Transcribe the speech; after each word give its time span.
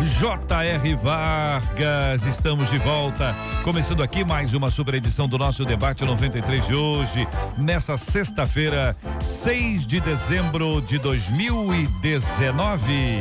J.R. 0.00 0.94
Vargas. 0.96 2.24
Estamos 2.24 2.70
de 2.70 2.78
volta, 2.78 3.34
começando 3.62 4.02
aqui 4.02 4.24
mais 4.24 4.54
uma 4.54 4.70
super 4.70 4.94
edição 4.94 5.28
do 5.28 5.36
nosso 5.36 5.64
debate 5.64 6.04
93 6.04 6.66
de 6.66 6.74
hoje, 6.74 7.28
nessa 7.58 7.96
sexta-feira, 7.96 8.96
6 9.20 9.86
de 9.86 10.00
dezembro 10.00 10.80
de 10.80 10.98
2019. 10.98 13.18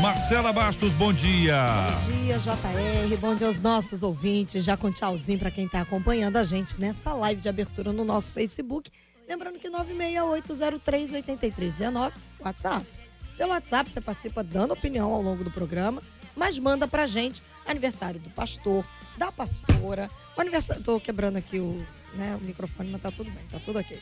Marcela 0.00 0.52
Bastos, 0.52 0.94
bom 0.94 1.12
dia. 1.12 1.66
Bom 2.04 2.12
dia, 2.12 2.38
JR. 2.38 3.16
Bom 3.20 3.34
dia 3.34 3.46
aos 3.46 3.60
nossos 3.60 4.02
ouvintes. 4.02 4.64
Já 4.64 4.76
com 4.76 4.90
tchauzinho 4.90 5.38
para 5.38 5.50
quem 5.50 5.66
está 5.66 5.82
acompanhando 5.82 6.38
a 6.38 6.44
gente 6.44 6.80
nessa 6.80 7.12
live 7.12 7.40
de 7.40 7.48
abertura 7.48 7.92
no 7.92 8.04
nosso 8.04 8.32
Facebook. 8.32 8.90
Lembrando 9.28 9.58
que 9.58 9.70
968038319, 9.70 12.12
WhatsApp. 12.40 12.86
Pelo 13.36 13.50
WhatsApp 13.50 13.90
você 13.90 14.00
participa 14.00 14.44
dando 14.44 14.72
opinião 14.72 15.12
ao 15.12 15.20
longo 15.20 15.42
do 15.42 15.50
programa, 15.50 16.00
mas 16.36 16.58
manda 16.58 16.86
pra 16.86 17.06
gente 17.06 17.42
aniversário 17.66 18.20
do 18.20 18.30
pastor, 18.30 18.86
da 19.16 19.32
pastora. 19.32 20.10
O 20.36 20.40
aniversário. 20.40 20.82
Tô 20.82 21.00
quebrando 21.00 21.36
aqui 21.36 21.58
o, 21.58 21.84
né, 22.14 22.38
o 22.40 22.44
microfone, 22.44 22.90
mas 22.90 23.02
tá 23.02 23.10
tudo 23.10 23.30
bem, 23.30 23.44
tá 23.50 23.58
tudo 23.58 23.78
ok. 23.78 24.00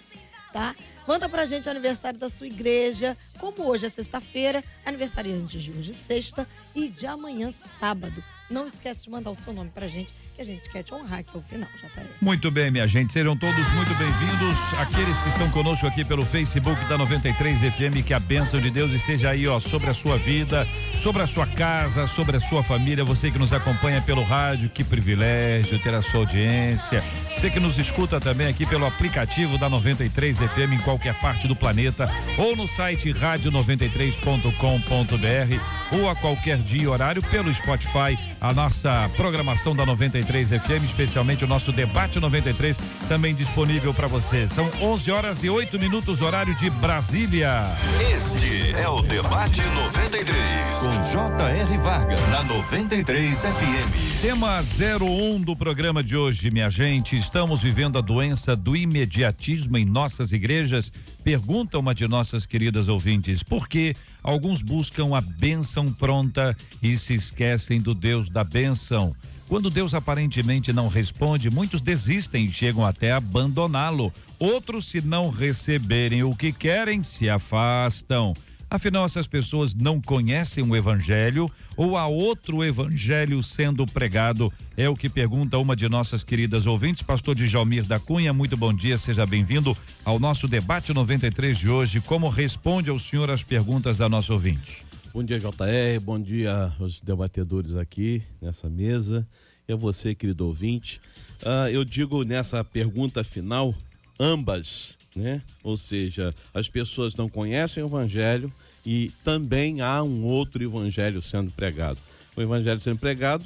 Tá? 0.53 0.77
Manda 1.09 1.31
pra 1.31 1.47
gente 1.47 1.67
o 1.67 1.71
aniversário 1.71 2.19
da 2.19 2.29
sua 2.29 2.47
igreja. 2.47 3.17
Como 3.39 3.67
hoje 3.67 3.87
é 3.87 3.89
sexta-feira, 3.89 4.63
aniversariante 4.85 5.59
de 5.59 5.73
hoje, 5.73 5.95
sexta, 5.95 6.47
e 6.75 6.91
de 6.91 7.07
amanhã, 7.07 7.51
sábado. 7.51 8.23
Não 8.51 8.67
esquece 8.67 9.05
de 9.05 9.11
mandar 9.11 9.31
o 9.31 9.35
seu 9.35 9.55
nome 9.55 9.71
pra 9.71 9.87
gente, 9.87 10.13
a 10.43 10.45
gente 10.45 10.69
quer 10.69 10.83
te 10.83 10.93
honrar 10.93 11.21
aqui 11.21 11.31
ao 11.35 11.41
final, 11.41 11.69
já 11.81 11.89
tá 11.89 12.01
aí. 12.01 12.09
Muito 12.21 12.51
bem, 12.51 12.69
minha 12.69 12.89
gente. 12.89 13.13
Sejam 13.13 13.37
todos 13.37 13.73
muito 13.75 13.95
bem-vindos. 13.95 14.59
Aqueles 14.81 15.17
que 15.23 15.29
estão 15.29 15.49
conosco 15.51 15.87
aqui 15.87 16.05
pelo 16.05 16.25
Facebook 16.25 16.85
da 16.87 16.99
93 16.99 17.61
FM, 17.61 18.05
que 18.05 18.13
a 18.13 18.19
bênção 18.19 18.61
de 18.61 18.69
Deus 18.69 18.91
esteja 18.91 19.31
aí, 19.31 19.47
ó, 19.47 19.61
sobre 19.61 19.89
a 19.89 19.95
sua 19.95 20.19
vida, 20.19 20.67
sobre 20.99 21.23
a 21.23 21.29
sua 21.29 21.47
casa, 21.47 22.09
sobre 22.09 22.37
a 22.37 22.41
sua 22.41 22.65
família. 22.65 23.05
Você 23.05 23.31
que 23.31 23.39
nos 23.39 23.53
acompanha 23.53 24.03
pelo 24.03 24.25
rádio, 24.25 24.69
que 24.69 24.83
privilégio 24.83 25.79
ter 25.79 25.95
a 25.95 26.03
sua 26.03 26.19
audiência. 26.21 27.05
Você 27.37 27.49
que 27.49 27.61
nos 27.61 27.79
escuta 27.79 28.21
também 28.21 28.49
aqui 28.49 28.67
pelo 28.67 28.85
aplicativo 28.85 29.57
da 29.59 29.69
93 29.69 30.39
FM 30.39 30.73
em 30.73 30.79
qualquer 30.79 31.15
parte 31.21 31.47
do 31.47 31.55
planeta, 31.55 32.11
ou 32.37 32.57
no 32.57 32.67
site 32.67 33.13
rádio93.com.br, 33.13 35.93
ou 35.93 36.11
a 36.11 36.17
qualquer 36.17 36.59
dia 36.59 36.83
e 36.83 36.89
horário 36.89 37.23
pelo 37.23 37.55
Spotify 37.55 38.19
a 38.43 38.53
nossa 38.53 39.09
programação 39.17 39.73
da 39.73 39.87
93 39.87 40.32
FM, 40.33 40.85
especialmente 40.85 41.45
o 41.45 41.47
nosso 41.47 41.71
debate 41.71 42.19
93, 42.19 42.79
também 43.07 43.35
disponível 43.35 43.93
para 43.93 44.07
você. 44.07 44.49
São 44.49 44.71
11 44.81 45.11
horas 45.11 45.45
e 45.45 45.51
8 45.51 45.79
minutos, 45.79 46.23
horário 46.23 46.55
de 46.55 46.71
Brasília. 46.71 47.67
Este 48.01 48.71
é 48.75 48.89
o 48.89 49.03
Debate 49.03 49.61
93, 49.61 50.79
com 50.81 51.13
J.R. 51.13 51.79
Vargas, 51.79 52.21
na 52.31 52.43
93 52.45 53.39
FM. 53.39 54.23
Tema 54.23 54.61
01 54.61 55.43
do 55.43 55.55
programa 55.55 56.03
de 56.03 56.17
hoje, 56.17 56.51
minha 56.51 56.71
gente. 56.71 57.15
Estamos 57.15 57.63
vivendo 57.63 57.99
a 57.99 58.01
doença 58.01 58.57
do 58.57 58.75
imediatismo 58.75 59.77
em 59.77 59.85
nossas 59.85 60.33
igrejas? 60.33 60.91
Pergunta 61.23 61.79
uma 61.79 61.95
de 61.95 62.09
nossas 62.09 62.47
queridas 62.47 62.89
ouvintes. 62.89 63.43
Por 63.43 63.69
que 63.69 63.95
alguns 64.23 64.63
buscam 64.63 65.15
a 65.15 65.21
bênção 65.21 65.93
pronta 65.93 66.57
e 66.83 66.97
se 66.97 67.13
esquecem 67.13 67.83
do 67.83 67.95
Deus 67.95 68.31
da 68.31 68.43
bênção? 68.43 69.15
Quando 69.53 69.69
Deus 69.69 69.93
aparentemente 69.93 70.73
não 70.73 70.89
responde, 70.89 71.51
muitos 71.51 71.83
desistem 71.83 72.47
e 72.47 72.51
chegam 72.51 72.87
até 72.87 73.13
abandoná-lo. 73.13 74.11
Outros, 74.39 74.87
se 74.87 75.03
não 75.03 75.29
receberem 75.29 76.23
o 76.23 76.35
que 76.35 76.55
querem, 76.55 77.03
se 77.03 77.29
afastam. 77.29 78.33
Afinal, 78.71 79.05
essas 79.05 79.27
pessoas 79.27 79.75
não 79.75 80.01
conhecem 80.01 80.65
o 80.65 80.75
evangelho 80.75 81.51
ou 81.77 81.99
há 81.99 82.07
outro 82.07 82.65
evangelho 82.65 83.43
sendo 83.43 83.87
pregado? 83.87 84.51
É 84.75 84.89
o 84.89 84.97
que 84.97 85.11
pergunta 85.11 85.59
uma 85.59 85.77
de 85.77 85.87
nossas 85.87 86.25
queridas 86.25 86.65
ouvintes, 86.65 87.03
pastor 87.03 87.35
Djalmir 87.35 87.85
da 87.85 88.01
Cunha. 88.01 88.33
Muito 88.33 88.57
bom 88.57 88.73
dia, 88.73 88.97
seja 88.97 89.27
bem-vindo 89.27 89.77
ao 90.03 90.19
nosso 90.19 90.49
debate 90.49 90.95
93 90.95 91.59
de 91.59 91.69
hoje. 91.69 92.01
Como 92.01 92.27
responde 92.31 92.89
ao 92.89 92.99
senhor 92.99 93.31
as 93.31 93.43
perguntas 93.43 93.99
da 93.99 94.09
nossa 94.09 94.33
ouvinte? 94.33 94.92
Bom 95.15 95.23
dia, 95.23 95.39
JR. 95.39 96.01
Bom 96.01 96.19
dia 96.19 96.73
aos 96.81 97.03
debatedores 97.03 97.77
aqui 97.77 98.23
nessa 98.41 98.71
mesa. 98.71 99.29
E 99.69 99.73
a 99.75 99.77
você, 99.77 100.15
querido 100.15 100.47
ouvinte. 100.47 101.03
Uh, 101.43 101.69
eu 101.69 101.85
digo 101.85 102.25
nessa 102.25 102.65
pergunta 102.65 103.23
final, 103.23 103.75
ambas, 104.19 104.97
né? 105.15 105.43
Ou 105.63 105.77
seja, 105.77 106.35
as 106.55 106.67
pessoas 106.67 107.15
não 107.15 107.29
conhecem 107.29 107.83
o 107.83 107.89
evangelho 107.89 108.51
e 108.87 109.13
também 109.23 109.83
há 109.83 110.03
um 110.03 110.25
outro 110.25 110.65
evangelho 110.65 111.21
sendo 111.21 111.51
pregado. 111.51 111.99
O 112.35 112.41
evangelho 112.41 112.81
sendo 112.81 112.97
pregado 112.97 113.45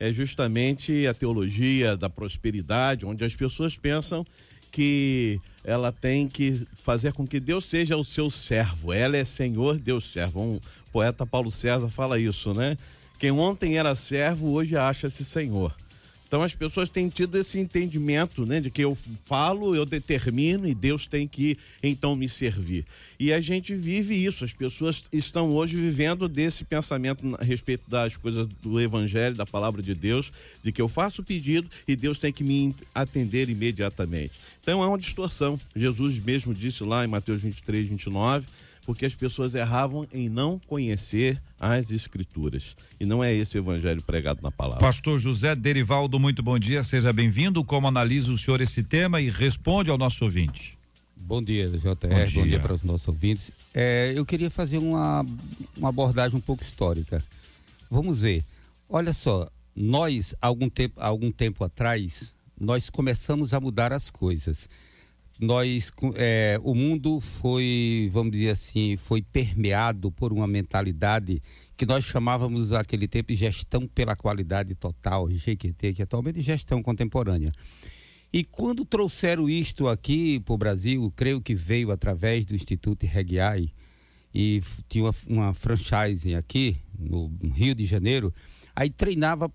é 0.00 0.12
justamente 0.12 1.06
a 1.06 1.14
teologia 1.14 1.96
da 1.96 2.10
prosperidade, 2.10 3.06
onde 3.06 3.24
as 3.24 3.36
pessoas 3.36 3.76
pensam 3.76 4.26
que 4.72 5.40
ela 5.64 5.90
tem 5.90 6.28
que 6.28 6.66
fazer 6.74 7.12
com 7.12 7.26
que 7.26 7.40
Deus 7.40 7.64
seja 7.64 7.96
o 7.96 8.04
seu 8.04 8.30
servo. 8.30 8.92
Ela 8.92 9.16
é 9.16 9.24
Senhor, 9.24 9.78
Deus 9.78 10.12
servo. 10.12 10.60
Poeta 10.96 11.26
Paulo 11.26 11.50
César 11.50 11.90
fala 11.90 12.18
isso, 12.18 12.54
né? 12.54 12.74
Quem 13.18 13.30
ontem 13.30 13.76
era 13.76 13.94
servo, 13.94 14.52
hoje 14.52 14.78
acha-se 14.78 15.26
Senhor. 15.26 15.76
Então 16.26 16.42
as 16.42 16.54
pessoas 16.54 16.88
têm 16.88 17.10
tido 17.10 17.36
esse 17.36 17.58
entendimento, 17.58 18.46
né, 18.46 18.62
de 18.62 18.70
que 18.70 18.82
eu 18.82 18.96
falo, 19.22 19.76
eu 19.76 19.84
determino 19.84 20.66
e 20.66 20.74
Deus 20.74 21.06
tem 21.06 21.28
que 21.28 21.58
então 21.82 22.16
me 22.16 22.30
servir. 22.30 22.86
E 23.20 23.30
a 23.30 23.42
gente 23.42 23.74
vive 23.74 24.14
isso. 24.14 24.42
As 24.42 24.54
pessoas 24.54 25.04
estão 25.12 25.50
hoje 25.50 25.76
vivendo 25.76 26.26
desse 26.30 26.64
pensamento 26.64 27.36
a 27.38 27.44
respeito 27.44 27.84
das 27.90 28.16
coisas 28.16 28.46
do 28.46 28.80
evangelho, 28.80 29.36
da 29.36 29.44
palavra 29.44 29.82
de 29.82 29.94
Deus, 29.94 30.32
de 30.62 30.72
que 30.72 30.80
eu 30.80 30.88
faço 30.88 31.20
o 31.20 31.24
pedido 31.24 31.68
e 31.86 31.94
Deus 31.94 32.18
tem 32.18 32.32
que 32.32 32.42
me 32.42 32.74
atender 32.94 33.50
imediatamente. 33.50 34.32
Então 34.62 34.82
é 34.82 34.86
uma 34.86 34.96
distorção. 34.96 35.60
Jesus 35.76 36.18
mesmo 36.18 36.54
disse 36.54 36.82
lá 36.82 37.04
em 37.04 37.08
Mateus 37.08 37.42
23, 37.42 37.86
29, 37.86 38.46
porque 38.86 39.04
as 39.04 39.14
pessoas 39.14 39.54
erravam 39.54 40.06
em 40.12 40.28
não 40.28 40.60
conhecer 40.60 41.42
as 41.60 41.90
escrituras. 41.90 42.76
E 43.00 43.04
não 43.04 43.22
é 43.22 43.34
esse 43.34 43.58
o 43.58 43.60
evangelho 43.60 44.00
pregado 44.00 44.40
na 44.40 44.50
palavra. 44.52 44.78
Pastor 44.78 45.18
José 45.18 45.56
Derivaldo, 45.56 46.20
muito 46.20 46.40
bom 46.40 46.56
dia, 46.56 46.84
seja 46.84 47.12
bem-vindo. 47.12 47.64
Como 47.64 47.88
analisa 47.88 48.30
o 48.30 48.38
senhor 48.38 48.60
esse 48.60 48.84
tema 48.84 49.20
e 49.20 49.28
responde 49.28 49.90
ao 49.90 49.98
nosso 49.98 50.24
ouvinte? 50.24 50.78
Bom 51.16 51.42
dia, 51.42 51.68
JR, 51.68 51.88
bom 51.88 52.08
dia, 52.08 52.26
bom 52.34 52.46
dia 52.46 52.60
para 52.60 52.74
os 52.74 52.84
nossos 52.84 53.08
ouvintes. 53.08 53.50
É, 53.74 54.12
eu 54.14 54.24
queria 54.24 54.50
fazer 54.50 54.78
uma, 54.78 55.26
uma 55.76 55.88
abordagem 55.88 56.38
um 56.38 56.40
pouco 56.40 56.62
histórica. 56.62 57.24
Vamos 57.90 58.22
ver. 58.22 58.44
Olha 58.88 59.12
só, 59.12 59.50
nós, 59.74 60.32
algum 60.40 60.68
tempo, 60.68 61.00
algum 61.00 61.32
tempo 61.32 61.64
atrás, 61.64 62.32
nós 62.58 62.88
começamos 62.88 63.52
a 63.52 63.58
mudar 63.58 63.92
as 63.92 64.08
coisas 64.10 64.68
nós 65.40 65.92
é, 66.14 66.58
o 66.62 66.74
mundo 66.74 67.20
foi 67.20 68.08
vamos 68.12 68.32
dizer 68.32 68.50
assim 68.50 68.96
foi 68.96 69.20
permeado 69.20 70.10
por 70.10 70.32
uma 70.32 70.46
mentalidade 70.46 71.42
que 71.76 71.84
nós 71.84 72.04
chamávamos 72.04 72.70
naquele 72.70 73.06
tempo 73.06 73.28
de 73.28 73.34
gestão 73.34 73.86
pela 73.86 74.16
qualidade 74.16 74.74
total 74.74 75.26
GQT 75.26 75.94
que 75.94 76.02
atualmente 76.02 76.40
é 76.40 76.42
gestão 76.42 76.82
contemporânea. 76.82 77.52
E 78.32 78.44
quando 78.44 78.84
trouxeram 78.84 79.48
isto 79.48 79.88
aqui 79.88 80.40
para 80.40 80.54
o 80.54 80.58
Brasil 80.58 81.12
creio 81.14 81.40
que 81.40 81.54
veio 81.54 81.90
através 81.90 82.46
do 82.46 82.54
Instituto 82.54 83.04
Regiai 83.04 83.70
e 84.34 84.62
tinha 84.88 85.04
uma, 85.04 85.14
uma 85.28 85.54
franchise 85.54 86.34
aqui 86.34 86.78
no 86.98 87.30
Rio 87.54 87.74
de 87.74 87.84
Janeiro 87.84 88.32
aí 88.74 88.88
treinava 88.88 89.52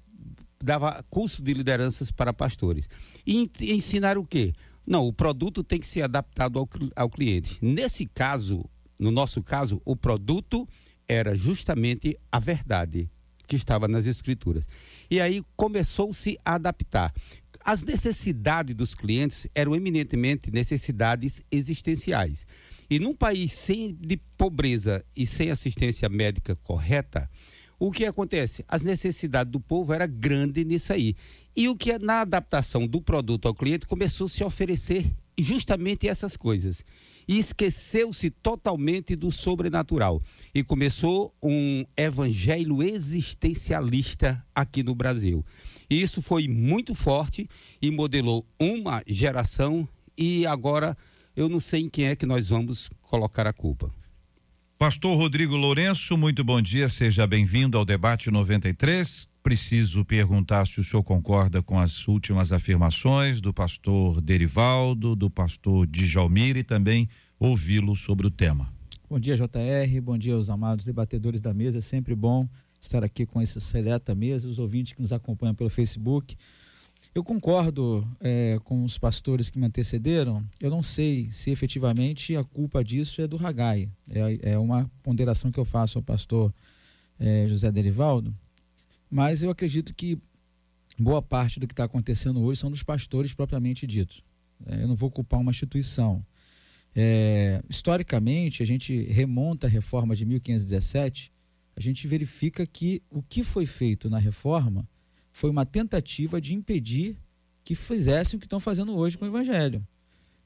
dava 0.64 1.04
curso 1.10 1.42
de 1.42 1.56
lideranças 1.56 2.12
para 2.12 2.32
pastores. 2.32 2.88
E 3.26 3.50
ensinaram 3.62 4.22
o 4.22 4.28
quê 4.28 4.54
não, 4.86 5.06
o 5.08 5.14
produto 5.14 5.64
tem 5.64 5.80
que 5.80 5.88
ser 5.88 6.02
adaptado 6.02 6.60
ao, 6.60 6.68
ao 6.96 7.10
cliente. 7.10 7.58
Nesse 7.62 8.06
caso, 8.06 8.66
no 8.98 9.12
nosso 9.12 9.42
caso, 9.42 9.82
o 9.86 9.96
produto 9.96 10.68
era 11.08 11.36
justamente 11.36 12.18
a 12.32 12.40
verdade 12.40 13.10
que 13.48 13.56
estava 13.56 13.88
nas 13.88 14.06
escrituras. 14.06 14.68
E 15.10 15.20
aí 15.20 15.44
começou-se 15.58 16.38
a 16.46 16.56
adaptar. 16.56 17.14
As 17.64 17.84
necessidades 17.84 18.74
dos 18.74 18.96
clientes 18.96 19.48
eram 19.54 19.76
eminentemente 19.76 20.50
necessidades 20.50 21.42
existenciais. 21.52 22.46
E 22.90 22.98
num 22.98 23.14
país 23.14 23.54
sem 23.54 23.94
de 23.94 24.18
pobreza 24.38 25.04
e 25.16 25.26
sem 25.26 25.52
assistência 25.52 26.08
médica 26.10 26.56
correta, 26.64 27.30
o 27.78 27.92
que 27.92 28.06
acontece? 28.06 28.64
As 28.68 28.84
necessidades 28.84 29.52
do 29.52 29.60
povo 29.60 29.92
era 29.92 30.06
grande 30.06 30.64
nisso 30.64 30.94
aí. 30.94 31.16
E 31.56 31.68
o 31.68 31.76
que 31.76 31.92
é 31.92 32.00
na 32.00 32.22
adaptação 32.22 32.88
do 32.88 33.02
produto 33.02 33.48
ao 33.48 33.54
cliente 33.54 33.86
começou 33.86 34.26
a 34.26 34.30
se 34.30 34.44
oferecer 34.44 35.06
justamente 35.38 36.08
essas 36.08 36.38
coisas. 36.38 36.84
E 37.28 37.38
esqueceu-se 37.38 38.30
totalmente 38.30 39.16
do 39.16 39.32
sobrenatural. 39.32 40.22
E 40.54 40.64
começou 40.64 41.34
um 41.42 41.86
evangelho 41.96 42.82
existencialista 42.82 44.44
aqui 44.56 44.82
no 44.82 44.96
Brasil. 44.96 45.46
E 45.90 46.02
isso 46.02 46.22
foi 46.22 46.48
muito 46.48 46.96
forte 46.96 47.48
e 47.82 47.92
modelou 47.92 48.46
uma 48.60 49.04
geração 49.06 49.88
e 50.18 50.46
agora 50.46 50.98
eu 51.36 51.48
não 51.50 51.60
sei 51.60 51.82
em 51.82 51.90
quem 51.90 52.06
é 52.06 52.16
que 52.16 52.26
nós 52.26 52.50
vamos 52.50 52.90
colocar 53.02 53.48
a 53.48 53.54
culpa. 53.54 53.94
Pastor 54.78 55.16
Rodrigo 55.16 55.56
Lourenço, 55.56 56.18
muito 56.18 56.44
bom 56.44 56.62
dia, 56.62 56.90
seja 56.90 57.28
bem-vindo 57.28 57.78
ao 57.78 57.86
debate 57.86 58.32
93. 58.32 59.31
Preciso 59.44 60.06
perguntar 60.06 60.68
se 60.68 60.80
o 60.80 60.84
senhor 60.84 61.04
concorda 61.04 61.64
com 61.64 61.80
as 61.80 62.08
últimas 62.08 62.52
afirmações 62.52 63.42
do 63.42 63.52
pastor 63.52 64.22
Derivaldo, 64.22 65.16
do 65.16 65.32
pastor 65.32 65.88
Djalmir 65.88 66.58
e 66.58 66.64
também 66.64 67.10
ouvi-lo 67.40 67.96
sobre 67.96 68.28
o 68.28 68.30
tema. 68.30 68.72
Bom 69.10 69.20
dia, 69.20 69.36
JR, 69.36 70.02
bom 70.02 70.16
dia 70.16 70.36
aos 70.36 70.50
amados 70.50 70.86
debatedores 70.86 71.42
da 71.42 71.54
mesa, 71.54 71.80
é 71.80 71.82
sempre 71.82 72.16
bom 72.16 72.48
estar 72.80 73.04
aqui 73.04 73.26
com 73.26 73.42
essa 73.42 73.60
seleta 73.60 74.14
mesa, 74.14 74.48
os 74.48 74.60
ouvintes 74.60 74.94
que 74.94 75.02
nos 75.02 75.12
acompanham 75.12 75.56
pelo 75.56 75.70
Facebook. 75.70 76.38
Eu 77.14 77.24
concordo 77.24 78.08
é, 78.20 78.60
com 78.64 78.84
os 78.84 78.98
pastores 78.98 79.50
que 79.50 79.60
me 79.60 79.66
antecederam. 79.66 80.46
Eu 80.62 80.70
não 80.70 80.84
sei 80.84 81.32
se 81.32 81.50
efetivamente 81.50 82.36
a 82.36 82.44
culpa 82.44 82.84
disso 82.84 83.22
é 83.22 83.28
do 83.28 83.38
Ragai. 83.38 83.90
É, 84.08 84.52
é 84.54 84.58
uma 84.58 84.90
ponderação 85.02 85.52
que 85.52 85.60
eu 85.60 85.66
faço 85.66 85.98
ao 85.98 86.04
pastor 86.04 86.54
é, 87.20 87.48
José 87.48 87.72
Derivaldo. 87.72 88.34
Mas 89.12 89.44
eu 89.44 89.52
acredito 89.52 89.94
que 89.94 90.18
boa 90.98 91.22
parte 91.22 91.60
do 91.60 91.68
que 91.68 91.74
está 91.74 91.84
acontecendo 91.84 92.42
hoje 92.42 92.62
são 92.62 92.72
dos 92.72 92.82
pastores 92.82 93.34
propriamente 93.34 93.86
ditos. 93.86 94.24
É, 94.66 94.84
eu 94.84 94.88
não 94.88 94.96
vou 94.96 95.12
culpar 95.12 95.40
uma 95.40 95.52
instituição. 95.52 96.26
É, 96.96 97.62
historicamente, 97.70 98.64
a 98.64 98.66
gente 98.66 99.04
remonta 99.04 99.68
a 99.68 99.70
reforma 99.70 100.16
de 100.16 100.26
1517 100.26 101.32
a 101.76 101.80
gente 101.80 102.08
verifica 102.08 102.66
que 102.66 103.02
o 103.10 103.22
que 103.22 103.44
foi 103.44 103.66
feito 103.66 104.10
na 104.10 104.18
reforma 104.18 104.88
foi 105.32 105.50
uma 105.50 105.66
tentativa 105.66 106.42
de 106.42 106.54
impedir 106.54 107.18
que 107.64 107.76
fizessem 107.76 108.38
o 108.38 108.40
que 108.40 108.46
estão 108.46 108.60
fazendo 108.60 108.96
hoje 108.96 109.18
com 109.18 109.26
o 109.26 109.28
evangelho. 109.28 109.86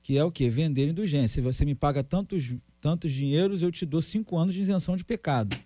Que 0.04 0.18
é 0.18 0.24
o 0.24 0.32
que? 0.32 0.48
Vender 0.48 0.88
indulgência. 0.88 1.42
Você 1.42 1.66
me 1.66 1.74
paga 1.74 2.04
tantos, 2.04 2.54
tantos 2.80 3.12
dinheiros, 3.12 3.64
eu 3.64 3.72
te 3.72 3.86
dou 3.86 4.02
cinco 4.02 4.38
anos 4.38 4.54
de 4.54 4.62
isenção 4.62 4.96
de 4.96 5.04
pecado. 5.04 5.58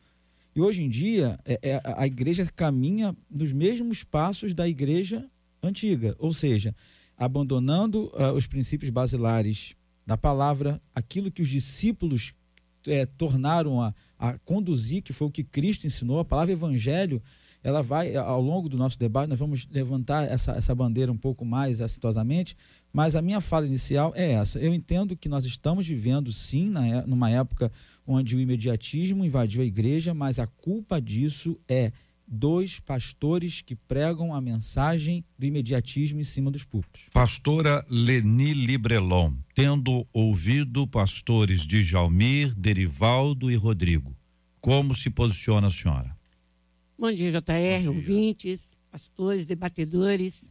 E 0.56 0.62
hoje 0.62 0.84
em 0.84 0.90
dia, 0.90 1.40
é, 1.46 1.60
é, 1.62 1.82
a 1.84 2.08
igreja 2.08 2.46
caminha 2.56 3.16
nos 3.30 3.52
mesmos 3.54 4.04
passos 4.04 4.54
da 4.54 4.68
igreja 4.68 5.30
antiga, 5.62 6.16
ou 6.18 6.34
seja, 6.34 6.76
abandonando 7.18 8.12
uh, 8.14 8.34
os 8.36 8.48
princípios 8.48 8.90
basilares 8.90 9.76
da 10.06 10.18
palavra, 10.18 10.82
aquilo 10.96 11.30
que 11.30 11.42
os 11.42 11.50
discípulos 11.50 12.34
é, 12.88 13.06
tornaram 13.06 13.82
a, 13.82 13.94
a 14.18 14.38
conduzir, 14.40 15.04
que 15.04 15.14
foi 15.14 15.28
o 15.28 15.32
que 15.32 15.44
Cristo 15.44 15.86
ensinou, 15.86 16.20
a 16.20 16.26
palavra 16.26 16.54
evangelho, 16.54 17.22
ela 17.62 17.84
vai, 17.84 18.16
ao 18.16 18.42
longo 18.42 18.70
do 18.70 18.78
nosso 18.78 18.98
debate, 18.98 19.30
nós 19.30 19.38
vamos 19.38 19.68
levantar 19.70 20.24
essa, 20.24 20.54
essa 20.54 20.74
bandeira 20.74 21.12
um 21.12 21.18
pouco 21.18 21.44
mais 21.44 21.82
acitosamente, 21.82 22.56
mas 22.92 23.16
a 23.16 23.22
minha 23.22 23.42
fala 23.42 23.68
inicial 23.68 24.14
é 24.16 24.32
essa. 24.32 24.60
Eu 24.60 24.74
entendo 24.74 25.16
que 25.16 25.28
nós 25.28 25.46
estamos 25.46 25.86
vivendo, 25.86 26.32
sim, 26.32 26.70
na, 26.70 26.88
é, 26.88 27.06
numa 27.06 27.30
época 27.30 27.72
onde 28.12 28.36
o 28.36 28.40
imediatismo 28.40 29.24
invadiu 29.24 29.62
a 29.62 29.66
igreja, 29.66 30.16
mas 30.16 30.40
a 30.40 30.48
culpa 30.48 31.00
disso 31.00 31.60
é 31.68 31.92
dois 32.28 32.80
pastores 32.80 33.62
que 33.62 33.76
pregam 33.76 34.34
a 34.34 34.42
mensagem 34.42 35.24
do 35.38 35.46
imediatismo 35.46 36.20
em 36.20 36.24
cima 36.24 36.50
dos 36.50 36.64
púlpitos. 36.64 37.04
Pastora 37.14 37.86
Leni 37.88 38.54
Librelon, 38.54 39.34
tendo 39.54 40.08
ouvido 40.12 40.88
pastores 40.88 41.68
de 41.68 41.84
Jalmir, 41.84 42.56
Derivaldo 42.56 43.52
e 43.52 43.56
Rodrigo, 43.56 44.16
como 44.60 44.96
se 44.96 45.12
posiciona 45.12 45.68
a 45.68 45.72
senhora? 45.72 46.18
Bom 46.98 47.12
dia, 47.12 47.30
JR, 47.30 47.38
Bom 47.38 47.82
dia. 47.82 47.92
ouvintes, 47.92 48.76
pastores, 48.92 49.46
debatedores. 49.46 50.50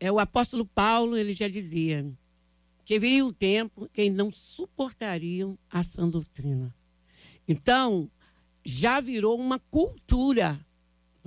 É, 0.00 0.10
o 0.10 0.18
apóstolo 0.18 0.66
Paulo, 0.66 1.16
ele 1.16 1.32
já 1.32 1.46
dizia 1.46 2.12
que 2.84 2.98
viria 2.98 3.24
o 3.24 3.32
tempo 3.32 3.88
que 3.92 4.10
não 4.10 4.30
suportariam 4.30 5.58
a 5.70 5.82
sã 5.82 6.08
doutrina. 6.08 6.74
Então, 7.46 8.10
já 8.64 9.00
virou 9.00 9.38
uma 9.38 9.58
cultura 9.58 10.64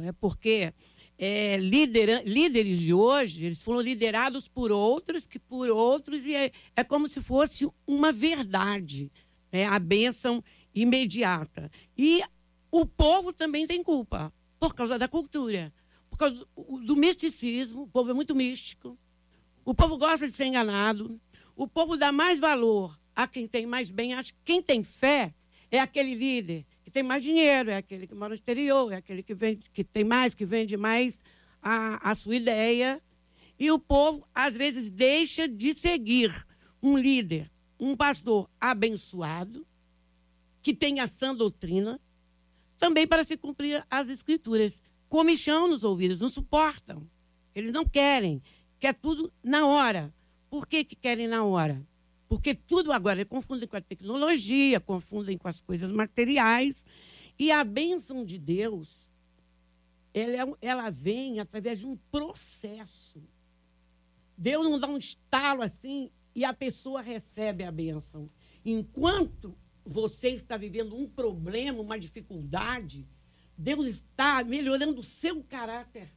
é 0.03 0.11
porque 0.11 0.73
é, 1.17 1.57
líder, 1.57 2.23
líderes 2.25 2.79
de 2.79 2.93
hoje, 2.93 3.45
eles 3.45 3.61
foram 3.61 3.79
liderados 3.79 4.47
por 4.47 4.71
outros, 4.71 5.25
que 5.25 5.39
por 5.39 5.69
outros, 5.69 6.25
e 6.25 6.35
é, 6.35 6.51
é 6.75 6.83
como 6.83 7.07
se 7.07 7.21
fosse 7.21 7.67
uma 7.87 8.11
verdade, 8.11 9.11
né? 9.51 9.65
a 9.65 9.79
bênção 9.79 10.43
imediata. 10.73 11.71
E 11.97 12.21
o 12.69 12.85
povo 12.85 13.31
também 13.31 13.65
tem 13.65 13.81
culpa, 13.81 14.33
por 14.59 14.73
causa 14.73 14.99
da 14.99 15.07
cultura, 15.07 15.73
por 16.09 16.17
causa 16.17 16.35
do, 16.35 16.77
do 16.79 16.95
misticismo, 16.97 17.83
o 17.83 17.87
povo 17.87 18.11
é 18.11 18.13
muito 18.13 18.35
místico, 18.35 18.97
o 19.63 19.73
povo 19.73 19.97
gosta 19.97 20.27
de 20.27 20.35
ser 20.35 20.45
enganado, 20.45 21.19
o 21.55 21.67
povo 21.67 21.97
dá 21.97 22.11
mais 22.11 22.39
valor 22.39 22.99
a 23.15 23.27
quem 23.27 23.47
tem 23.47 23.65
mais 23.65 23.89
bem, 23.89 24.13
acha 24.13 24.33
que 24.33 24.39
quem 24.43 24.61
tem 24.61 24.83
fé 24.83 25.33
é 25.71 25.79
aquele 25.79 26.13
líder 26.13 26.65
tem 26.95 27.03
mais 27.03 27.21
dinheiro, 27.21 27.71
é 27.71 27.75
aquele 27.75 28.07
que 28.07 28.15
mora 28.15 28.29
no 28.29 28.35
exterior, 28.35 28.89
é 28.93 28.95
aquele 28.95 29.21
que, 29.21 29.33
vende, 29.33 29.69
que 29.73 29.83
tem 29.83 30.05
mais, 30.05 30.33
que 30.33 30.45
vende 30.45 30.77
mais 30.77 31.21
a, 31.61 32.09
a 32.09 32.15
sua 32.15 32.37
ideia. 32.37 33.01
E 33.59 33.69
o 33.69 33.77
povo, 33.77 34.25
às 34.33 34.55
vezes, 34.55 34.89
deixa 34.89 35.45
de 35.45 35.73
seguir 35.73 36.33
um 36.81 36.97
líder, 36.97 37.51
um 37.77 37.97
pastor 37.97 38.49
abençoado, 38.61 39.67
que 40.61 40.73
tem 40.73 41.01
a 41.01 41.07
sã 41.07 41.35
doutrina, 41.35 41.99
também 42.77 43.05
para 43.05 43.25
se 43.25 43.35
cumprir 43.35 43.85
as 43.91 44.07
escrituras. 44.07 44.81
Comichão 45.09 45.67
nos 45.67 45.83
ouvidos, 45.83 46.17
não 46.17 46.29
suportam. 46.29 47.05
Eles 47.53 47.73
não 47.73 47.83
querem. 47.83 48.41
Quer 48.79 48.93
tudo 48.93 49.33
na 49.43 49.67
hora. 49.67 50.13
Por 50.55 50.65
que, 50.65 50.85
que 50.85 50.95
querem 50.95 51.27
na 51.27 51.43
hora? 51.43 51.85
Porque 52.29 52.55
tudo 52.55 52.93
agora 52.93 53.25
confundem 53.25 53.67
com 53.67 53.75
a 53.75 53.81
tecnologia, 53.81 54.79
confundem 54.79 55.37
com 55.37 55.49
as 55.49 55.59
coisas 55.59 55.91
materiais 55.91 56.81
e 57.37 57.51
a 57.51 57.61
bênção 57.61 58.23
de 58.23 58.39
Deus, 58.39 59.11
ela, 60.13 60.55
é 60.61 60.67
ela 60.69 60.89
vem 60.89 61.41
através 61.41 61.79
de 61.79 61.85
um 61.85 61.97
processo. 62.09 63.21
Deus 64.37 64.63
não 64.63 64.79
dá 64.79 64.87
um 64.87 64.95
estalo 64.97 65.61
assim 65.61 66.09
e 66.33 66.45
a 66.45 66.53
pessoa 66.53 67.01
recebe 67.01 67.65
a 67.65 67.69
bênção. 67.69 68.29
Enquanto 68.63 69.53
você 69.83 70.29
está 70.29 70.55
vivendo 70.55 70.95
um 70.95 71.05
problema, 71.05 71.81
uma 71.81 71.99
dificuldade, 71.99 73.05
Deus 73.57 73.87
está 73.87 74.41
melhorando 74.41 75.01
o 75.01 75.03
seu 75.03 75.43
caráter 75.43 76.14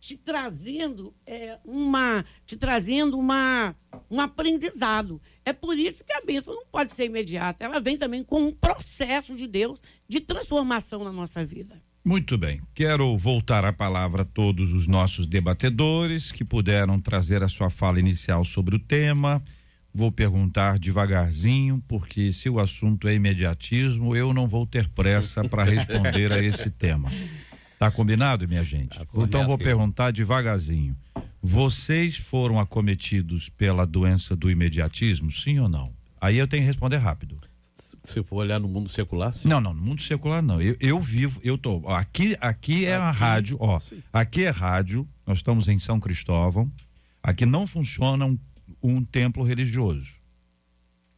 te 0.00 0.16
trazendo 0.16 1.14
é, 1.26 1.58
uma 1.64 2.24
te 2.46 2.56
trazendo 2.56 3.18
uma 3.18 3.74
um 4.10 4.20
aprendizado. 4.20 5.20
É 5.44 5.52
por 5.52 5.78
isso 5.78 6.04
que 6.04 6.12
a 6.12 6.20
bênção 6.20 6.54
não 6.54 6.66
pode 6.66 6.92
ser 6.92 7.06
imediata. 7.06 7.64
Ela 7.64 7.80
vem 7.80 7.96
também 7.96 8.22
com 8.22 8.42
um 8.42 8.52
processo 8.52 9.34
de 9.34 9.46
Deus 9.46 9.82
de 10.08 10.20
transformação 10.20 11.04
na 11.04 11.12
nossa 11.12 11.44
vida. 11.44 11.82
Muito 12.04 12.38
bem. 12.38 12.60
Quero 12.74 13.16
voltar 13.16 13.64
a 13.64 13.72
palavra 13.72 14.22
a 14.22 14.24
todos 14.24 14.72
os 14.72 14.86
nossos 14.86 15.26
debatedores 15.26 16.32
que 16.32 16.44
puderam 16.44 17.00
trazer 17.00 17.42
a 17.42 17.48
sua 17.48 17.68
fala 17.68 18.00
inicial 18.00 18.44
sobre 18.44 18.76
o 18.76 18.78
tema. 18.78 19.42
Vou 19.92 20.12
perguntar 20.12 20.78
devagarzinho, 20.78 21.82
porque 21.88 22.32
se 22.32 22.48
o 22.48 22.60
assunto 22.60 23.08
é 23.08 23.14
imediatismo, 23.14 24.14
eu 24.14 24.32
não 24.32 24.46
vou 24.46 24.66
ter 24.66 24.88
pressa 24.88 25.44
para 25.48 25.64
responder 25.64 26.32
a 26.32 26.42
esse 26.42 26.70
tema. 26.70 27.10
Tá 27.78 27.90
combinado, 27.90 28.48
minha 28.48 28.64
gente? 28.64 28.98
Tá 28.98 29.06
então 29.14 29.46
vou 29.46 29.56
perguntar 29.56 30.10
devagarzinho. 30.10 30.96
Vocês 31.40 32.16
foram 32.16 32.58
acometidos 32.58 33.48
pela 33.48 33.86
doença 33.86 34.34
do 34.34 34.50
imediatismo, 34.50 35.30
sim 35.30 35.60
ou 35.60 35.68
não? 35.68 35.92
Aí 36.20 36.36
eu 36.36 36.48
tenho 36.48 36.62
que 36.62 36.66
responder 36.66 36.96
rápido. 36.96 37.38
Se 38.02 38.22
for 38.24 38.36
olhar 38.36 38.58
no 38.58 38.66
mundo 38.66 38.88
secular, 38.88 39.32
sim. 39.32 39.48
Não, 39.48 39.60
não, 39.60 39.72
no 39.72 39.80
mundo 39.80 40.02
secular 40.02 40.42
não. 40.42 40.60
Eu, 40.60 40.76
eu 40.80 40.98
vivo, 40.98 41.40
eu 41.44 41.56
tô. 41.56 41.86
Aqui, 41.88 42.36
aqui 42.40 42.84
é 42.84 42.96
aqui, 42.96 43.04
a 43.04 43.10
rádio, 43.12 43.56
ó. 43.60 43.78
Sim. 43.78 44.02
Aqui 44.12 44.44
é 44.44 44.50
rádio, 44.50 45.08
nós 45.24 45.38
estamos 45.38 45.68
em 45.68 45.78
São 45.78 46.00
Cristóvão. 46.00 46.70
Aqui 47.22 47.46
não 47.46 47.66
funciona 47.66 48.26
um, 48.26 48.36
um 48.82 49.04
templo 49.04 49.44
religioso 49.44 50.17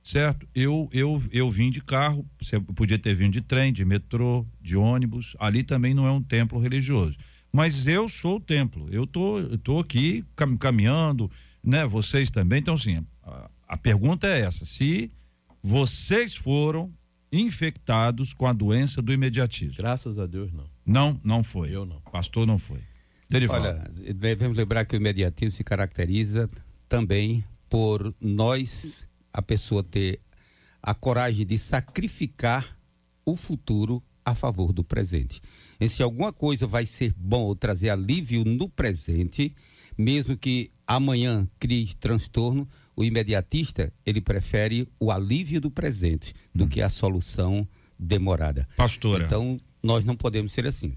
certo? 0.02 0.46
Eu, 0.54 0.88
eu, 0.92 1.22
eu 1.30 1.50
vim 1.50 1.70
de 1.70 1.80
carro, 1.80 2.26
você 2.40 2.58
podia 2.60 2.98
ter 2.98 3.14
vindo 3.14 3.32
de 3.32 3.40
trem, 3.40 3.72
de 3.72 3.84
metrô, 3.84 4.46
de 4.60 4.76
ônibus. 4.76 5.36
Ali 5.38 5.62
também 5.62 5.94
não 5.94 6.06
é 6.06 6.10
um 6.10 6.22
templo 6.22 6.58
religioso. 6.58 7.16
Mas 7.52 7.86
eu 7.86 8.08
sou 8.08 8.36
o 8.36 8.40
templo. 8.40 8.88
Eu 8.90 9.06
tô, 9.06 9.40
eu 9.40 9.58
tô 9.58 9.78
aqui 9.78 10.24
cam, 10.36 10.56
caminhando, 10.56 11.30
né? 11.62 11.84
Vocês 11.84 12.30
também. 12.30 12.60
Então, 12.60 12.74
assim, 12.74 13.04
a, 13.22 13.50
a 13.68 13.76
pergunta 13.76 14.26
é 14.26 14.40
essa: 14.40 14.64
se 14.64 15.10
vocês 15.62 16.36
foram 16.36 16.92
infectados 17.32 18.32
com 18.32 18.46
a 18.46 18.52
doença 18.52 19.00
do 19.00 19.12
imediatismo. 19.12 19.76
Graças 19.76 20.18
a 20.18 20.26
Deus, 20.26 20.52
não. 20.52 20.64
Não, 20.84 21.20
não 21.22 21.42
foi. 21.42 21.70
Eu 21.70 21.86
não. 21.86 22.00
Pastor 22.12 22.46
não 22.46 22.58
foi. 22.58 22.80
Derival. 23.28 23.62
Olha, 23.62 23.90
devemos 24.14 24.56
lembrar 24.56 24.84
que 24.84 24.96
o 24.96 24.98
imediatismo 24.98 25.52
se 25.52 25.62
caracteriza 25.62 26.50
também 26.88 27.44
por 27.68 28.12
nós, 28.20 29.06
a 29.32 29.42
pessoa 29.42 29.82
ter 29.82 30.20
a 30.82 30.94
coragem 30.94 31.46
de 31.46 31.58
sacrificar 31.58 32.76
o 33.24 33.36
futuro 33.36 34.02
a 34.24 34.34
favor 34.34 34.72
do 34.72 34.84
presente. 34.84 35.40
E 35.78 35.88
se 35.88 36.02
alguma 36.02 36.32
coisa 36.32 36.66
vai 36.66 36.86
ser 36.86 37.14
bom 37.16 37.42
ou 37.42 37.56
trazer 37.56 37.90
alívio 37.90 38.44
no 38.44 38.68
presente, 38.68 39.54
mesmo 39.96 40.36
que 40.36 40.70
amanhã 40.86 41.48
crie 41.58 41.94
transtorno, 41.94 42.68
o 42.96 43.04
imediatista 43.04 43.92
ele 44.04 44.20
prefere 44.20 44.88
o 44.98 45.10
alívio 45.10 45.60
do 45.60 45.70
presente 45.70 46.34
do 46.54 46.66
que 46.66 46.82
a 46.82 46.88
solução 46.88 47.66
demorada. 47.98 48.68
Pastora. 48.76 49.24
Então 49.24 49.58
nós 49.82 50.04
não 50.04 50.16
podemos 50.16 50.52
ser 50.52 50.66
assim. 50.66 50.96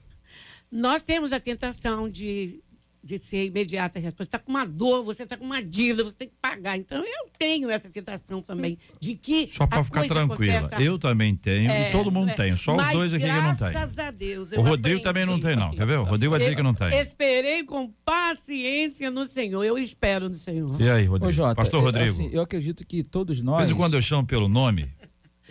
Nós 0.72 1.04
temos 1.04 1.32
a 1.32 1.40
tentação 1.40 2.10
de, 2.10 2.62
de 3.04 3.18
ser 3.20 3.46
imediata. 3.48 4.00
Você 4.00 4.08
está 4.08 4.40
com 4.40 4.50
uma 4.50 4.66
dor, 4.66 5.04
você 5.04 5.24
está 5.24 5.36
com 5.36 5.44
uma 5.44 5.62
dívida, 5.62 6.04
você 6.06 6.16
tem 6.16 6.30
que 6.30 6.36
pagar. 6.42 6.78
Então, 6.78 7.00
eu 7.04 7.30
tenho 7.38 7.70
essa 7.70 7.90
tentação 7.90 8.42
também 8.42 8.78
de 9.00 9.16
que. 9.16 9.48
Só 9.50 9.68
para 9.68 9.80
a 9.80 9.84
ficar 9.84 10.08
tranquila. 10.08 10.60
aconteça- 10.60 10.82
Eu 10.82 10.98
também 10.98 11.36
tenho, 11.36 11.70
É, 11.70 11.90
e 11.90 11.92
todo 11.92 12.10
mundo 12.12 12.30
é. 12.30 12.34
tem. 12.34 12.56
Só 12.56 12.72
os 12.72 12.78
Mas 12.78 12.94
dois 12.94 13.14
aqui 13.14 13.26
que 13.26 13.32
não 13.32 13.56
tem. 13.56 13.72
Graças 13.72 13.98
a 14.00 14.10
Deus. 14.12 14.52
O 14.54 14.62
Rodrigo 14.62 15.00
aprendi. 15.00 15.04
também 15.04 15.26
não 15.26 15.40
tem, 15.40 15.56
não. 15.56 15.72
Quer 15.72 15.86
ver? 15.86 16.00
O 16.00 16.04
Rodrigo 16.04 16.32
vai 16.32 16.40
dizer 16.40 16.56
que 16.56 16.64
não 16.64 16.74
tem. 16.74 16.98
Esperei 17.00 17.64
com 17.64 17.92
paciência 18.06 19.12
no 19.12 19.26
Senhor. 19.26 19.64
Eu 19.64 19.78
espero 19.78 20.28
no 20.28 20.34
Senhor. 20.34 20.82
E 20.82 20.90
aí, 20.90 21.08
Ô, 21.08 21.12
Rodrigo? 21.12 21.32
Jota, 21.32 21.56
Pastor 21.56 21.82
é, 21.82 21.84
Rodrigo. 21.84 22.10
assim, 22.10 22.30
eu 22.32 22.42
acredito 22.42 22.86
que 22.86 23.04
todos 23.04 23.42
nós. 23.42 23.70
em 23.70 23.76
quando 23.76 23.96
eu 23.96 24.02
chamo 24.02 24.26
pelo 24.26 24.48
nome, 24.48 24.90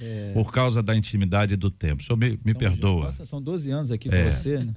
É. 0.00 0.32
por 0.32 0.50
causa 0.52 0.82
da 0.82 0.96
intimidade 0.96 1.54
do 1.54 1.70
tempo. 1.70 2.02
O 2.02 2.04
senhor 2.04 2.16
me, 2.16 2.30
me 2.30 2.38
Então, 2.46 2.54
perdoa. 2.54 3.04
Nossa, 3.04 3.26
são 3.26 3.40
12 3.42 3.70
anos 3.70 3.90
aqui 3.92 4.08
É. 4.08 4.24
com 4.24 4.32
você, 4.32 4.58
né? 4.58 4.72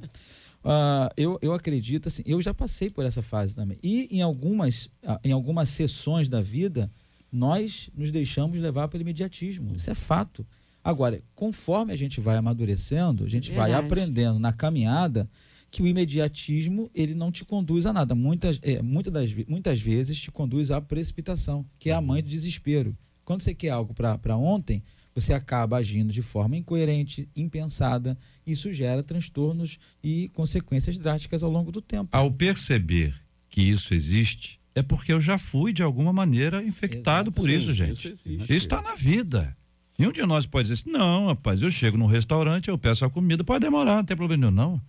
Ah, 0.67 1.11
eu, 1.15 1.37
eu 1.43 1.53
acredito 1.53 2.07
assim, 2.07 2.23
eu 2.25 2.41
já 2.41 2.51
passei 2.51 2.89
por 2.89 3.05
essa 3.05 3.21
fase 3.21 3.53
também. 3.53 3.77
E 3.83 4.07
em 4.09 4.21
algumas, 4.21 4.89
ah, 5.03 5.19
em 5.23 5.31
algumas 5.31 5.69
sessões 5.69 6.27
da 6.27 6.41
vida, 6.41 6.91
nós 7.31 7.91
nos 7.95 8.11
deixamos 8.11 8.57
levar 8.57 8.87
pelo 8.87 9.01
imediatismo. 9.01 9.75
Isso 9.75 9.91
é 9.91 9.93
fato. 9.93 10.45
Agora, 10.83 11.21
conforme 11.35 11.93
a 11.93 11.95
gente 11.95 12.19
vai 12.19 12.35
amadurecendo, 12.35 13.25
a 13.25 13.29
gente 13.29 13.51
vai 13.51 13.71
Verdade. 13.71 13.85
aprendendo 13.85 14.39
na 14.39 14.51
caminhada 14.51 15.29
que 15.69 15.83
o 15.83 15.87
imediatismo 15.87 16.89
ele 16.95 17.13
não 17.13 17.31
te 17.31 17.43
conduz 17.43 17.85
a 17.85 17.93
nada. 17.93 18.15
Muitas, 18.15 18.59
é, 18.61 18.81
muitas, 18.81 19.13
das, 19.13 19.33
muitas 19.47 19.79
vezes 19.79 20.17
te 20.19 20.31
conduz 20.31 20.71
à 20.71 20.81
precipitação, 20.81 21.65
que 21.77 21.89
é 21.89 21.93
a 21.93 22.01
mãe 22.01 22.23
do 22.23 22.29
desespero. 22.29 22.97
Quando 23.23 23.41
você 23.41 23.53
quer 23.53 23.69
algo 23.69 23.93
para 23.93 24.37
ontem, 24.37 24.83
você 25.15 25.33
acaba 25.33 25.77
agindo 25.77 26.11
de 26.11 26.21
forma 26.21 26.57
incoerente, 26.57 27.29
impensada. 27.33 28.17
Isso 28.45 28.73
gera 28.73 29.01
transtornos 29.01 29.79
e 30.03 30.29
consequências 30.33 30.97
drásticas 30.97 31.41
ao 31.41 31.49
longo 31.49 31.71
do 31.71 31.81
tempo. 31.81 32.09
Ao 32.11 32.29
perceber 32.29 33.15
que 33.49 33.61
isso 33.61 33.93
existe, 33.93 34.59
é 34.75 34.83
porque 34.83 35.13
eu 35.13 35.21
já 35.21 35.37
fui, 35.37 35.71
de 35.71 35.81
alguma 35.81 36.11
maneira, 36.11 36.61
infectado 36.61 37.31
por 37.31 37.45
Sim, 37.45 37.57
isso, 37.57 37.73
gente. 37.73 38.09
Isso 38.25 38.51
está 38.51 38.81
na 38.81 38.93
vida. 38.93 39.55
Nenhum 39.97 40.11
de 40.11 40.21
nós 40.23 40.45
pode 40.45 40.67
dizer 40.67 40.81
assim, 40.81 40.91
não, 40.91 41.27
rapaz, 41.27 41.61
eu 41.61 41.71
chego 41.71 41.97
num 41.97 42.05
restaurante, 42.05 42.67
eu 42.67 42.77
peço 42.77 43.05
a 43.05 43.09
comida, 43.09 43.45
pode 43.45 43.63
demorar, 43.63 43.95
não 43.95 44.03
tem 44.03 44.17
problema 44.17 44.41
nenhum, 44.41 44.51
não. 44.51 44.81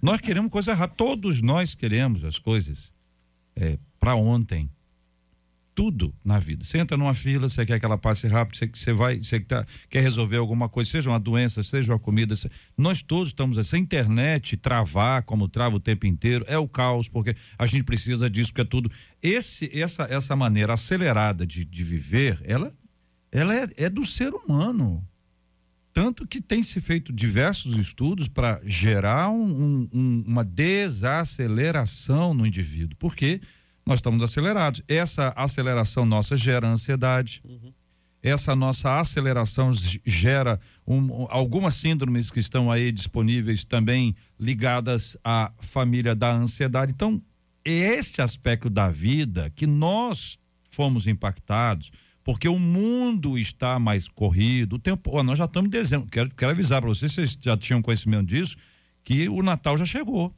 nós 0.00 0.18
queremos 0.22 0.50
coisa 0.50 0.72
rápida, 0.72 0.96
todos 0.96 1.42
nós 1.42 1.74
queremos 1.74 2.24
as 2.24 2.38
coisas 2.38 2.90
é, 3.54 3.78
para 4.00 4.14
ontem. 4.14 4.70
Tudo 5.76 6.14
na 6.24 6.38
vida. 6.38 6.64
Você 6.64 6.78
entra 6.78 6.96
numa 6.96 7.12
fila, 7.12 7.50
você 7.50 7.66
quer 7.66 7.78
que 7.78 7.84
ela 7.84 7.98
passe 7.98 8.26
rápido, 8.26 8.56
você, 8.56 8.66
você 8.66 8.92
vai, 8.94 9.18
você 9.18 9.38
tá, 9.38 9.66
quer 9.90 10.00
resolver 10.02 10.38
alguma 10.38 10.70
coisa, 10.70 10.90
seja 10.90 11.10
uma 11.10 11.20
doença, 11.20 11.62
seja 11.62 11.92
uma 11.92 11.98
comida. 11.98 12.34
Nós 12.78 13.02
todos 13.02 13.28
estamos 13.28 13.58
assim. 13.58 13.76
Internet 13.76 14.56
travar, 14.56 15.22
como 15.24 15.46
trava 15.46 15.76
o 15.76 15.80
tempo 15.80 16.06
inteiro, 16.06 16.46
é 16.48 16.56
o 16.56 16.66
caos, 16.66 17.10
porque 17.10 17.36
a 17.58 17.66
gente 17.66 17.84
precisa 17.84 18.30
disso, 18.30 18.48
porque 18.52 18.62
é 18.62 18.64
tudo. 18.64 18.90
Esse, 19.22 19.70
essa, 19.78 20.04
essa 20.04 20.34
maneira 20.34 20.72
acelerada 20.72 21.46
de, 21.46 21.62
de 21.62 21.84
viver, 21.84 22.40
ela, 22.42 22.72
ela 23.30 23.54
é, 23.54 23.68
é 23.76 23.90
do 23.90 24.06
ser 24.06 24.32
humano. 24.32 25.06
Tanto 25.92 26.26
que 26.26 26.40
tem 26.40 26.62
se 26.62 26.80
feito 26.80 27.12
diversos 27.12 27.76
estudos 27.76 28.28
para 28.28 28.62
gerar 28.64 29.28
um- 29.28 29.44
um- 29.44 29.88
um- 29.92 30.24
uma 30.26 30.42
desaceleração 30.42 32.32
no 32.32 32.46
indivíduo, 32.46 32.96
porque 32.98 33.42
nós 33.86 33.98
estamos 33.98 34.22
acelerados. 34.22 34.82
Essa 34.88 35.32
aceleração 35.36 36.04
nossa 36.04 36.36
gera 36.36 36.66
ansiedade. 36.68 37.42
Essa 38.22 38.56
nossa 38.56 38.98
aceleração 38.98 39.72
gera 40.04 40.58
um- 40.86 41.26
algumas 41.30 41.76
síndromes 41.76 42.28
que 42.30 42.40
estão 42.40 42.70
aí 42.70 42.90
disponíveis 42.90 43.64
também 43.64 44.16
ligadas 44.40 45.16
à 45.22 45.52
família 45.60 46.14
da 46.14 46.32
ansiedade. 46.32 46.92
Então, 46.92 47.22
é 47.64 47.70
esse 47.70 48.20
aspecto 48.20 48.68
da 48.68 48.90
vida 48.90 49.50
que 49.54 49.66
nós 49.66 50.38
fomos 50.68 51.06
impactados, 51.06 51.92
porque 52.24 52.48
o 52.48 52.58
mundo 52.58 53.38
está 53.38 53.78
mais 53.78 54.08
corrido. 54.08 54.74
O 54.74 54.78
tempo, 54.80 55.10
ó, 55.16 55.22
nós 55.22 55.38
já 55.38 55.44
estamos 55.44 55.68
em 55.68 55.70
dezembro. 55.70 56.08
Quero, 56.10 56.30
quero 56.34 56.50
avisar 56.50 56.80
para 56.80 56.88
vocês, 56.88 57.12
vocês 57.12 57.38
já 57.40 57.56
tinham 57.56 57.80
conhecimento 57.80 58.26
disso, 58.26 58.56
que 59.04 59.28
o 59.28 59.40
Natal 59.42 59.76
já 59.78 59.84
chegou. 59.86 60.34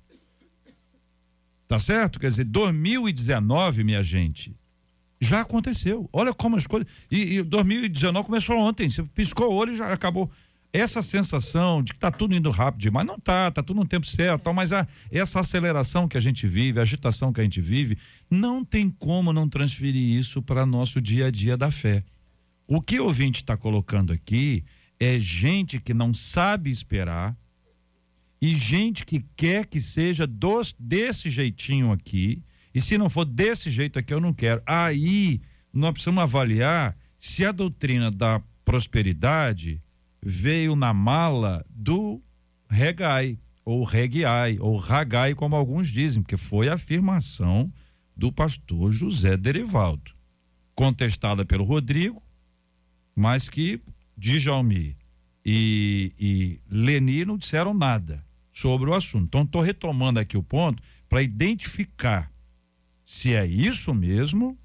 Tá 1.68 1.78
certo? 1.78 2.18
Quer 2.18 2.30
dizer, 2.30 2.44
2019, 2.44 3.84
minha 3.84 4.02
gente, 4.02 4.56
já 5.20 5.42
aconteceu. 5.42 6.08
Olha 6.10 6.32
como 6.32 6.56
as 6.56 6.66
coisas. 6.66 6.88
E, 7.10 7.37
e 7.37 7.42
2019 7.42 8.26
começou 8.26 8.56
ontem. 8.58 8.88
Você 8.88 9.02
piscou 9.02 9.52
o 9.52 9.54
olho 9.54 9.75
e 9.75 9.76
já 9.76 9.92
acabou. 9.92 10.30
Essa 10.72 11.02
sensação 11.02 11.82
de 11.82 11.92
que 11.92 11.98
tá 11.98 12.10
tudo 12.10 12.34
indo 12.34 12.50
rápido 12.50 12.80
demais, 12.80 13.06
não 13.06 13.18
tá, 13.18 13.50
tá 13.50 13.62
tudo 13.62 13.80
no 13.80 13.87
tempo 13.87 14.06
certo, 14.06 14.52
mas 14.52 14.72
a, 14.72 14.87
essa 15.10 15.40
aceleração 15.40 16.06
que 16.06 16.16
a 16.16 16.20
gente 16.20 16.46
vive, 16.46 16.78
a 16.78 16.82
agitação 16.82 17.32
que 17.32 17.40
a 17.40 17.42
gente 17.42 17.60
vive, 17.60 17.96
não 18.30 18.64
tem 18.64 18.90
como 18.90 19.32
não 19.32 19.48
transferir 19.48 20.18
isso 20.18 20.42
para 20.42 20.66
nosso 20.66 21.00
dia 21.00 21.26
a 21.26 21.30
dia 21.30 21.56
da 21.56 21.70
fé. 21.70 22.02
O 22.66 22.82
que 22.82 23.00
o 23.00 23.04
ouvinte 23.04 23.40
está 23.42 23.56
colocando 23.56 24.12
aqui 24.12 24.62
é 25.00 25.18
gente 25.18 25.80
que 25.80 25.94
não 25.94 26.12
sabe 26.12 26.70
esperar 26.70 27.34
e 28.40 28.54
gente 28.54 29.04
que 29.04 29.25
quer 29.37 29.66
que 29.66 29.80
seja 29.80 30.26
dos, 30.26 30.75
desse 30.78 31.28
jeitinho 31.28 31.92
aqui. 31.92 32.42
E 32.75 32.80
se 32.80 32.97
não 32.97 33.11
for 33.11 33.25
desse 33.25 33.71
jeito 33.71 33.99
aqui, 33.99 34.14
eu 34.14 34.21
não 34.21 34.33
quero. 34.33 34.62
Aí 34.64 35.40
nós 35.73 35.92
precisamos 35.92 36.23
avaliar 36.23 36.97
se 37.18 37.45
a 37.45 37.50
doutrina 37.52 38.11
da 38.11 38.40
prosperidade 38.64 39.83
veio 40.23 40.76
na 40.76 40.95
mala 40.95 41.64
do 41.68 42.23
regai, 42.68 43.38
ou 43.64 43.83
regiai, 43.83 44.59
ou 44.61 44.76
ragai, 44.76 45.35
como 45.35 45.57
alguns 45.57 45.88
dizem, 45.88 46.23
porque 46.23 46.37
foi 46.37 46.68
a 46.68 46.75
afirmação 46.75 47.73
do 48.16 48.33
pastor 48.33 48.92
José 48.92 49.37
Derivaldo, 49.37 50.12
contestada 50.75 51.45
pelo 51.45 51.64
Rodrigo, 51.64 52.23
mas 53.14 53.49
que 53.49 53.80
Djalmi 54.16 54.97
e, 55.45 56.12
e 56.18 56.61
Leni 56.68 57.25
não 57.25 57.37
disseram 57.37 57.73
nada 57.73 58.25
sobre 58.60 58.90
o 58.90 58.94
assunto. 58.94 59.26
Então, 59.26 59.42
estou 59.42 59.62
retomando 59.62 60.18
aqui 60.18 60.36
o 60.36 60.42
ponto 60.42 60.82
para 61.08 61.22
identificar 61.22 62.30
se 63.04 63.32
é 63.32 63.46
isso 63.46 63.94
mesmo 63.94 64.58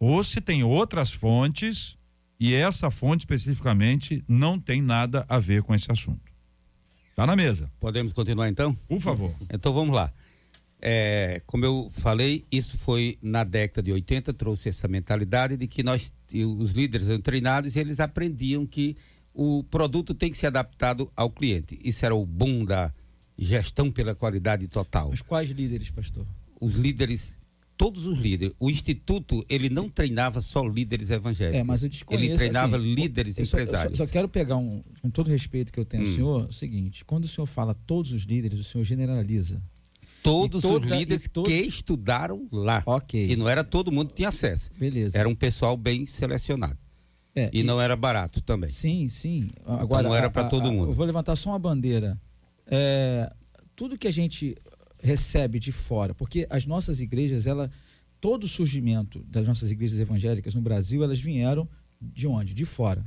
ou 0.00 0.24
se 0.24 0.40
tem 0.40 0.64
outras 0.64 1.12
fontes 1.12 1.96
e 2.40 2.52
essa 2.52 2.90
fonte 2.90 3.20
especificamente 3.20 4.24
não 4.26 4.58
tem 4.58 4.82
nada 4.82 5.24
a 5.28 5.38
ver 5.38 5.62
com 5.62 5.74
esse 5.74 5.90
assunto. 5.92 6.32
Tá 7.14 7.24
na 7.24 7.36
mesa. 7.36 7.70
Podemos 7.78 8.12
continuar 8.12 8.48
então? 8.48 8.74
Por 8.88 9.00
favor. 9.00 9.32
Então 9.52 9.72
vamos 9.72 9.94
lá. 9.94 10.12
É, 10.82 11.40
como 11.46 11.64
eu 11.64 11.90
falei, 11.92 12.44
isso 12.50 12.78
foi 12.78 13.16
na 13.22 13.44
década 13.44 13.82
de 13.82 13.92
80, 13.92 14.32
trouxe 14.32 14.70
essa 14.70 14.88
mentalidade 14.88 15.56
de 15.56 15.68
que 15.68 15.82
nós, 15.82 16.12
os 16.32 16.72
líderes 16.72 17.08
eram 17.08 17.20
treinados 17.20 17.76
e 17.76 17.78
eles 17.78 18.00
aprendiam 18.00 18.66
que 18.66 18.96
o 19.32 19.62
produto 19.64 20.14
tem 20.14 20.30
que 20.30 20.36
ser 20.36 20.48
adaptado 20.48 21.12
ao 21.14 21.30
cliente. 21.30 21.78
Isso 21.84 22.04
era 22.04 22.14
o 22.14 22.26
boom 22.26 22.64
da 22.64 22.92
gestão 23.44 23.90
pela 23.90 24.14
qualidade 24.14 24.68
total. 24.68 25.10
Os 25.10 25.22
quais 25.22 25.50
líderes, 25.50 25.90
pastor? 25.90 26.26
Os 26.60 26.74
líderes, 26.74 27.38
todos 27.76 28.06
os 28.06 28.18
líderes. 28.18 28.54
O 28.60 28.68
instituto, 28.70 29.44
ele 29.48 29.68
não 29.70 29.88
treinava 29.88 30.40
só 30.42 30.62
líderes 30.62 31.08
evangélicos. 31.10 31.58
É, 31.60 31.64
mas 31.64 31.82
eu 31.82 31.88
desconheço. 31.88 32.24
Ele 32.26 32.36
treinava 32.36 32.76
assim, 32.76 32.94
líderes 32.94 33.38
eu 33.38 33.46
só- 33.46 33.56
eu 33.58 33.62
empresários. 33.64 33.98
Só, 33.98 34.04
só 34.06 34.12
quero 34.12 34.28
pegar 34.28 34.56
um, 34.56 34.82
com 35.00 35.08
todo 35.10 35.28
o 35.28 35.30
respeito 35.30 35.72
que 35.72 35.80
eu 35.80 35.84
tenho 35.84 36.02
ao 36.04 36.08
Hum. 36.10 36.14
senhor, 36.14 36.48
o 36.48 36.52
seguinte: 36.52 37.04
quando 37.04 37.24
o 37.24 37.28
senhor 37.28 37.46
fala 37.46 37.74
todos 37.74 38.12
os 38.12 38.22
líderes, 38.24 38.60
o 38.60 38.64
senhor 38.64 38.84
generaliza. 38.84 39.62
Todos 40.22 40.62
E 40.62 40.68
toda- 40.68 40.84
os 40.86 40.92
líderes 40.92 41.24
e 41.24 41.28
todo- 41.30 41.46
que 41.46 41.54
estudaram 41.62 42.46
lá. 42.52 42.82
Ok. 42.84 43.30
E 43.30 43.36
não 43.36 43.48
era 43.48 43.64
todo 43.64 43.90
mundo 43.90 44.08
que 44.08 44.16
tinha 44.16 44.28
acesso. 44.28 44.70
Beleza. 44.78 45.16
Era 45.18 45.26
um 45.26 45.34
pessoal 45.34 45.78
bem 45.78 46.04
selecionado. 46.04 46.76
É, 47.34 47.48
E 47.54 47.62
não 47.62 47.80
era 47.80 47.96
barato 47.96 48.42
também. 48.42 48.68
Sim, 48.68 49.08
sim. 49.08 49.48
Agora 49.64 50.02
não 50.02 50.14
era 50.14 50.26
a- 50.26 50.30
pra 50.30 50.42
a- 50.42 50.48
todo 50.48 50.70
mundo. 50.70 50.90
Eu 50.90 50.94
vou 50.94 51.06
levantar 51.06 51.36
só 51.36 51.48
uma 51.50 51.58
bandeira. 51.58 52.20
É, 52.70 53.30
tudo 53.74 53.98
que 53.98 54.06
a 54.06 54.12
gente 54.12 54.56
recebe 55.02 55.58
de 55.58 55.72
fora, 55.72 56.14
porque 56.14 56.46
as 56.48 56.64
nossas 56.64 57.00
igrejas, 57.00 57.46
ela, 57.46 57.70
todo 58.20 58.44
o 58.44 58.48
surgimento 58.48 59.24
das 59.24 59.46
nossas 59.46 59.70
igrejas 59.70 59.98
evangélicas 59.98 60.54
no 60.54 60.60
Brasil, 60.60 61.02
elas 61.02 61.18
vieram 61.18 61.68
de 62.00 62.26
onde? 62.26 62.54
De 62.54 62.64
fora. 62.64 63.04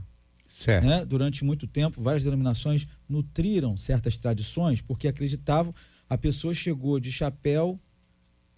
Né? 0.81 1.05
Durante 1.05 1.43
muito 1.43 1.65
tempo, 1.65 2.01
várias 2.01 2.23
denominações 2.23 2.85
nutriram 3.09 3.75
certas 3.75 4.17
tradições 4.17 4.81
porque 4.81 5.07
acreditavam. 5.07 5.73
A 6.07 6.17
pessoa 6.17 6.53
chegou 6.53 6.99
de 6.99 7.11
chapéu, 7.11 7.79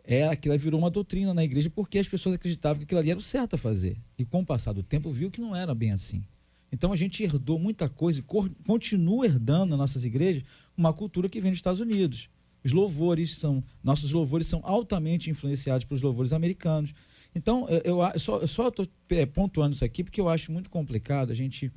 é, 0.03 0.27
aquilo 0.27 0.57
virou 0.57 0.79
uma 0.79 0.89
doutrina 0.89 1.33
na 1.33 1.43
igreja 1.43 1.69
porque 1.69 1.97
as 1.97 2.07
pessoas 2.07 2.35
acreditavam 2.35 2.79
que 2.79 2.83
aquilo 2.83 2.99
ali 2.99 3.11
era 3.11 3.19
o 3.19 3.23
certo 3.23 3.55
a 3.55 3.57
fazer. 3.57 3.97
E 4.17 4.25
com 4.25 4.41
o 4.41 4.45
passar 4.45 4.73
do 4.73 4.83
tempo, 4.83 5.11
viu 5.11 5.31
que 5.31 5.39
não 5.39 5.55
era 5.55 5.73
bem 5.73 5.91
assim. 5.91 6.25
Então 6.71 6.91
a 6.91 6.95
gente 6.95 7.23
herdou 7.23 7.57
muita 7.57 7.87
coisa 7.87 8.19
e 8.19 8.23
continua 8.65 9.25
herdando 9.25 9.69
nas 9.69 9.79
nossas 9.79 10.03
igrejas 10.03 10.43
uma 10.77 10.93
cultura 10.93 11.29
que 11.29 11.39
vem 11.41 11.51
dos 11.51 11.59
Estados 11.59 11.79
Unidos. 11.79 12.29
Os 12.63 12.71
louvores 12.71 13.37
são, 13.37 13.63
nossos 13.83 14.11
louvores 14.11 14.47
são 14.47 14.59
altamente 14.63 15.29
influenciados 15.29 15.85
pelos 15.85 16.01
louvores 16.01 16.33
americanos. 16.33 16.93
Então, 17.33 17.67
eu, 17.69 17.99
eu 18.01 18.19
só, 18.19 18.39
eu 18.39 18.47
só 18.47 18.67
estou 18.69 18.87
é, 19.09 19.25
pontuando 19.25 19.75
isso 19.75 19.85
aqui 19.85 20.03
porque 20.03 20.19
eu 20.19 20.29
acho 20.29 20.51
muito 20.51 20.69
complicado 20.69 21.31
a 21.31 21.35
gente 21.35 21.71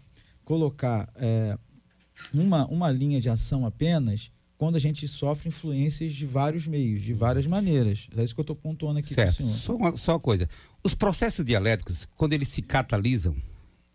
colocar 0.44 1.12
é, 1.16 1.58
uma, 2.32 2.66
uma 2.68 2.90
linha 2.90 3.20
de 3.20 3.28
ação 3.28 3.66
apenas 3.66 4.30
quando 4.56 4.74
a 4.74 4.80
gente 4.80 5.06
sofre 5.06 5.48
influências 5.48 6.12
de 6.12 6.26
vários 6.26 6.66
meios, 6.66 7.00
de 7.02 7.14
várias 7.14 7.46
maneiras. 7.46 8.08
É 8.16 8.24
isso 8.24 8.34
que 8.34 8.40
eu 8.40 8.42
estou 8.42 8.56
pontuando 8.56 8.98
aqui 8.98 9.14
certo. 9.14 9.36
senhor. 9.36 9.50
Só 9.50 9.76
uma, 9.76 9.96
só 9.96 10.12
uma 10.12 10.20
coisa. 10.20 10.48
Os 10.82 10.94
processos 10.94 11.44
dialéticos, 11.44 12.08
quando 12.16 12.32
eles 12.32 12.48
se 12.48 12.60
catalisam, 12.60 13.36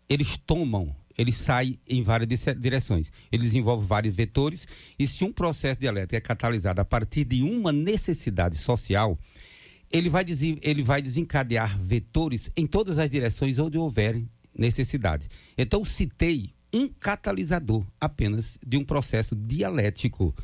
eles 0.08 0.38
tomam, 0.38 0.96
eles 1.16 1.36
saem 1.36 1.78
em 1.88 2.02
várias 2.02 2.28
direções. 2.58 3.10
Eles 3.30 3.54
envolvem 3.54 3.86
vários 3.86 4.14
vetores. 4.14 4.66
E 4.98 5.06
se 5.06 5.24
um 5.24 5.32
processo 5.32 5.80
dialético 5.80 6.16
é 6.16 6.20
catalisado 6.20 6.80
a 6.80 6.84
partir 6.84 7.24
de 7.24 7.42
uma 7.42 7.72
necessidade 7.72 8.56
social, 8.58 9.18
ele 9.92 10.08
vai, 10.08 10.24
ele 10.60 10.82
vai 10.82 11.00
desencadear 11.00 11.78
vetores 11.78 12.50
em 12.56 12.66
todas 12.66 12.98
as 12.98 13.08
direções 13.08 13.58
onde 13.58 13.78
houver 13.78 14.20
necessidade. 14.56 15.28
Então, 15.56 15.84
citei 15.84 16.52
um 16.72 16.88
catalisador 16.88 17.86
apenas 18.00 18.58
de 18.66 18.76
um 18.76 18.84
processo 18.84 19.36
dialético. 19.36 20.34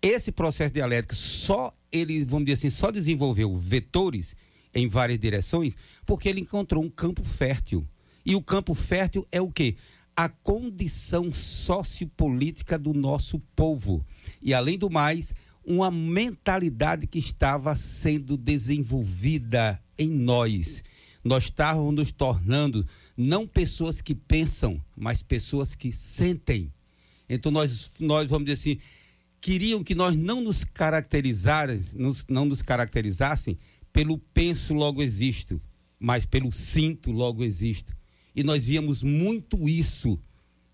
Esse 0.00 0.30
processo 0.30 0.72
dialético 0.72 1.16
só 1.16 1.76
ele, 1.90 2.24
vamos 2.24 2.46
dizer 2.46 2.58
assim, 2.58 2.70
só 2.70 2.92
desenvolveu 2.92 3.56
vetores 3.56 4.36
em 4.72 4.86
várias 4.86 5.18
direções 5.18 5.76
porque 6.04 6.28
ele 6.28 6.40
encontrou 6.40 6.84
um 6.84 6.90
campo 6.90 7.24
fértil. 7.24 7.84
E 8.24 8.34
o 8.34 8.42
campo 8.42 8.74
fértil 8.74 9.26
é 9.30 9.40
o 9.40 9.50
quê? 9.50 9.76
A 10.16 10.28
condição 10.28 11.30
sociopolítica 11.30 12.78
do 12.78 12.94
nosso 12.94 13.38
povo. 13.54 14.04
E 14.40 14.54
além 14.54 14.78
do 14.78 14.88
mais, 14.88 15.34
uma 15.64 15.90
mentalidade 15.90 17.06
que 17.06 17.18
estava 17.18 17.76
sendo 17.76 18.36
desenvolvida 18.36 19.82
em 19.98 20.08
nós. 20.08 20.82
Nós 21.22 21.44
estávamos 21.44 21.94
nos 21.94 22.12
tornando 22.12 22.86
não 23.16 23.46
pessoas 23.46 24.00
que 24.00 24.14
pensam, 24.14 24.82
mas 24.96 25.22
pessoas 25.22 25.74
que 25.74 25.92
sentem. 25.92 26.72
Então 27.28 27.50
nós, 27.50 27.90
nós 27.98 28.30
vamos 28.30 28.46
dizer 28.46 28.60
assim, 28.60 28.80
queriam 29.40 29.82
que 29.82 29.94
nós 29.94 30.16
não 30.16 30.40
nos 30.40 30.62
caracterizassem, 30.62 31.80
não 32.28 32.44
nos 32.44 32.62
caracterizassem 32.62 33.58
pelo 33.92 34.18
penso 34.18 34.72
logo 34.72 35.02
existo, 35.02 35.60
mas 35.98 36.24
pelo 36.24 36.52
sinto 36.52 37.10
logo 37.10 37.42
existo. 37.42 37.96
E 38.36 38.44
nós 38.44 38.66
víamos 38.66 39.02
muito 39.02 39.66
isso, 39.66 40.20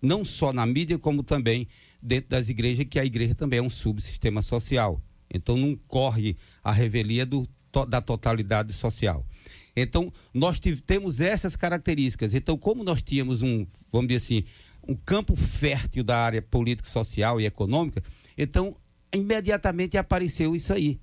não 0.01 0.25
só 0.25 0.51
na 0.51 0.65
mídia, 0.65 0.99
como 0.99 1.23
também 1.23 1.65
dentro 2.01 2.29
das 2.29 2.49
igrejas, 2.49 2.85
que 2.85 2.99
a 2.99 3.05
igreja 3.05 3.33
também 3.33 3.59
é 3.59 3.63
um 3.63 3.69
subsistema 3.69 4.41
social. 4.41 5.01
Então 5.33 5.55
não 5.55 5.75
corre 5.87 6.35
a 6.61 6.73
revelia 6.73 7.25
do, 7.25 7.47
da 7.87 8.01
totalidade 8.01 8.73
social. 8.73 9.25
Então 9.73 10.11
nós 10.33 10.59
temos 10.59 11.21
essas 11.21 11.55
características. 11.55 12.33
Então, 12.35 12.57
como 12.57 12.83
nós 12.83 13.01
tínhamos 13.01 13.41
um, 13.41 13.65
vamos 13.91 14.09
dizer 14.09 14.17
assim, 14.17 14.43
um 14.85 14.93
campo 14.93 15.33
fértil 15.35 16.03
da 16.03 16.17
área 16.17 16.41
político, 16.41 16.89
social 16.89 17.39
e 17.39 17.45
econômica, 17.45 18.03
então 18.37 18.75
imediatamente 19.15 19.97
apareceu 19.97 20.55
isso 20.55 20.73
aí, 20.73 20.99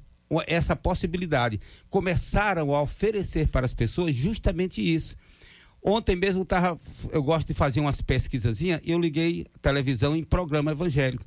essa 0.47 0.77
possibilidade. 0.77 1.59
Começaram 1.89 2.75
a 2.75 2.83
oferecer 2.83 3.49
para 3.49 3.65
as 3.65 3.73
pessoas 3.73 4.15
justamente 4.15 4.83
isso. 4.83 5.17
Ontem 5.83 6.15
mesmo 6.15 6.45
tava, 6.45 6.79
eu 7.11 7.23
gosto 7.23 7.49
de 7.49 7.55
fazer 7.55 7.81
umas 7.81 8.01
pesquisazinhas 8.01 8.81
e 8.85 8.91
eu 8.91 8.99
liguei 8.99 9.47
a 9.55 9.59
televisão 9.59 10.15
em 10.15 10.23
programa 10.23 10.73
evangélico. 10.73 11.25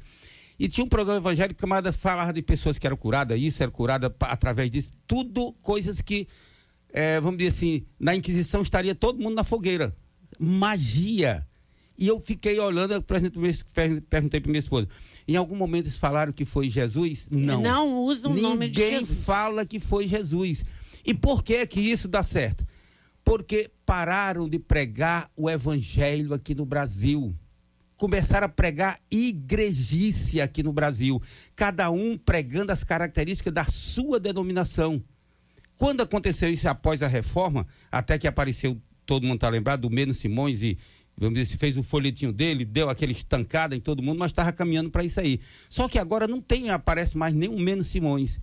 E 0.60 0.68
tinha 0.68 0.86
um 0.86 0.90
programa 0.90 1.20
evangélico 1.20 1.56
que 1.56 1.62
camarada 1.62 1.92
falava 1.92 2.32
de 2.32 2.42
pessoas 2.42 2.78
que 2.78 2.86
eram 2.86 2.96
curadas, 2.96 3.40
isso 3.40 3.64
era 3.64 3.72
curada 3.72 4.16
através 4.22 4.70
disso, 4.70 4.92
tudo 5.08 5.54
coisas 5.62 6.02
que, 6.02 6.28
é, 6.92 7.20
vamos 7.20 7.40
dizer 7.40 7.50
assim, 7.50 7.86
na 8.00 8.16
Inquisição 8.16 8.62
estaria 8.62 8.94
todo 8.94 9.20
mundo 9.20 9.36
na 9.36 9.44
fogueira. 9.44 9.96
Magia. 10.40 11.48
E 11.98 12.08
eu 12.08 12.20
fiquei 12.20 12.60
olhando, 12.60 13.04
perguntei 14.10 14.40
para 14.40 14.50
minha 14.50 14.60
esposa, 14.60 14.88
em 15.28 15.36
algum 15.36 15.56
momento 15.56 15.86
eles 15.86 15.98
falaram 15.98 16.32
que 16.32 16.46
foi 16.46 16.70
Jesus? 16.70 17.28
Não. 17.30 17.62
Não 17.62 17.98
usam 18.00 18.32
o 18.32 18.40
nome 18.40 18.70
de 18.70 18.80
Jesus. 18.80 19.10
Ninguém 19.10 19.24
fala 19.24 19.66
que 19.66 19.80
foi 19.80 20.08
Jesus. 20.08 20.64
E 21.06 21.14
por 21.14 21.44
que 21.44 21.66
que 21.66 21.80
isso 21.80 22.08
dá 22.08 22.22
certo? 22.22 22.66
Porque 23.24 23.72
pararam 23.86 24.50
de 24.50 24.60
pregar 24.60 25.32
o 25.36 25.50
evangelho 25.50 26.34
aqui 26.34 26.54
no 26.54 26.66
Brasil. 26.66 27.36
Começaram 27.96 28.46
a 28.46 28.50
pregar 28.50 29.00
igrejice 29.10 30.42
aqui 30.42 30.62
no 30.62 30.74
Brasil, 30.74 31.22
cada 31.56 31.90
um 31.90 32.18
pregando 32.18 32.72
as 32.72 32.84
características 32.84 33.54
da 33.54 33.64
sua 33.64 34.20
denominação. 34.20 35.02
Quando 35.78 36.02
aconteceu 36.02 36.50
isso 36.50 36.68
após 36.68 37.02
a 37.02 37.08
reforma, 37.08 37.66
até 37.92 38.18
que 38.18 38.28
apareceu, 38.28 38.80
todo 39.06 39.24
mundo 39.24 39.36
está 39.36 39.50
lembrado, 39.50 39.82
do 39.82 39.90
Meno 39.90 40.14
Simões 40.14 40.62
e 40.62 40.78
vamos 41.16 41.40
dizer, 41.40 41.58
fez 41.58 41.78
o 41.78 41.84
folhetinho 41.84 42.34
dele, 42.34 42.66
deu 42.66 42.90
aquela 42.90 43.12
estancada 43.12 43.76
em 43.76 43.80
todo 43.80 44.02
mundo, 44.02 44.18
mas 44.18 44.32
estava 44.32 44.52
caminhando 44.52 44.90
para 44.90 45.04
isso 45.04 45.20
aí. 45.20 45.40
Só 45.70 45.88
que 45.88 46.00
agora 46.00 46.28
não 46.28 46.42
tem, 46.42 46.72
aparece 46.72 47.18
mais 47.18 47.34
nenhum 47.34 47.60
Meno 47.60 47.84
Simões 47.84 48.40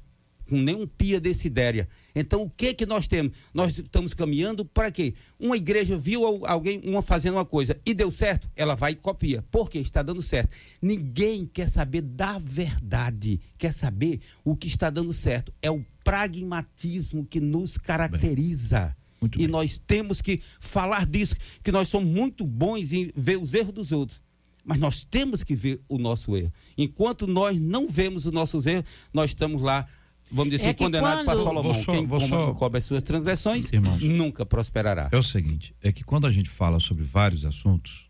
com 0.50 0.60
nenhum 0.60 0.84
pia 0.84 1.20
desidéria. 1.20 1.88
Então, 2.12 2.42
o 2.42 2.50
que 2.50 2.74
que 2.74 2.84
nós 2.84 3.06
temos? 3.06 3.32
Nós 3.54 3.78
estamos 3.78 4.12
caminhando 4.12 4.64
para 4.64 4.90
quê? 4.90 5.14
Uma 5.38 5.56
igreja 5.56 5.96
viu 5.96 6.44
alguém 6.44 6.80
uma 6.84 7.02
fazendo 7.02 7.34
uma 7.34 7.44
coisa 7.44 7.80
e 7.86 7.94
deu 7.94 8.10
certo, 8.10 8.50
ela 8.56 8.74
vai 8.74 8.92
e 8.92 8.96
copia. 8.96 9.44
Por 9.48 9.70
quê? 9.70 9.78
Está 9.78 10.02
dando 10.02 10.20
certo. 10.20 10.50
Ninguém 10.82 11.46
quer 11.46 11.70
saber 11.70 12.02
da 12.02 12.36
verdade, 12.40 13.40
quer 13.56 13.72
saber 13.72 14.20
o 14.44 14.56
que 14.56 14.66
está 14.66 14.90
dando 14.90 15.12
certo. 15.12 15.54
É 15.62 15.70
o 15.70 15.84
pragmatismo 16.02 17.24
que 17.24 17.38
nos 17.38 17.78
caracteriza. 17.78 18.96
Bem, 19.20 19.30
e 19.36 19.38
bem. 19.38 19.46
nós 19.46 19.78
temos 19.78 20.20
que 20.20 20.40
falar 20.58 21.06
disso, 21.06 21.36
que 21.62 21.70
nós 21.70 21.88
somos 21.88 22.10
muito 22.10 22.44
bons 22.44 22.92
em 22.92 23.12
ver 23.14 23.38
os 23.38 23.54
erros 23.54 23.72
dos 23.72 23.92
outros 23.92 24.20
mas 24.64 24.78
nós 24.78 25.02
temos 25.02 25.42
que 25.42 25.54
ver 25.54 25.80
o 25.88 25.98
nosso 25.98 26.36
erro. 26.36 26.52
Enquanto 26.76 27.26
nós 27.26 27.58
não 27.58 27.88
vemos 27.88 28.26
os 28.26 28.32
nossos 28.32 28.66
erros, 28.66 28.84
nós 29.12 29.30
estamos 29.30 29.62
lá 29.62 29.88
vamos 30.30 30.50
dizer, 30.50 30.68
é 30.68 30.74
condenado 30.74 31.18
quando... 31.18 31.24
para 31.24 31.36
Solomão. 31.36 31.62
Vou 31.62 31.74
só, 31.74 31.92
Quem 31.92 32.28
só... 32.28 32.52
cobre 32.54 32.78
as 32.78 32.84
suas 32.84 33.02
transgressões 33.02 33.72
Irmãos, 33.72 34.02
nunca 34.02 34.46
prosperará. 34.46 35.08
É 35.12 35.16
o 35.16 35.22
seguinte, 35.22 35.74
é 35.82 35.92
que 35.92 36.04
quando 36.04 36.26
a 36.26 36.30
gente 36.30 36.48
fala 36.48 36.80
sobre 36.80 37.04
vários 37.04 37.44
assuntos 37.44 38.08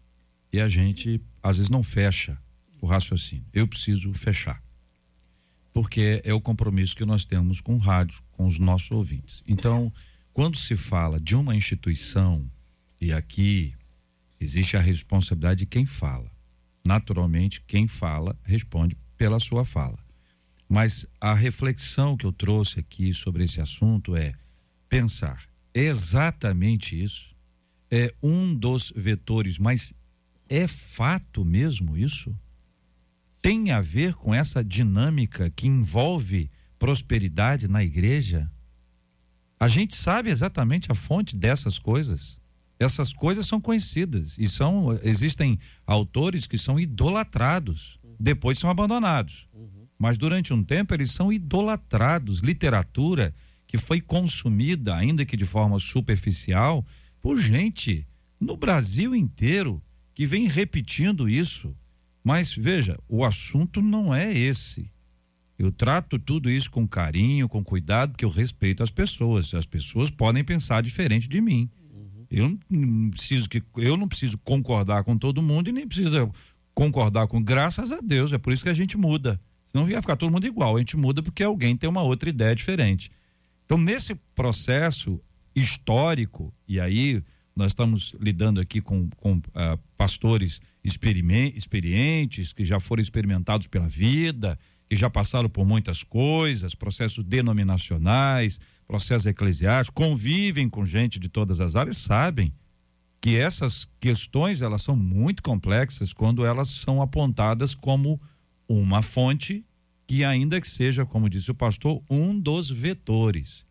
e 0.52 0.60
a 0.60 0.68
gente 0.68 1.20
às 1.42 1.56
vezes 1.56 1.70
não 1.70 1.82
fecha 1.82 2.38
o 2.80 2.86
raciocínio. 2.86 3.46
Eu 3.52 3.66
preciso 3.66 4.12
fechar. 4.14 4.62
Porque 5.72 6.20
é 6.24 6.32
o 6.32 6.40
compromisso 6.40 6.96
que 6.96 7.04
nós 7.04 7.24
temos 7.24 7.60
com 7.60 7.74
o 7.74 7.78
rádio, 7.78 8.20
com 8.32 8.46
os 8.46 8.58
nossos 8.58 8.90
ouvintes. 8.90 9.42
Então, 9.46 9.92
quando 10.32 10.56
se 10.56 10.76
fala 10.76 11.20
de 11.20 11.36
uma 11.36 11.54
instituição, 11.54 12.50
e 13.00 13.12
aqui 13.12 13.74
existe 14.40 14.76
a 14.76 14.80
responsabilidade 14.80 15.60
de 15.60 15.66
quem 15.66 15.86
fala. 15.86 16.30
Naturalmente, 16.84 17.62
quem 17.66 17.86
fala 17.86 18.36
responde 18.42 18.96
pela 19.16 19.38
sua 19.38 19.64
fala. 19.64 19.98
Mas 20.72 21.04
a 21.20 21.34
reflexão 21.34 22.16
que 22.16 22.24
eu 22.24 22.32
trouxe 22.32 22.78
aqui 22.78 23.12
sobre 23.12 23.42
esse 23.42 23.60
assunto 23.60 24.14
é 24.14 24.32
pensar 24.88 25.48
exatamente 25.74 27.02
isso. 27.02 27.34
É 27.90 28.14
um 28.22 28.54
dos 28.54 28.92
vetores, 28.94 29.58
mas 29.58 29.92
é 30.48 30.68
fato 30.68 31.44
mesmo 31.44 31.98
isso? 31.98 32.32
Tem 33.42 33.72
a 33.72 33.80
ver 33.80 34.14
com 34.14 34.32
essa 34.32 34.62
dinâmica 34.62 35.50
que 35.50 35.66
envolve 35.66 36.48
prosperidade 36.78 37.66
na 37.66 37.82
igreja? 37.82 38.48
A 39.58 39.66
gente 39.66 39.96
sabe 39.96 40.30
exatamente 40.30 40.92
a 40.92 40.94
fonte 40.94 41.36
dessas 41.36 41.80
coisas. 41.80 42.38
Essas 42.78 43.12
coisas 43.12 43.44
são 43.44 43.60
conhecidas 43.60 44.36
e 44.38 44.48
são 44.48 44.96
existem 45.02 45.58
autores 45.84 46.46
que 46.46 46.56
são 46.56 46.78
idolatrados, 46.78 47.98
depois 48.20 48.56
são 48.56 48.70
abandonados. 48.70 49.48
Uhum 49.52 49.79
mas 50.00 50.16
durante 50.16 50.50
um 50.54 50.64
tempo 50.64 50.94
eles 50.94 51.12
são 51.12 51.30
idolatrados. 51.30 52.38
Literatura 52.38 53.34
que 53.66 53.76
foi 53.76 54.00
consumida, 54.00 54.96
ainda 54.96 55.26
que 55.26 55.36
de 55.36 55.44
forma 55.44 55.78
superficial, 55.78 56.84
por 57.20 57.38
gente 57.38 58.08
no 58.40 58.56
Brasil 58.56 59.14
inteiro 59.14 59.82
que 60.14 60.24
vem 60.24 60.48
repetindo 60.48 61.28
isso. 61.28 61.76
Mas 62.24 62.54
veja, 62.54 62.98
o 63.06 63.26
assunto 63.26 63.82
não 63.82 64.14
é 64.14 64.32
esse. 64.32 64.90
Eu 65.58 65.70
trato 65.70 66.18
tudo 66.18 66.50
isso 66.50 66.70
com 66.70 66.88
carinho, 66.88 67.46
com 67.46 67.62
cuidado, 67.62 68.12
porque 68.12 68.24
eu 68.24 68.30
respeito 68.30 68.82
as 68.82 68.90
pessoas. 68.90 69.52
As 69.52 69.66
pessoas 69.66 70.08
podem 70.08 70.42
pensar 70.42 70.82
diferente 70.82 71.28
de 71.28 71.42
mim. 71.42 71.68
Eu 72.30 72.58
não 72.70 73.10
preciso 73.10 73.50
que 73.50 73.62
eu 73.76 73.98
não 73.98 74.08
preciso 74.08 74.38
concordar 74.38 75.04
com 75.04 75.18
todo 75.18 75.42
mundo 75.42 75.68
e 75.68 75.72
nem 75.72 75.86
preciso 75.86 76.32
concordar 76.72 77.26
com 77.26 77.42
graças 77.42 77.92
a 77.92 78.00
Deus. 78.00 78.32
É 78.32 78.38
por 78.38 78.50
isso 78.54 78.62
que 78.62 78.70
a 78.70 78.74
gente 78.74 78.96
muda. 78.96 79.38
Senão 79.70 79.88
ia 79.88 80.00
ficar 80.00 80.16
todo 80.16 80.32
mundo 80.32 80.46
igual. 80.46 80.76
A 80.76 80.78
gente 80.78 80.96
muda 80.96 81.22
porque 81.22 81.42
alguém 81.42 81.76
tem 81.76 81.88
uma 81.88 82.02
outra 82.02 82.28
ideia 82.28 82.54
diferente. 82.54 83.10
Então, 83.64 83.78
nesse 83.78 84.14
processo 84.34 85.20
histórico, 85.54 86.52
e 86.66 86.80
aí 86.80 87.22
nós 87.54 87.68
estamos 87.68 88.16
lidando 88.18 88.60
aqui 88.60 88.80
com, 88.80 89.08
com 89.10 89.34
uh, 89.34 89.78
pastores 89.96 90.60
experientes, 90.82 92.52
que 92.52 92.64
já 92.64 92.80
foram 92.80 93.02
experimentados 93.02 93.66
pela 93.66 93.88
vida, 93.88 94.58
que 94.88 94.96
já 94.96 95.08
passaram 95.08 95.48
por 95.48 95.64
muitas 95.64 96.02
coisas, 96.02 96.74
processos 96.74 97.22
denominacionais, 97.22 98.58
processos 98.88 99.26
eclesiásticos, 99.26 99.94
convivem 99.94 100.68
com 100.68 100.84
gente 100.84 101.20
de 101.20 101.28
todas 101.28 101.60
as 101.60 101.76
áreas, 101.76 101.98
sabem 101.98 102.52
que 103.20 103.36
essas 103.36 103.86
questões 104.00 104.62
elas 104.62 104.82
são 104.82 104.96
muito 104.96 105.42
complexas 105.42 106.12
quando 106.12 106.44
elas 106.44 106.68
são 106.70 107.02
apontadas 107.02 107.74
como 107.74 108.20
uma 108.78 109.02
fonte 109.02 109.64
que 110.06 110.24
ainda 110.24 110.60
que 110.60 110.68
seja, 110.68 111.04
como 111.04 111.28
disse 111.28 111.50
o 111.50 111.54
pastor, 111.54 112.02
um 112.08 112.38
dos 112.38 112.70
vetores. 112.70 113.66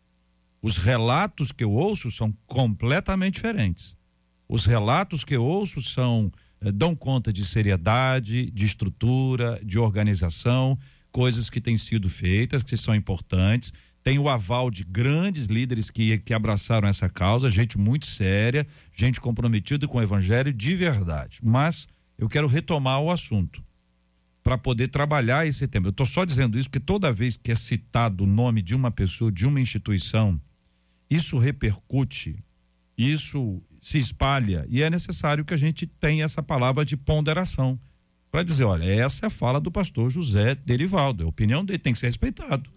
Os 0.60 0.76
relatos 0.76 1.52
que 1.52 1.64
eu 1.64 1.72
ouço 1.72 2.10
são 2.10 2.34
completamente 2.46 3.34
diferentes. 3.34 3.96
Os 4.46 4.66
relatos 4.66 5.24
que 5.24 5.34
eu 5.34 5.42
ouço 5.42 5.80
são 5.80 6.30
eh, 6.60 6.70
dão 6.70 6.94
conta 6.94 7.32
de 7.32 7.46
seriedade, 7.46 8.50
de 8.50 8.66
estrutura, 8.66 9.58
de 9.64 9.78
organização, 9.78 10.78
coisas 11.10 11.48
que 11.48 11.62
têm 11.62 11.78
sido 11.78 12.10
feitas, 12.10 12.62
que 12.62 12.76
são 12.76 12.94
importantes. 12.94 13.72
Tem 14.02 14.18
o 14.18 14.28
aval 14.28 14.70
de 14.70 14.84
grandes 14.84 15.46
líderes 15.46 15.88
que, 15.88 16.18
que 16.18 16.34
abraçaram 16.34 16.88
essa 16.88 17.08
causa, 17.08 17.48
gente 17.48 17.78
muito 17.78 18.04
séria, 18.04 18.66
gente 18.92 19.18
comprometida 19.18 19.88
com 19.88 19.96
o 19.96 20.02
evangelho 20.02 20.52
de 20.52 20.74
verdade. 20.74 21.38
Mas 21.42 21.86
eu 22.18 22.28
quero 22.28 22.46
retomar 22.46 23.00
o 23.00 23.10
assunto 23.10 23.62
para 24.42 24.56
poder 24.56 24.88
trabalhar 24.88 25.46
esse 25.46 25.66
tema. 25.68 25.86
Eu 25.86 25.90
estou 25.90 26.06
só 26.06 26.24
dizendo 26.24 26.58
isso 26.58 26.68
porque 26.68 26.80
toda 26.80 27.12
vez 27.12 27.36
que 27.36 27.52
é 27.52 27.54
citado 27.54 28.24
o 28.24 28.26
nome 28.26 28.62
de 28.62 28.74
uma 28.74 28.90
pessoa, 28.90 29.30
de 29.30 29.46
uma 29.46 29.60
instituição, 29.60 30.40
isso 31.08 31.38
repercute, 31.38 32.42
isso 32.96 33.62
se 33.80 33.98
espalha 33.98 34.66
e 34.68 34.82
é 34.82 34.90
necessário 34.90 35.44
que 35.44 35.54
a 35.54 35.56
gente 35.56 35.86
tenha 35.86 36.24
essa 36.24 36.42
palavra 36.42 36.84
de 36.84 36.96
ponderação 36.96 37.78
para 38.30 38.42
dizer, 38.42 38.64
olha, 38.64 38.84
essa 38.84 39.26
é 39.26 39.28
a 39.28 39.30
fala 39.30 39.60
do 39.60 39.70
pastor 39.70 40.10
José 40.10 40.54
Derivaldo, 40.54 41.24
a 41.24 41.28
opinião 41.28 41.64
dele 41.64 41.78
tem 41.78 41.92
que 41.92 41.98
ser 41.98 42.06
respeitado. 42.06 42.70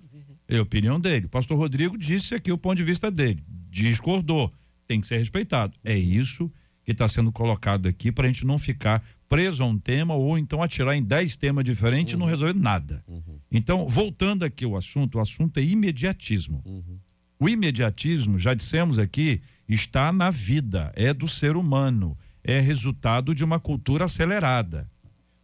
É 0.48 0.58
a 0.58 0.62
opinião 0.62 1.00
dele. 1.00 1.28
O 1.28 1.30
pastor 1.30 1.58
Rodrigo 1.58 1.98
disse 1.98 2.36
aqui 2.36 2.52
o 2.52 2.58
ponto 2.58 2.76
de 2.76 2.84
vista 2.84 3.10
dele, 3.10 3.44
discordou, 3.70 4.52
tem 4.88 5.00
que 5.00 5.08
ser 5.08 5.18
respeitado. 5.18 5.74
É 5.84 5.96
isso 5.96 6.52
que 6.84 6.92
está 6.92 7.08
sendo 7.08 7.32
colocado 7.32 7.88
aqui 7.88 8.12
para 8.12 8.26
a 8.26 8.28
gente 8.28 8.46
não 8.46 8.58
ficar 8.58 9.04
preso 9.28 9.64
a 9.64 9.66
um 9.66 9.78
tema 9.78 10.14
ou 10.14 10.38
então 10.38 10.62
atirar 10.62 10.96
em 10.96 11.04
dez 11.04 11.36
temas 11.36 11.64
diferentes 11.64 12.14
uhum. 12.14 12.18
e 12.18 12.20
não 12.20 12.26
uhum. 12.26 12.32
resolver 12.32 12.60
nada. 12.60 13.04
Uhum. 13.08 13.40
Então, 13.52 13.88
voltando 13.88 14.44
aqui 14.44 14.66
ao 14.66 14.76
assunto, 14.78 15.18
o 15.18 15.22
assunto 15.22 15.60
é 15.60 15.64
imediatismo. 15.64 16.62
Uhum. 16.66 17.00
O 17.40 17.50
imediatismo, 17.50 18.38
já 18.38 18.54
dissemos 18.54 18.98
aqui, 18.98 19.42
está 19.68 20.12
na 20.12 20.30
vida, 20.30 20.92
é 20.96 21.14
do 21.14 21.28
ser 21.28 21.56
humano, 21.56 22.18
é 22.44 22.60
resultado 22.60 23.34
de 23.34 23.44
uma 23.44 23.60
cultura 23.60 24.06
acelerada 24.06 24.90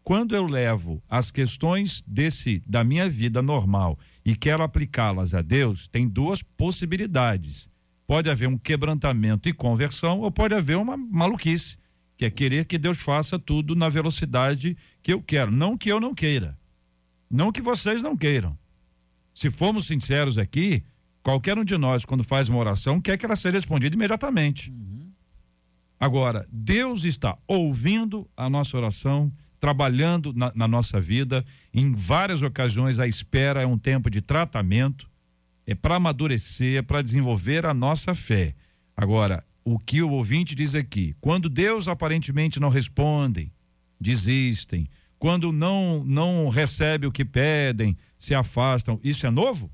quando 0.10 0.36
eu 0.36 0.48
levo 0.48 1.04
as 1.08 1.30
questões 1.30 2.04
desse 2.08 2.64
da 2.66 2.84
minha 2.84 3.08
vida 3.08 3.44
normal 3.44 3.96
e 4.26 4.36
quero 4.36 4.64
aplicá-las 4.64 5.36
a 5.36 5.42
Deus, 5.44 5.88
tem 5.88 6.08
duas 6.08 6.42
possibilidades. 6.42 7.70
Pode 8.08 8.28
haver 8.28 8.48
um 8.48 8.58
quebrantamento 8.58 9.48
e 9.48 9.54
conversão, 9.54 10.22
ou 10.22 10.32
pode 10.32 10.56
haver 10.56 10.78
uma 10.78 10.98
maluquice, 10.98 11.78
que 12.20 12.26
é 12.26 12.30
querer 12.30 12.66
que 12.66 12.78
Deus 12.78 12.98
faça 12.98 13.40
tudo 13.40 13.74
na 13.78 13.88
velocidade 13.88 14.76
que 15.02 15.14
eu 15.14 15.22
quero, 15.22 15.50
não 15.50 15.78
que 15.78 15.90
eu 15.90 16.02
não 16.02 16.14
queira. 16.14 16.60
Não 17.32 17.50
que 17.50 17.62
vocês 17.62 18.04
não 18.04 18.14
queiram. 18.14 18.60
Se 19.34 19.50
formos 19.50 19.88
sinceros 19.88 20.38
aqui, 20.38 20.84
qualquer 21.24 21.58
um 21.58 21.64
de 21.64 21.78
nós, 21.78 22.04
quando 22.04 22.22
faz 22.22 22.50
uma 22.50 22.60
oração, 22.60 23.00
quer 23.00 23.18
que 23.18 23.26
ela 23.26 23.38
seja 23.38 23.56
respondida 23.56 23.96
imediatamente. 23.96 24.70
Uhum. 24.70 25.14
Agora, 25.98 26.46
Deus 26.52 27.06
está 27.06 27.38
ouvindo 27.48 28.30
a 28.36 28.50
nossa 28.50 28.76
oração, 28.76 29.32
trabalhando 29.58 30.34
na, 30.34 30.52
na 30.54 30.68
nossa 30.68 31.00
vida. 31.00 31.46
Em 31.74 31.94
várias 31.94 32.42
ocasiões, 32.42 33.00
a 33.00 33.08
espera 33.08 33.62
é 33.62 33.66
um 33.66 33.78
tempo 33.78 34.10
de 34.10 34.20
tratamento, 34.20 35.10
é 35.66 35.74
para 35.74 35.96
amadurecer, 35.96 36.80
é 36.80 36.82
para 36.82 37.02
desenvolver 37.02 37.66
a 37.66 37.74
nossa 37.74 38.14
fé. 38.14 38.56
Agora, 38.98 39.42
o 39.74 39.78
que 39.78 40.02
o 40.02 40.10
ouvinte 40.10 40.56
diz 40.56 40.74
aqui, 40.74 41.16
quando 41.22 41.48
Deus 41.48 41.88
aparentemente 41.88 42.60
não 42.60 42.70
respondem, 42.70 43.52
desistem, 44.02 44.90
quando 45.20 45.52
não 45.52 46.04
não 46.04 46.50
recebe 46.50 47.06
o 47.06 47.12
que 47.12 47.24
pedem, 47.24 47.96
se 48.18 48.34
afastam, 48.34 49.00
isso 49.04 49.28
é 49.28 49.30
novo? 49.30 49.72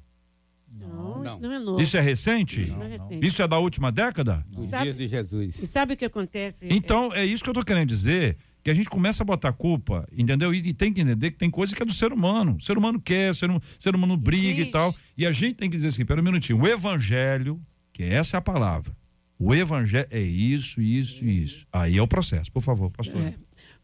Não, 0.69 1.19
não. 1.19 1.25
isso 1.25 1.39
não 1.39 1.51
é 1.51 1.59
novo. 1.59 1.81
Isso 1.81 1.95
é 1.95 2.01
recente? 2.01 2.63
Isso, 2.63 2.75
não, 2.75 2.83
é, 2.83 2.89
recente. 2.89 3.25
isso 3.25 3.41
é 3.41 3.47
da 3.47 3.57
última 3.57 3.89
década? 3.89 4.45
Do 4.49 4.67
dia 4.67 4.93
de 4.93 5.07
Jesus. 5.07 5.63
E 5.63 5.65
sabe 5.65 5.93
o 5.93 5.97
que 5.97 6.03
acontece? 6.03 6.67
Então, 6.69 7.13
é 7.13 7.25
isso 7.25 7.41
que 7.41 7.49
eu 7.49 7.53
estou 7.53 7.63
querendo 7.63 7.87
dizer 7.87 8.37
que 8.61 8.69
a 8.69 8.73
gente 8.73 8.89
começa 8.89 9.23
a 9.23 9.25
botar 9.25 9.53
culpa, 9.53 10.05
entendeu? 10.11 10.53
E, 10.53 10.57
e, 10.57 10.73
tem 10.73 10.91
que 10.91 10.99
entender 10.99 11.31
que 11.31 11.37
tem 11.37 11.49
coisa 11.49 11.73
que 11.73 11.81
é 11.81 11.85
do 11.85 11.93
ser 11.93 12.11
humano. 12.11 12.57
O 12.59 12.61
ser 12.61 12.77
humano 12.77 12.99
quer, 12.99 13.31
o 13.31 13.35
ser, 13.35 13.49
ser 13.79 13.95
humano 13.95 14.17
briga 14.17 14.47
Existe. 14.47 14.69
e 14.69 14.71
tal. 14.71 14.93
E 15.15 15.25
a 15.25 15.31
gente 15.31 15.55
tem 15.55 15.69
que 15.69 15.77
dizer 15.77 15.89
assim, 15.89 16.03
pera 16.03 16.19
um 16.19 16.23
minutinho, 16.23 16.59
o 16.59 16.67
evangelho, 16.67 17.61
que 17.93 18.03
essa 18.03 18.35
é 18.35 18.39
a 18.39 18.41
palavra, 18.41 18.93
o 19.37 19.53
evangelho 19.53 20.07
é 20.11 20.21
isso, 20.21 20.81
isso 20.81 21.25
e 21.25 21.43
isso. 21.43 21.67
Aí 21.71 21.97
é 21.97 22.01
o 22.01 22.07
processo, 22.07 22.51
por 22.51 22.61
favor, 22.61 22.89
pastor. 22.89 23.21
É. 23.21 23.35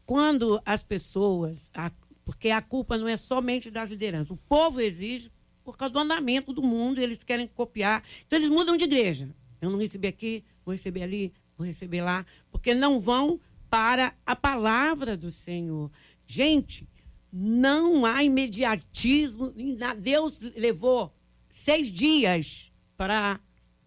Quando 0.06 0.62
as 0.66 0.84
pessoas, 0.84 1.70
a, 1.74 1.92
porque 2.24 2.50
a 2.50 2.62
culpa 2.62 2.98
não 2.98 3.08
é 3.08 3.18
somente 3.18 3.70
das 3.70 3.90
lideranças, 3.90 4.32
o 4.32 4.38
povo 4.38 4.80
exige 4.80 5.32
por 5.64 5.78
causa 5.78 5.94
do 5.94 6.00
andamento 6.00 6.54
do 6.54 6.62
mundo, 6.62 7.00
eles 7.00 7.24
querem 7.24 7.48
copiar. 7.48 8.04
Então 8.26 8.40
eles 8.40 8.50
mudam 8.50 8.76
de 8.76 8.86
igreja. 8.86 9.30
Eu 9.60 9.70
não 9.70 9.78
recebi 9.78 10.08
aqui, 10.08 10.44
vou 10.66 10.74
receber 10.74 11.04
ali, 11.04 11.34
vou 11.58 11.66
receber 11.66 12.02
lá, 12.02 12.26
porque 12.50 12.74
não 12.74 13.00
vão 13.00 13.40
para 13.70 14.14
a 14.26 14.36
palavra 14.36 15.16
do 15.16 15.30
Senhor. 15.30 15.92
Gente, 16.26 16.90
não 17.32 18.06
há 18.06 18.24
imediatismo. 18.24 19.54
Deus 20.00 20.40
levou 20.56 21.14
seis 21.50 21.88
dias 21.88 22.72
para 22.98 23.40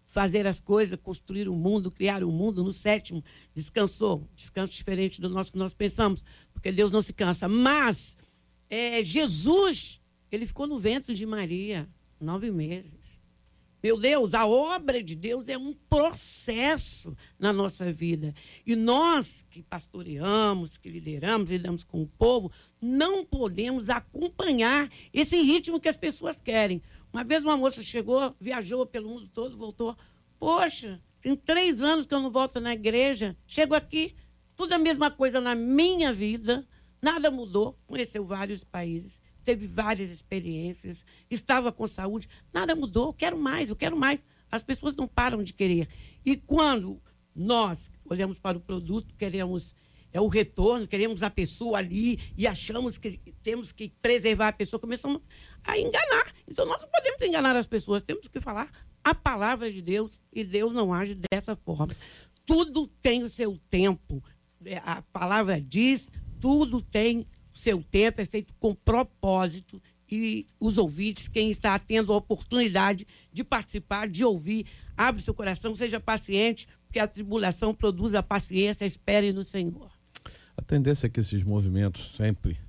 fazer 0.05 0.47
as 0.47 0.59
coisas, 0.59 0.99
construir 1.01 1.47
o 1.49 1.55
mundo, 1.55 1.91
criar 1.91 2.23
o 2.23 2.31
mundo. 2.31 2.63
No 2.63 2.71
sétimo, 2.71 3.23
descansou. 3.53 4.27
Descanso 4.35 4.73
diferente 4.73 5.19
do 5.19 5.29
nosso 5.29 5.51
que 5.51 5.57
nós 5.57 5.73
pensamos, 5.73 6.23
porque 6.53 6.71
Deus 6.71 6.91
não 6.91 7.01
se 7.01 7.13
cansa. 7.13 7.47
Mas 7.47 8.17
é, 8.69 9.01
Jesus, 9.03 10.01
ele 10.31 10.45
ficou 10.45 10.67
no 10.67 10.79
ventre 10.79 11.13
de 11.13 11.25
Maria 11.25 11.87
nove 12.19 12.51
meses. 12.51 13.19
Meu 13.85 13.99
Deus, 13.99 14.33
a 14.33 14.47
obra 14.47 15.03
de 15.03 15.15
Deus 15.15 15.47
é 15.47 15.55
um 15.55 15.71
processo 15.87 17.15
na 17.37 17.53
nossa 17.53 17.93
vida. 17.93 18.33
E 18.65 18.75
nós 18.75 19.45
que 19.47 19.61
pastoreamos, 19.61 20.75
que 20.75 20.89
lideramos, 20.89 21.51
lidamos 21.51 21.83
com 21.83 22.01
o 22.01 22.07
povo, 22.07 22.51
não 22.81 23.23
podemos 23.23 23.91
acompanhar 23.91 24.91
esse 25.13 25.39
ritmo 25.39 25.79
que 25.79 25.87
as 25.87 25.97
pessoas 25.97 26.41
querem. 26.41 26.81
Uma 27.15 27.23
vez 27.23 27.45
uma 27.45 27.55
moça 27.55 27.81
chegou, 27.81 28.35
viajou 28.41 28.85
pelo 28.85 29.07
mundo 29.07 29.29
todo, 29.29 29.55
voltou. 29.55 29.95
Poxa, 30.37 31.01
tem 31.21 31.33
três 31.33 31.81
anos 31.81 32.05
que 32.05 32.13
eu 32.13 32.19
não 32.19 32.29
volto 32.29 32.59
na 32.59 32.73
igreja. 32.73 33.37
Chego 33.47 33.73
aqui, 33.73 34.13
tudo 34.53 34.73
a 34.73 34.77
mesma 34.77 35.09
coisa 35.09 35.39
na 35.39 35.55
minha 35.55 36.11
vida, 36.11 36.67
nada 37.01 37.31
mudou. 37.31 37.79
Conheceu 37.87 38.25
vários 38.25 38.65
países 38.65 39.21
teve 39.45 39.67
várias 39.67 40.09
experiências, 40.09 41.05
estava 41.29 41.71
com 41.71 41.85
saúde, 41.85 42.27
nada 42.51 42.75
mudou, 42.75 43.09
eu 43.09 43.13
quero 43.13 43.37
mais, 43.37 43.69
eu 43.69 43.75
quero 43.75 43.95
mais. 43.95 44.25
As 44.51 44.63
pessoas 44.63 44.95
não 44.95 45.07
param 45.07 45.43
de 45.43 45.53
querer. 45.53 45.87
E 46.25 46.35
quando 46.35 46.99
nós 47.35 47.91
olhamos 48.03 48.39
para 48.39 48.57
o 48.57 48.59
produto, 48.59 49.13
queremos 49.15 49.75
é 50.11 50.19
o 50.19 50.27
retorno, 50.27 50.87
queremos 50.87 51.21
a 51.23 51.29
pessoa 51.29 51.77
ali 51.77 52.19
e 52.37 52.47
achamos 52.47 52.97
que 52.97 53.19
temos 53.43 53.71
que 53.71 53.89
preservar 54.01 54.47
a 54.47 54.53
pessoa, 54.53 54.79
começamos 54.79 55.21
a 55.63 55.77
enganar. 55.77 56.33
Então 56.47 56.65
nós 56.65 56.81
não 56.81 56.89
podemos 56.89 57.21
enganar 57.21 57.55
as 57.55 57.67
pessoas, 57.67 58.03
temos 58.03 58.27
que 58.27 58.39
falar 58.39 58.69
a 59.03 59.13
palavra 59.13 59.71
de 59.71 59.81
Deus 59.81 60.21
e 60.31 60.43
Deus 60.43 60.73
não 60.73 60.93
age 60.93 61.15
dessa 61.31 61.55
forma. 61.55 61.95
Tudo 62.45 62.87
tem 63.01 63.23
o 63.23 63.29
seu 63.29 63.57
tempo. 63.69 64.23
É, 64.63 64.77
a 64.77 65.01
palavra 65.01 65.59
diz, 65.59 66.09
tudo 66.39 66.81
tem 66.81 67.27
seu 67.55 67.81
tempo 67.81 68.21
é 68.21 68.25
feito 68.25 68.53
com 68.59 68.75
propósito 68.75 69.81
e 70.11 70.45
os 70.59 70.77
ouvintes, 70.77 71.27
quem 71.27 71.49
está 71.49 71.79
tendo 71.79 72.13
a 72.13 72.17
oportunidade 72.17 73.07
de 73.31 73.43
participar, 73.43 74.07
de 74.07 74.23
ouvir, 74.23 74.67
abre 74.95 75.21
seu 75.21 75.33
coração, 75.33 75.75
seja 75.75 75.99
paciente, 75.99 76.67
porque 76.85 76.99
a 76.99 77.07
tribulação 77.07 77.73
produz 77.73 78.13
a 78.13 78.21
paciência, 78.21 78.85
espere 78.85 79.31
no 79.31 79.43
Senhor. 79.43 79.89
A 80.55 80.61
tendência 80.61 81.07
é 81.07 81.09
que 81.09 81.19
esses 81.19 81.43
movimentos 81.43 82.15
sempre 82.15 82.59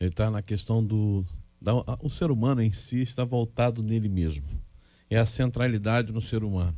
está 0.00 0.30
na 0.30 0.42
questão 0.42 0.84
do 0.84 1.24
o 2.00 2.08
ser 2.08 2.30
humano 2.30 2.62
em 2.62 2.72
si 2.72 3.02
está 3.02 3.24
voltado 3.24 3.82
nele 3.82 4.08
mesmo. 4.08 4.46
É 5.08 5.18
a 5.18 5.26
centralidade 5.26 6.12
no 6.12 6.20
ser 6.20 6.42
humano. 6.42 6.76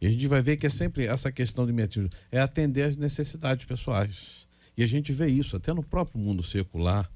E 0.00 0.06
a 0.06 0.10
gente 0.10 0.26
vai 0.26 0.42
ver 0.42 0.56
que 0.56 0.66
é 0.66 0.70
sempre 0.70 1.06
essa 1.06 1.30
questão 1.30 1.64
de 1.64 1.70
imediatismo, 1.70 2.10
é 2.30 2.40
atender 2.40 2.82
às 2.82 2.96
necessidades 2.96 3.64
pessoais. 3.64 4.48
E 4.76 4.82
a 4.82 4.86
gente 4.86 5.12
vê 5.12 5.28
isso 5.28 5.56
até 5.56 5.72
no 5.72 5.82
próprio 5.82 6.18
mundo 6.18 6.42
secular. 6.42 7.10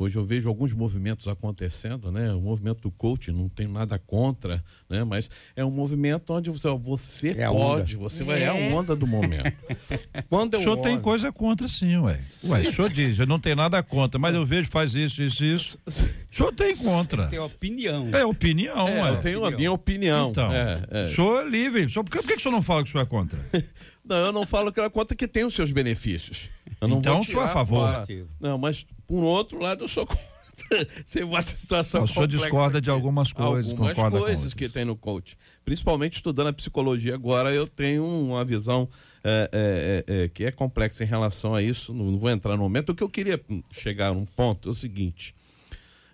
Hoje 0.00 0.14
eu 0.16 0.24
vejo 0.24 0.48
alguns 0.48 0.72
movimentos 0.72 1.26
acontecendo, 1.26 2.12
né? 2.12 2.32
O 2.32 2.40
movimento 2.40 2.82
do 2.82 2.90
coaching, 2.92 3.32
não 3.32 3.48
tenho 3.48 3.68
nada 3.72 3.98
contra, 3.98 4.64
né? 4.88 5.02
Mas 5.02 5.28
é 5.56 5.64
um 5.64 5.72
movimento 5.72 6.32
onde 6.32 6.50
você, 6.50 6.68
você 6.78 7.30
É 7.30 7.48
pode, 7.48 7.96
você 7.96 8.22
vai, 8.22 8.44
é 8.44 8.46
a 8.46 8.54
onda 8.54 8.94
do 8.94 9.08
momento. 9.08 9.52
Quando 10.30 10.54
O 10.54 10.56
eu 10.56 10.60
senhor 10.62 10.76
tem 10.76 10.92
olho- 10.92 11.02
coisa 11.02 11.32
contra 11.32 11.66
sim, 11.66 11.96
ué. 11.96 12.20
Ué, 12.44 12.60
o 12.68 12.72
senhor 12.72 12.90
diz, 12.90 13.18
eu 13.18 13.26
não 13.26 13.40
tenho 13.40 13.56
nada 13.56 13.82
contra, 13.82 14.20
mas 14.20 14.36
eu 14.36 14.46
vejo 14.46 14.68
faz 14.70 14.94
isso, 14.94 15.20
isso, 15.20 15.42
isso. 15.44 15.78
O 15.84 15.90
senhor 16.30 16.52
tem 16.54 16.76
contra. 16.76 17.26
Tem 17.26 17.40
opinião. 17.40 18.08
É 18.12 18.24
opinião, 18.24 18.86
É, 18.86 19.02
ué. 19.02 19.10
eu 19.10 19.20
tenho 19.20 19.44
a 19.44 19.50
minha 19.50 19.72
opinião. 19.72 20.30
Então, 20.30 20.52
É, 20.52 20.80
é. 20.92 21.02
o 21.02 21.08
senhor 21.08 21.44
é 21.44 21.50
livre. 21.50 21.86
O 21.86 21.90
senhor- 21.90 22.04
Por 22.04 22.12
que, 22.12 22.18
por 22.18 22.26
que 22.28 22.34
o 22.34 22.40
senhor 22.40 22.52
não 22.54 22.62
fala 22.62 22.84
que 22.84 22.88
o 22.88 22.92
senhor 22.92 23.02
é 23.02 23.06
contra? 23.06 23.36
Não, 24.08 24.16
eu 24.16 24.32
não 24.32 24.46
falo 24.46 24.72
que 24.72 24.80
ela 24.80 24.88
conta 24.88 25.14
que 25.14 25.28
tem 25.28 25.44
os 25.44 25.52
seus 25.52 25.70
benefícios. 25.70 26.48
Eu 26.80 26.88
não 26.88 26.96
Então, 26.98 27.12
vou 27.16 27.20
o 27.22 27.24
senhor 27.26 27.42
é 27.42 27.44
a 27.44 27.48
favor. 27.48 27.92
fora. 27.92 28.06
Não, 28.40 28.56
mas 28.56 28.86
por 29.08 29.24
outro 29.24 29.58
lado 29.58 29.82
eu 29.84 29.88
sou 29.88 30.06
contra. 30.06 30.28
Você 31.04 31.24
bota 31.24 31.52
a 31.52 31.56
situação 31.56 32.02
O 32.02 32.08
senhor 32.08 32.26
discorda 32.26 32.80
de 32.80 32.90
algumas 32.90 33.32
coisas, 33.32 33.70
Algumas 33.72 33.94
concorda 33.94 34.18
com 34.18 34.22
coisas 34.24 34.44
outras. 34.46 34.54
que 34.54 34.68
tem 34.68 34.84
no 34.84 34.94
coach. 34.96 35.36
Principalmente 35.64 36.16
estudando 36.16 36.48
a 36.48 36.52
psicologia 36.52 37.14
agora, 37.14 37.52
eu 37.54 37.66
tenho 37.66 38.04
uma 38.04 38.44
visão 38.44 38.88
é, 39.24 39.48
é, 39.52 40.04
é, 40.06 40.22
é, 40.24 40.28
que 40.28 40.44
é 40.44 40.50
complexa 40.50 41.04
em 41.04 41.06
relação 41.06 41.54
a 41.54 41.62
isso. 41.62 41.94
Não, 41.94 42.18
vou 42.18 42.28
entrar 42.28 42.56
no 42.56 42.62
momento. 42.64 42.90
O 42.90 42.94
que 42.94 43.02
eu 43.02 43.08
queria 43.08 43.40
chegar 43.70 44.12
num 44.12 44.24
ponto 44.26 44.68
é 44.68 44.72
o 44.72 44.74
seguinte. 44.74 45.34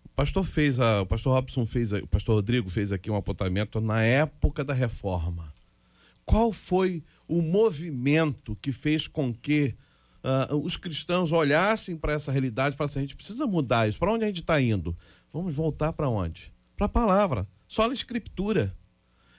O 0.04 0.10
pastor 0.14 0.44
fez 0.44 0.78
a, 0.78 1.02
o 1.02 1.06
pastor 1.06 1.32
Robson 1.34 1.64
fez, 1.66 1.92
a- 1.94 1.98
o 1.98 2.06
pastor 2.06 2.36
Rodrigo 2.36 2.68
fez 2.68 2.92
aqui 2.92 3.10
um 3.10 3.16
apontamento 3.16 3.80
na 3.80 4.02
época 4.02 4.62
da 4.62 4.74
reforma. 4.74 5.52
Qual 6.24 6.52
foi 6.52 7.02
o 7.26 7.40
movimento 7.42 8.56
que 8.60 8.72
fez 8.72 9.08
com 9.08 9.32
que 9.34 9.74
ah, 10.24 10.48
os 10.56 10.78
cristãos 10.78 11.32
olhassem 11.32 11.98
para 11.98 12.14
essa 12.14 12.32
realidade 12.32 12.74
e 12.74 12.78
falassem: 12.78 13.00
a 13.00 13.02
gente 13.02 13.14
precisa 13.14 13.46
mudar 13.46 13.86
isso. 13.86 13.98
Para 13.98 14.10
onde 14.10 14.24
a 14.24 14.26
gente 14.26 14.40
está 14.40 14.58
indo? 14.58 14.96
Vamos 15.30 15.54
voltar 15.54 15.92
para 15.92 16.08
onde? 16.08 16.50
Para 16.74 16.86
a 16.86 16.88
palavra. 16.88 17.46
Só 17.68 17.86
na 17.86 17.92
escritura. 17.92 18.74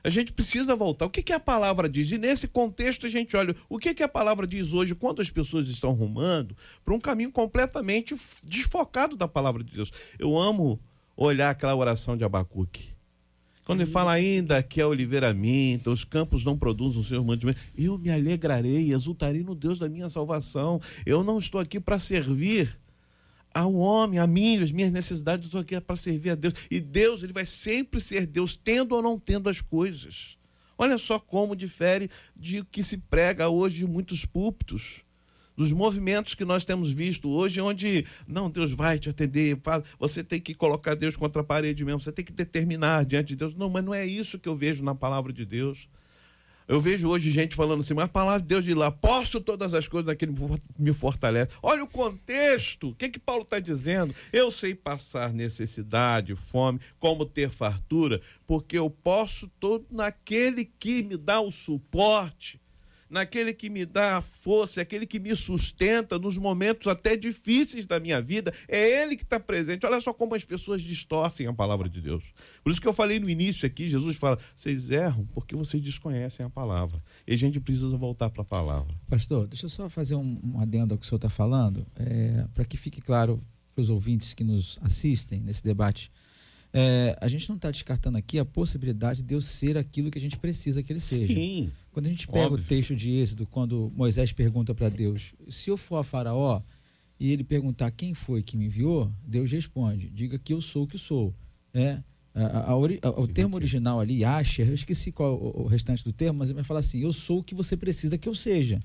A 0.03 0.09
gente 0.11 0.31
precisa 0.31 0.75
voltar. 0.75 1.07
O 1.07 1.09
que, 1.09 1.23
que 1.23 1.33
a 1.33 1.39
palavra 1.39 1.89
diz? 1.89 2.11
E 2.11 2.19
nesse 2.19 2.47
contexto 2.47 3.07
a 3.07 3.09
gente 3.09 3.35
olha 3.35 3.55
o 3.67 3.79
que, 3.79 3.95
que 3.95 4.03
a 4.03 4.07
palavra 4.07 4.45
diz 4.45 4.71
hoje 4.71 4.93
quando 4.93 5.19
as 5.19 5.31
pessoas 5.31 5.67
estão 5.67 5.93
rumando 5.93 6.55
para 6.83 6.93
um 6.93 6.99
caminho 6.99 7.31
completamente 7.31 8.15
desfocado 8.43 9.15
da 9.15 9.27
palavra 9.27 9.63
de 9.63 9.73
Deus. 9.73 9.91
Eu 10.19 10.37
amo 10.37 10.79
olhar 11.17 11.49
aquela 11.49 11.75
oração 11.75 12.15
de 12.15 12.23
Abacuque. 12.23 12.94
Quando 13.65 13.81
ele 13.81 13.89
fala 13.89 14.11
ainda 14.11 14.61
que 14.61 14.79
a 14.79 14.87
oliveira 14.87 15.33
minta, 15.33 15.89
os 15.89 16.03
campos 16.03 16.45
não 16.45 16.55
produzem 16.55 17.01
os 17.01 17.07
seus 17.07 17.25
mantimentos, 17.25 17.63
eu 17.75 17.97
me 17.97 18.11
alegrarei 18.11 18.93
exultarei 18.93 19.43
no 19.43 19.55
Deus 19.55 19.79
da 19.79 19.89
minha 19.89 20.07
salvação. 20.07 20.79
Eu 21.03 21.23
não 21.23 21.39
estou 21.39 21.59
aqui 21.59 21.79
para 21.79 21.97
servir 21.97 22.79
ao 23.51 23.73
homem, 23.73 24.19
a 24.19 24.27
mim, 24.27 24.61
as 24.61 24.71
minhas 24.71 24.91
necessidades, 24.91 25.45
eu 25.45 25.47
estou 25.47 25.61
aqui 25.61 25.81
para 25.81 25.95
servir 25.95 26.29
a 26.29 26.35
Deus. 26.35 26.53
E 26.69 26.79
Deus, 26.79 27.23
ele 27.23 27.33
vai 27.33 27.45
sempre 27.45 27.99
ser 27.99 28.27
Deus, 28.27 28.55
tendo 28.55 28.93
ou 28.93 29.01
não 29.01 29.17
tendo 29.17 29.49
as 29.49 29.61
coisas. 29.61 30.37
Olha 30.77 30.97
só 30.99 31.17
como 31.17 31.55
difere 31.55 32.09
de 32.35 32.59
o 32.59 32.65
que 32.65 32.83
se 32.83 32.97
prega 32.97 33.49
hoje 33.49 33.83
em 33.83 33.87
muitos 33.87 34.25
púlpitos 34.25 35.03
dos 35.55 35.71
movimentos 35.71 36.35
que 36.35 36.45
nós 36.45 36.65
temos 36.65 36.91
visto 36.91 37.29
hoje, 37.29 37.61
onde 37.61 38.05
não, 38.27 38.49
Deus 38.49 38.71
vai 38.71 38.99
te 38.99 39.09
atender, 39.09 39.57
você 39.97 40.23
tem 40.23 40.39
que 40.39 40.53
colocar 40.53 40.95
Deus 40.95 41.15
contra 41.15 41.41
a 41.41 41.45
parede 41.45 41.85
mesmo, 41.85 41.99
você 41.99 42.11
tem 42.11 42.25
que 42.25 42.33
determinar 42.33 43.05
diante 43.05 43.29
de 43.29 43.35
Deus. 43.35 43.55
Não, 43.55 43.69
mas 43.69 43.83
não 43.83 43.93
é 43.93 44.05
isso 44.05 44.39
que 44.39 44.49
eu 44.49 44.55
vejo 44.55 44.83
na 44.83 44.95
palavra 44.95 45.31
de 45.31 45.45
Deus. 45.45 45.87
Eu 46.67 46.79
vejo 46.79 47.07
hoje 47.07 47.29
gente 47.29 47.55
falando 47.55 47.81
assim, 47.81 47.93
mas 47.93 48.05
a 48.05 48.09
palavra 48.09 48.41
de 48.41 48.47
Deus 48.47 48.65
diz 48.65 48.73
lá, 48.73 48.89
posso 48.89 49.39
todas 49.39 49.75
as 49.75 49.87
coisas 49.87 50.07
naquele 50.07 50.33
que 50.33 50.81
me 50.81 50.91
fortalece. 50.93 51.51
Olha 51.61 51.83
o 51.83 51.87
contexto, 51.87 52.89
o 52.89 52.95
que 52.95 53.07
que 53.07 53.19
Paulo 53.19 53.43
está 53.43 53.59
dizendo? 53.59 54.15
Eu 54.33 54.49
sei 54.49 54.73
passar 54.73 55.31
necessidade, 55.31 56.33
fome, 56.33 56.79
como 56.97 57.23
ter 57.23 57.51
fartura, 57.51 58.19
porque 58.47 58.79
eu 58.79 58.89
posso 58.89 59.47
todo 59.59 59.85
naquele 59.91 60.65
que 60.65 61.03
me 61.03 61.17
dá 61.17 61.39
o 61.39 61.51
suporte 61.51 62.59
naquele 63.15 63.53
que 63.53 63.69
me 63.69 63.85
dá 63.85 64.17
a 64.17 64.21
força, 64.21 64.81
aquele 64.81 65.07
que 65.07 65.21
me 65.21 65.33
sustenta 65.37 66.19
nos 66.19 66.37
momentos 66.37 66.85
até 66.87 67.15
difíceis 67.15 67.85
da 67.85 67.97
minha 67.97 68.21
vida, 68.21 68.53
é 68.67 69.01
ele 69.01 69.15
que 69.15 69.23
está 69.23 69.39
presente. 69.39 69.85
Olha 69.85 70.01
só 70.01 70.13
como 70.13 70.35
as 70.35 70.43
pessoas 70.43 70.81
distorcem 70.81 71.47
a 71.47 71.53
palavra 71.53 71.87
de 71.87 72.01
Deus. 72.01 72.33
Por 72.61 72.71
isso 72.71 72.81
que 72.81 72.87
eu 72.87 72.91
falei 72.91 73.17
no 73.17 73.29
início 73.29 73.65
aqui, 73.65 73.87
Jesus 73.87 74.17
fala: 74.17 74.37
vocês 74.53 74.91
erram 74.91 75.25
porque 75.33 75.55
vocês 75.55 75.81
desconhecem 75.81 76.45
a 76.45 76.49
palavra. 76.49 77.01
E 77.25 77.33
a 77.33 77.37
gente 77.37 77.57
precisa 77.61 77.95
voltar 77.95 78.29
para 78.29 78.41
a 78.41 78.45
palavra. 78.45 78.93
Pastor, 79.07 79.47
deixa 79.47 79.67
eu 79.67 79.69
só 79.69 79.89
fazer 79.89 80.15
um, 80.15 80.41
um 80.43 80.59
adendo 80.59 80.93
ao 80.93 80.97
que 80.97 81.05
o 81.05 81.07
senhor 81.07 81.15
está 81.17 81.29
falando, 81.29 81.87
é, 81.95 82.45
para 82.53 82.65
que 82.65 82.75
fique 82.75 83.01
claro 83.01 83.41
para 83.73 83.81
os 83.81 83.89
ouvintes 83.89 84.33
que 84.33 84.43
nos 84.43 84.77
assistem 84.81 85.39
nesse 85.39 85.63
debate. 85.63 86.11
É, 86.77 87.17
a 87.21 87.27
gente 87.29 87.47
não 87.47 87.55
está 87.55 87.71
descartando 87.71 88.17
aqui 88.17 88.37
a 88.37 88.43
possibilidade 88.43 89.21
de 89.21 89.27
Deus 89.27 89.45
ser 89.45 89.77
aquilo 89.77 90.11
que 90.11 90.17
a 90.17 90.21
gente 90.21 90.37
precisa 90.37 90.83
que 90.83 90.91
ele 90.91 90.99
seja. 90.99 91.33
Sim. 91.33 91.71
Quando 91.93 92.07
a 92.07 92.09
gente 92.09 92.27
pega 92.27 92.47
Óbvio. 92.47 92.59
o 92.65 92.67
texto 92.67 92.93
de 92.93 93.11
Êxodo, 93.11 93.45
quando 93.47 93.89
Moisés 93.95 94.33
pergunta 94.33 94.75
para 94.75 94.89
Deus: 94.89 95.33
se 95.49 95.69
eu 95.69 95.77
for 95.77 95.95
a 95.97 96.03
Faraó 96.03 96.61
e 97.17 97.31
ele 97.31 97.45
perguntar 97.45 97.89
quem 97.91 98.13
foi 98.13 98.43
que 98.43 98.57
me 98.57 98.65
enviou, 98.65 99.09
Deus 99.25 99.49
responde: 99.51 100.09
diga 100.09 100.37
que 100.37 100.51
eu 100.51 100.59
sou 100.59 100.83
o 100.83 100.87
que 100.87 100.97
sou. 100.97 101.33
É, 101.73 102.01
a- 102.33 102.45
a 102.45 102.71
a- 102.73 102.75
o 103.21 103.27
termo 103.27 103.55
original 103.55 104.01
ali, 104.01 104.25
Asher, 104.25 104.67
eu 104.67 104.73
esqueci 104.75 105.13
qual 105.13 105.35
o, 105.41 105.61
o 105.63 105.67
restante 105.67 106.03
do 106.03 106.11
termo, 106.11 106.39
mas 106.39 106.49
ele 106.49 106.55
vai 106.55 106.63
falar 106.65 106.81
assim: 106.81 106.99
eu 106.99 107.13
sou 107.13 107.39
o 107.39 107.43
que 107.43 107.55
você 107.55 107.77
precisa 107.77 108.17
que 108.17 108.27
eu 108.27 108.35
seja. 108.35 108.81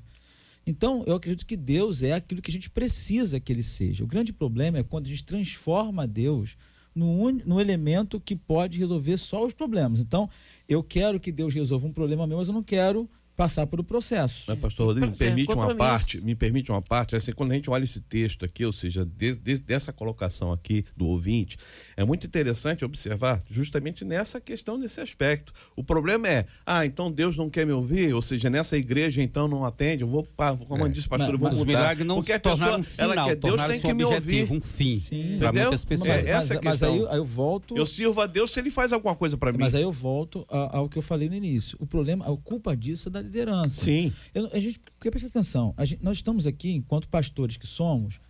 Então, 0.64 1.03
eu 1.09 1.16
acredito 1.16 1.44
que 1.44 1.57
Deus 1.57 2.03
é 2.05 2.12
aquilo 2.12 2.40
que 2.40 2.50
a 2.50 2.55
gente 2.55 2.70
precisa 2.70 3.40
que 3.40 3.50
ele 3.53 3.62
seja. 3.64 4.05
O 4.05 4.07
grande 4.07 4.33
problema 4.33 4.79
é 4.79 4.83
quando 4.85 5.07
a 5.07 5.09
gente 5.09 5.24
transforma 5.24 6.07
Deus 6.07 6.57
no, 6.94 7.31
no 7.31 7.61
elemento 7.61 8.20
que 8.20 8.35
pode 8.35 8.79
resolver 8.79 9.16
só 9.16 9.44
os 9.44 9.53
problemas. 9.53 10.00
Então, 10.00 10.29
eu 10.68 10.83
quero 10.83 11.20
que 11.20 11.33
Deus 11.33 11.55
resolva 11.55 11.87
um 11.87 11.92
problema 11.92 12.26
meu, 12.26 12.38
mas 12.38 12.48
eu 12.48 12.55
não 12.55 12.62
quero 12.62 13.09
passar 13.40 13.66
por 13.66 13.81
o 13.81 13.85
processo. 13.85 14.44
Mas, 14.46 14.59
pastor 14.59 14.88
Rodrigo, 14.88 15.07
me 15.07 15.12
é, 15.14 15.16
permite 15.16 15.55
uma 15.55 15.74
parte, 15.74 16.22
me 16.22 16.35
permite 16.35 16.70
uma 16.70 16.83
parte, 16.83 17.16
assim, 17.16 17.33
quando 17.33 17.53
a 17.53 17.55
gente 17.55 17.70
olha 17.70 17.85
esse 17.85 17.98
texto 17.98 18.44
aqui, 18.44 18.66
ou 18.66 18.72
seja, 18.72 19.03
des- 19.03 19.38
des- 19.38 19.62
dessa 19.62 19.94
colocação 19.94 20.53
aqui 20.53 20.85
do 20.94 21.07
ouvinte, 21.07 21.57
é 21.96 22.05
muito 22.05 22.26
interessante 22.26 22.85
observar 22.85 23.42
justamente 23.50 24.05
nessa 24.05 24.42
questão, 24.42 24.76
nesse 24.76 25.00
aspecto. 25.00 25.55
O 25.74 25.83
problema 25.83 26.29
é, 26.29 26.44
ah, 26.66 26.85
então 26.85 27.11
Deus 27.11 27.35
não 27.35 27.48
quer 27.48 27.64
me 27.64 27.72
ouvir, 27.72 28.12
ou 28.12 28.20
seja, 28.20 28.50
nessa 28.50 28.76
igreja 28.76 29.22
então 29.22 29.48
não 29.48 29.64
atende, 29.64 30.03
eu 30.03 30.09
vou, 30.09 30.29
como 30.68 30.85
É. 30.85 30.88
disse 30.90 31.07
o 31.07 31.11
pastor, 31.11 31.29
eu 31.35 31.40
Mas- 31.40 31.40
vou 31.40 31.48
mas 31.50 31.59
Os 31.61 31.64
mudar. 31.66 32.05
não 32.05 32.16
porque 32.16 32.33
se 32.33 32.37
a 32.37 32.40
pessoa, 32.40 32.79
um 32.79 32.83
sinal, 32.83 33.12
ela 33.12 33.24
quer, 33.24 33.37
Deus 33.37 33.62
tem 33.64 33.81
que 33.81 33.94
me 33.94 34.05
ouvir. 34.05 34.53
um 34.53 34.61
fim 34.61 34.98
Sim. 34.98 35.37
Entendeu? 35.37 35.53
muitas 35.62 35.85
pessoas. 35.87 36.09
Mas, 36.11 36.24
É, 36.26 36.29
essa 36.29 36.37
mas- 36.37 36.50
a 36.50 36.55
mas 36.62 36.83
aí, 36.83 36.90
questão. 36.90 37.11
aí 37.12 37.16
eu 37.18 37.24
volto. 37.24 37.74
Eu 37.74 37.87
sirvo 37.87 38.20
a 38.20 38.26
Deus 38.26 38.50
se 38.50 38.61
ele 38.61 38.68
faz 38.68 38.92
alguma 38.92 39.14
coisa 39.16 39.38
para 39.38 39.50
mim. 39.50 39.59
Mas 39.61 39.74
aí 39.74 39.83
eu 39.83 39.92
volto 39.92 40.44
ao 40.50 40.90
que 40.90 40.98
eu 40.98 41.03
falei 41.03 41.26
no 41.31 41.35
início. 41.35 41.79
O 41.81 41.87
problema, 41.87 42.31
a 42.31 42.37
culpa 42.37 42.76
disso 42.76 43.09
é 43.09 43.12
da 43.12 43.22
liderança. 43.31 43.85
Sim. 43.85 44.12
Eu- 44.35 44.51
a 44.53 44.59
gente, 44.61 44.81
porque 44.99 45.11
presta 45.11 45.29
atenção, 45.29 45.73
gente- 45.85 46.03
nós 46.03 46.16
estamos 46.19 46.47
aqui, 46.47 46.73
enquanto 46.73 47.09
pastores 47.09 47.57
que 47.57 47.66
somos, 47.66 48.21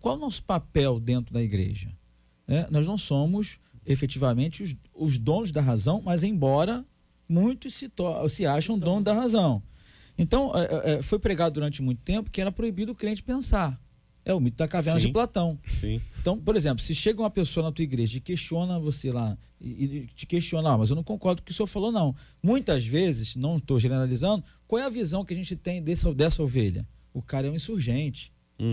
qual 0.00 0.14
é 0.14 0.18
o 0.18 0.20
nosso 0.20 0.42
papel 0.44 0.98
dentro 1.00 1.32
da 1.32 1.42
igreja? 1.42 1.90
É, 2.46 2.66
nós 2.70 2.86
não 2.86 2.98
somos 2.98 3.58
efetivamente 3.86 4.62
os, 4.62 4.76
os 4.94 5.18
donos 5.18 5.50
da 5.50 5.60
razão, 5.60 6.02
mas 6.04 6.22
embora 6.22 6.84
muitos 7.28 7.74
se, 7.74 7.90
se 8.28 8.46
acham 8.46 8.78
donos 8.78 9.04
da 9.04 9.14
razão. 9.14 9.62
Então, 10.16 10.52
é, 10.54 10.94
é, 10.98 11.02
foi 11.02 11.18
pregado 11.18 11.54
durante 11.54 11.80
muito 11.80 12.02
tempo 12.02 12.30
que 12.30 12.40
era 12.40 12.50
proibido 12.50 12.92
o 12.92 12.94
crente 12.94 13.22
pensar. 13.22 13.80
É 14.28 14.34
o 14.34 14.40
mito 14.40 14.58
da 14.58 14.68
caverna 14.68 15.00
Sim. 15.00 15.06
de 15.06 15.12
Platão. 15.12 15.58
Sim. 15.66 16.00
Então, 16.20 16.38
por 16.38 16.54
exemplo, 16.54 16.84
se 16.84 16.94
chega 16.94 17.22
uma 17.22 17.30
pessoa 17.30 17.64
na 17.64 17.72
tua 17.72 17.82
igreja 17.82 18.18
e 18.18 18.20
questiona 18.20 18.78
você 18.78 19.10
lá, 19.10 19.38
e, 19.58 19.84
e 19.84 20.06
te 20.14 20.26
questiona, 20.26 20.70
ah, 20.70 20.76
mas 20.76 20.90
eu 20.90 20.96
não 20.96 21.02
concordo 21.02 21.40
com 21.40 21.44
o 21.44 21.46
que 21.46 21.52
o 21.52 21.54
senhor 21.54 21.66
falou, 21.66 21.90
não. 21.90 22.14
Muitas 22.42 22.86
vezes, 22.86 23.34
não 23.34 23.56
estou 23.56 23.80
generalizando, 23.80 24.44
qual 24.66 24.82
é 24.82 24.84
a 24.84 24.90
visão 24.90 25.24
que 25.24 25.32
a 25.32 25.36
gente 25.36 25.56
tem 25.56 25.82
dessa, 25.82 26.12
dessa 26.12 26.42
ovelha? 26.42 26.86
O 27.14 27.22
cara 27.22 27.46
é 27.46 27.50
um 27.50 27.54
insurgente, 27.54 28.30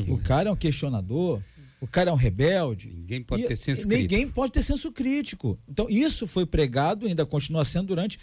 o 0.10 0.18
cara 0.18 0.50
é 0.50 0.52
um 0.52 0.58
questionador, 0.58 1.42
o 1.82 1.88
cara 1.88 2.10
é 2.10 2.14
um 2.14 2.18
rebelde. 2.18 2.90
Ninguém 2.96 3.22
pode 3.22 3.44
E- 3.44 3.48
ter 3.48 3.56
senso 3.56 3.88
crítico. 3.88 4.02
Ninguém 4.02 4.28
pode 4.30 4.52
ter 4.52 4.64
senso 4.64 4.92
crítico. 4.92 5.60
Então, 5.68 5.88
isso 5.90 6.26
foi 6.26 6.46
pregado, 6.46 7.06
ainda 7.06 7.26
continua 7.26 7.64
sendo 7.66 7.88
durante. 7.88 8.18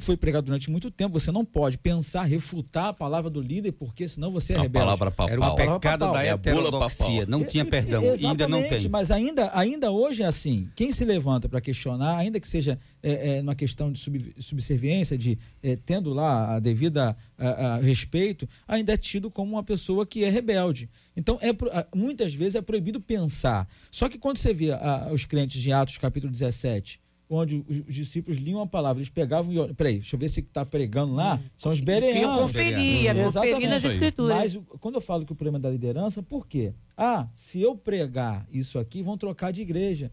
Foi 0.00 0.16
pregado 0.18 0.44
durante 0.46 0.70
muito 0.70 0.90
tempo. 0.90 1.18
Você 1.18 1.32
não 1.32 1.44
pode 1.46 1.78
pensar, 1.78 2.24
refutar 2.24 2.88
a 2.88 2.92
palavra 2.92 3.30
do 3.30 3.40
líder, 3.40 3.72
porque 3.72 4.06
senão 4.06 4.30
você 4.30 4.52
é 4.52 4.56
A 4.56 4.62
rebelde. 4.62 4.84
palavra 4.84 5.10
papal. 5.10 5.28
Era 5.30 5.54
pecado 5.78 6.00
papal. 6.00 6.12
da 6.14 6.22
É 6.22 6.30
a 6.30 6.36
bula 6.36 6.50
heterodoxia. 6.58 7.06
papal. 7.06 7.26
Não 7.26 7.44
tinha 7.44 7.64
perdão. 7.64 8.02
E 8.04 8.08
ainda 8.26 8.46
não 8.46 8.62
tem. 8.62 8.86
Mas 8.88 9.10
ainda, 9.10 9.50
ainda 9.54 9.90
hoje 9.90 10.22
é 10.22 10.26
assim. 10.26 10.68
Quem 10.76 10.92
se 10.92 11.04
levanta 11.06 11.48
para 11.48 11.60
questionar, 11.60 12.18
ainda 12.18 12.38
que 12.38 12.46
seja 12.46 12.78
é, 13.02 13.38
é, 13.38 13.40
uma 13.40 13.54
questão 13.54 13.90
de 13.90 13.98
sub- 13.98 14.34
subserviência, 14.38 15.18
de 15.18 15.38
é, 15.62 15.76
tendo 15.76 16.12
lá 16.12 16.54
a 16.56 16.60
devida 16.60 17.16
a- 17.36 17.48
a 17.48 17.76
respeito, 17.78 18.48
ainda 18.66 18.92
é 18.92 18.96
tido 18.96 19.30
como 19.30 19.52
uma 19.52 19.62
pessoa 19.64 20.06
que 20.06 20.22
é 20.24 20.28
rebelde. 20.30 20.88
Então, 21.16 21.38
é, 21.42 21.48
muitas 21.96 22.32
vezes 22.34 22.54
é 22.54 22.62
proibido 22.62 23.00
pensar. 23.00 23.68
Só 23.90 24.08
que 24.08 24.18
quando 24.18 24.38
você 24.38 24.54
vê 24.54 24.70
a- 24.72 25.08
os 25.12 25.24
crentes 25.24 25.60
de 25.60 25.72
Atos 25.72 25.98
capítulo 25.98 26.30
17, 26.32 27.00
onde 27.34 27.64
os, 27.66 27.78
os 27.88 27.94
discípulos 27.94 28.38
liam 28.38 28.60
a 28.60 28.66
palavra, 28.66 29.00
eles 29.00 29.08
pegavam 29.08 29.52
e 29.70 29.74
peraí, 29.74 29.94
deixa 29.94 30.14
eu 30.16 30.20
ver 30.20 30.28
se 30.28 30.40
está 30.40 30.66
pregando 30.66 31.14
lá, 31.14 31.40
são 31.56 31.72
os 31.72 31.80
bereanos. 31.80 32.20
Eu 32.22 32.28
conferia, 32.42 33.14
conferia 33.24 33.68
nas 33.70 33.82
escrituras. 33.92 34.36
Mas 34.36 34.60
quando 34.80 34.94
eu 34.96 35.00
falo 35.00 35.24
que 35.24 35.32
o 35.32 35.34
problema 35.34 35.58
da 35.58 35.70
liderança, 35.70 36.22
por 36.22 36.46
quê? 36.46 36.74
Ah, 36.96 37.26
se 37.34 37.58
eu 37.60 37.74
pregar 37.74 38.46
isso 38.52 38.78
aqui, 38.78 39.02
vão 39.02 39.16
trocar 39.16 39.50
de 39.50 39.62
igreja. 39.62 40.12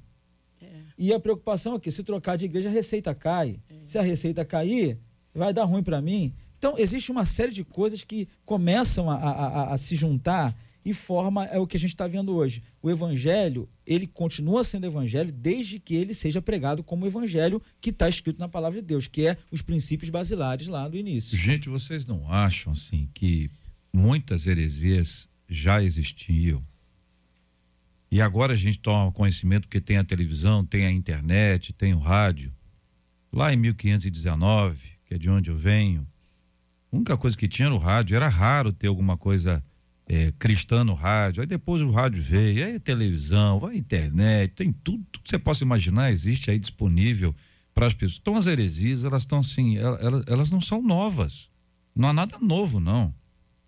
E 0.97 1.13
a 1.13 1.19
preocupação 1.19 1.75
é 1.75 1.79
que 1.79 1.91
se 1.91 2.03
trocar 2.03 2.38
de 2.38 2.45
igreja, 2.45 2.69
a 2.69 2.71
receita 2.71 3.15
cai. 3.15 3.60
Se 3.86 3.97
a 3.97 4.01
receita 4.01 4.43
cair, 4.43 4.97
vai 5.34 5.53
dar 5.53 5.63
ruim 5.63 5.84
para 5.84 6.01
mim. 6.01 6.34
Então, 6.58 6.75
existe 6.77 7.12
uma 7.12 7.25
série 7.25 7.53
de 7.53 7.63
coisas 7.63 8.03
que 8.03 8.27
começam 8.45 9.10
a, 9.10 9.15
a, 9.15 9.29
a, 9.29 9.73
a 9.73 9.77
se 9.77 9.95
juntar 9.95 10.55
e 10.84 10.93
forma 10.93 11.45
é 11.45 11.60
o 11.60 11.67
que 11.67 11.77
a 11.77 11.79
gente 11.79 11.91
está 11.91 12.08
vendo 12.08 12.36
hoje. 12.36 12.63
O 12.82 12.89
evangelho, 12.89 13.69
ele 13.86 14.08
continua 14.08 14.63
sendo 14.63 14.86
evangelho 14.86 15.32
desde 15.32 15.79
que 15.79 15.93
ele 15.93 16.13
seja 16.13 16.41
pregado 16.41 16.84
como 16.84 17.05
evangelho 17.05 17.62
que 17.79 17.89
está 17.89 18.10
escrito 18.10 18.39
na 18.39 18.47
palavra 18.47 18.82
de 18.82 18.88
Deus, 18.88 19.08
que 19.08 19.27
é 19.27 19.38
os 19.51 19.62
princípios 19.62 20.10
basilares 20.10 20.67
lá 20.67 20.88
do 20.88 20.97
início. 20.97 21.38
Gente, 21.38 21.69
vocês 21.69 22.05
não 22.05 22.32
acham 22.32 22.73
assim 22.73 23.10
que 23.13 23.49
muitas 23.93 24.47
heresias 24.47 25.27
já 25.47 25.82
existiam? 25.82 26.63
E 28.12 28.22
agora 28.22 28.54
a 28.54 28.56
gente 28.56 28.80
toma 28.80 29.12
conhecimento 29.12 29.67
que 29.67 29.80
tem 29.80 29.98
a 29.98 30.04
televisão, 30.04 30.65
tem 30.65 30.86
a 30.86 30.91
internet, 30.91 31.74
tem 31.74 31.93
o 31.93 32.00
rádio. 32.00 32.52
Lá 33.32 33.54
em 33.54 33.58
1519, 33.58 34.89
que 35.06 35.13
é 35.13 35.17
de 35.17 35.30
onde 35.30 35.52
eu 35.52 35.58
venho, 35.58 36.08
a 36.91 36.95
única 36.95 37.15
coisa 37.15 37.38
que 37.38 37.48
tinha 37.48 37.69
no 37.69 37.78
rádio 37.78 38.15
era 38.15 38.28
raro 38.28 38.74
ter 38.74 38.88
alguma 38.88 39.15
coisa 39.15 39.63
é, 40.08 40.34
cristã 40.39 40.84
no 40.84 40.95
rádio, 40.95 41.41
aí 41.41 41.48
depois 41.48 41.84
o 41.84 41.91
rádio 41.91 42.22
veio, 42.22 42.65
aí 42.65 42.76
a 42.76 42.80
televisão, 42.80 43.63
a 43.63 43.76
internet, 43.76 44.56
tem 44.56 44.74
tudo, 44.74 45.06
tudo 45.12 45.24
que 45.24 45.30
você 45.30 45.38
possa 45.38 45.63
imaginar 45.63 46.12
existe 46.12 46.50
aí 46.50 46.58
disponível 46.58 47.36
para 47.76 47.86
as 47.86 47.93
pessoas. 47.93 48.19
Então 48.19 48.36
as 48.36 48.48
heresias, 48.48 49.04
elas 49.04 49.22
estão 49.22 49.38
assim, 49.38 49.78
elas, 49.78 50.24
elas 50.28 50.50
não 50.50 50.60
são 50.60 50.82
novas. 50.82 51.52
Não 51.95 52.10
há 52.10 52.13
nada 52.13 52.39
novo, 52.39 52.80
não. 52.80 53.13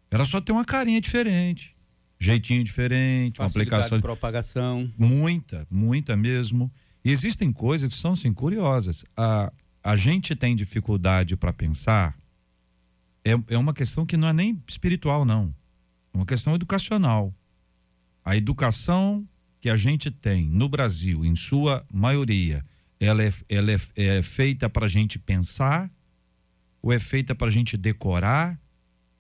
Elas 0.10 0.30
só 0.30 0.42
têm 0.42 0.54
uma 0.54 0.66
carinha 0.66 1.00
diferente, 1.00 1.76
jeitinho 2.24 2.64
diferente, 2.64 3.38
Facilidade 3.38 3.42
uma 3.42 3.48
aplicação. 3.48 3.98
De 3.98 4.02
propagação. 4.02 4.94
Muita, 4.98 5.68
muita 5.70 6.16
mesmo. 6.16 6.72
E 7.04 7.12
existem 7.12 7.52
coisas 7.52 7.90
que 7.90 7.96
são 7.96 8.14
assim 8.14 8.34
curiosas. 8.34 9.04
A, 9.18 9.52
a 9.84 9.96
gente 9.96 10.36
tem 10.36 10.56
dificuldade 10.56 11.36
para 11.36 11.52
pensar. 11.52 12.16
É, 13.26 13.32
é 13.50 13.58
uma 13.58 13.74
questão 13.74 14.06
que 14.06 14.18
não 14.18 14.28
é 14.28 14.34
nem 14.34 14.62
espiritual, 14.68 15.26
não 15.26 15.54
uma 16.14 16.26
questão 16.26 16.56
educacional. 16.56 17.34
A 18.24 18.36
educação 18.36 19.28
que 19.60 19.70
a 19.70 19.76
gente 19.76 20.12
tem 20.12 20.48
no 20.48 20.68
Brasil, 20.68 21.24
em 21.26 21.36
sua 21.36 21.86
maioria, 21.92 22.64
ela 23.00 23.24
é, 23.24 23.32
ela 23.50 23.72
é, 23.72 23.78
é 23.96 24.22
feita 24.22 24.70
para 24.70 24.86
a 24.86 24.90
gente 24.90 25.18
pensar, 25.18 25.90
ou 26.82 26.92
é 26.92 27.00
feita 27.00 27.34
para 27.34 27.48
a 27.48 27.52
gente 27.52 27.78
decorar, 27.78 28.60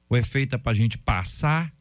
ou 0.10 0.18
é 0.18 0.22
feita 0.22 0.58
para 0.60 0.72
a 0.72 0.76
gente 0.76 0.98
passar. 0.98 1.74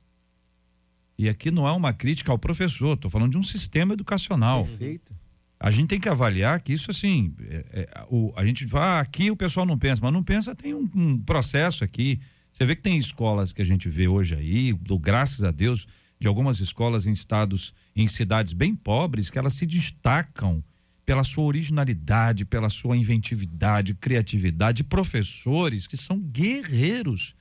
E 1.20 1.28
aqui 1.28 1.50
não 1.50 1.66
é 1.68 1.72
uma 1.72 1.92
crítica 1.92 2.32
ao 2.32 2.38
professor, 2.38 2.94
estou 2.94 3.10
falando 3.10 3.32
de 3.32 3.38
um 3.38 3.42
sistema 3.42 3.94
educacional. 3.94 4.64
Perfeito. 4.64 5.14
A 5.58 5.70
gente 5.70 5.88
tem 5.88 6.00
que 6.00 6.08
avaliar 6.08 6.60
que 6.60 6.72
isso 6.72 6.90
assim, 6.90 7.34
é, 7.42 7.64
é, 7.72 8.06
o, 8.08 8.32
a 8.34 8.46
gente 8.46 8.64
vai, 8.64 8.82
ah, 8.82 9.00
aqui 9.00 9.30
o 9.30 9.36
pessoal 9.36 9.66
não 9.66 9.78
pensa, 9.78 10.00
mas 10.02 10.12
não 10.12 10.22
pensa, 10.22 10.54
tem 10.54 10.72
um, 10.74 10.88
um 10.94 11.18
processo 11.18 11.84
aqui 11.84 12.18
você 12.52 12.66
vê 12.66 12.76
que 12.76 12.82
tem 12.82 12.98
escolas 12.98 13.52
que 13.52 13.62
a 13.62 13.64
gente 13.64 13.88
vê 13.88 14.08
hoje 14.08 14.34
aí, 14.34 14.72
do 14.72 14.98
graças 14.98 15.42
a 15.42 15.50
Deus, 15.50 15.86
de 16.18 16.26
algumas 16.26 16.60
escolas 16.60 17.06
em 17.06 17.12
estados, 17.12 17.72
em 17.94 18.06
cidades 18.06 18.52
bem 18.52 18.74
pobres, 18.74 19.30
que 19.30 19.38
elas 19.38 19.54
se 19.54 19.64
destacam 19.64 20.62
pela 21.06 21.24
sua 21.24 21.44
originalidade, 21.44 22.44
pela 22.44 22.68
sua 22.68 22.96
inventividade, 22.96 23.94
criatividade, 23.94 24.84
professores 24.84 25.86
que 25.86 25.96
são 25.96 26.18
guerreiros, 26.18 27.34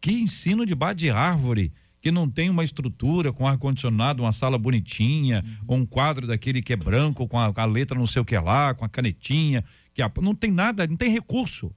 que 0.00 0.12
ensinam 0.12 0.64
debaixo 0.64 0.96
de 0.96 1.10
árvore, 1.10 1.72
que 2.02 2.10
não 2.10 2.28
tem 2.28 2.50
uma 2.50 2.64
estrutura 2.64 3.32
com 3.32 3.46
ar-condicionado, 3.46 4.24
uma 4.24 4.32
sala 4.32 4.58
bonitinha, 4.58 5.42
uhum. 5.46 5.64
ou 5.68 5.76
um 5.78 5.86
quadro 5.86 6.26
daquele 6.26 6.60
que 6.60 6.72
é 6.72 6.76
branco, 6.76 7.28
com 7.28 7.38
a, 7.38 7.52
a, 7.54 7.64
letra 7.64 7.96
não 7.96 8.08
sei 8.08 8.20
o 8.20 8.24
que 8.24 8.36
lá, 8.36 8.74
com 8.74 8.84
a 8.84 8.88
canetinha, 8.88 9.64
que 9.94 10.02
a, 10.02 10.10
não 10.20 10.34
tem 10.34 10.50
nada, 10.50 10.84
não 10.84 10.96
tem 10.96 11.10
recurso, 11.10 11.72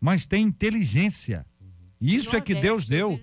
mas 0.00 0.26
tem 0.26 0.42
inteligência. 0.42 1.44
Isso 2.00 2.34
é 2.34 2.40
que 2.40 2.54
Deus 2.54 2.86
deu. 2.86 3.20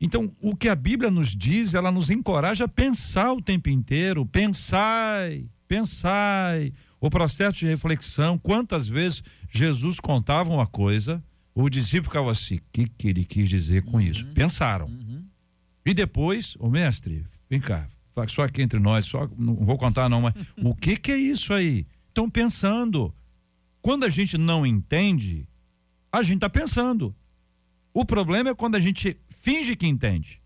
Então, 0.00 0.30
o 0.40 0.54
que 0.54 0.68
a 0.68 0.74
Bíblia 0.74 1.10
nos 1.10 1.34
diz, 1.34 1.74
ela 1.74 1.90
nos 1.90 2.10
encoraja 2.10 2.64
a 2.64 2.68
pensar 2.68 3.32
o 3.32 3.42
tempo 3.42 3.68
inteiro. 3.70 4.24
Pensai, 4.26 5.46
pensai. 5.66 6.72
O 7.00 7.10
processo 7.10 7.58
de 7.58 7.66
reflexão. 7.66 8.38
Quantas 8.38 8.88
vezes 8.88 9.22
Jesus 9.50 10.00
contava 10.00 10.50
uma 10.50 10.66
coisa, 10.66 11.22
o 11.54 11.68
discípulo 11.70 12.04
ficava 12.04 12.30
assim: 12.30 12.56
o 12.56 12.62
que, 12.70 12.86
que 12.86 13.08
ele 13.08 13.24
quis 13.24 13.48
dizer 13.48 13.82
com 13.82 13.96
uhum. 13.96 14.02
isso? 14.02 14.26
Pensaram. 14.28 14.90
E 15.86 15.94
depois, 15.94 16.56
o 16.58 16.68
mestre, 16.68 17.24
vem 17.48 17.60
cá, 17.60 17.86
só 18.26 18.42
aqui 18.42 18.60
entre 18.60 18.80
nós, 18.80 19.04
só 19.04 19.30
não 19.38 19.54
vou 19.54 19.78
contar 19.78 20.08
não, 20.08 20.20
mas 20.20 20.34
o 20.60 20.74
que 20.74 20.96
que 20.96 21.12
é 21.12 21.16
isso 21.16 21.52
aí? 21.54 21.86
Estão 22.08 22.28
pensando. 22.28 23.14
Quando 23.80 24.04
a 24.04 24.08
gente 24.08 24.36
não 24.36 24.66
entende, 24.66 25.48
a 26.10 26.24
gente 26.24 26.38
está 26.38 26.50
pensando. 26.50 27.14
O 27.94 28.04
problema 28.04 28.50
é 28.50 28.54
quando 28.54 28.74
a 28.74 28.80
gente 28.80 29.16
finge 29.28 29.76
que 29.76 29.86
entende. 29.86 30.42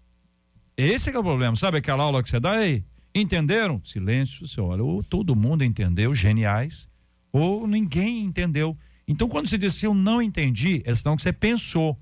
Esse 0.77 1.09
é, 1.09 1.19
o 1.19 1.23
problema. 1.23 1.57
Sabe 1.57 1.79
aquela 1.79 2.05
aula 2.05 2.23
que 2.23 2.29
você 2.29 2.39
dá 2.39 2.59
aí? 2.59 2.85
Entenderam? 3.15 3.81
Silêncio, 3.83 4.47
você 4.47 4.61
olha, 4.61 4.85
ou 4.85 5.03
todo 5.03 5.35
mundo 5.35 5.65
entendeu, 5.65 6.15
geniais, 6.15 6.87
ou 7.33 7.67
ninguém 7.67 8.25
entendeu. 8.25 8.77
Então, 9.09 9.27
quando 9.27 9.49
você 9.49 9.57
diz 9.57 9.83
eu 9.83 9.95
não 9.95 10.21
entendi, 10.21 10.83
é 10.85 10.95
sinal 10.95 11.17
que 11.17 11.23
você 11.23 11.33
pensou. 11.33 11.99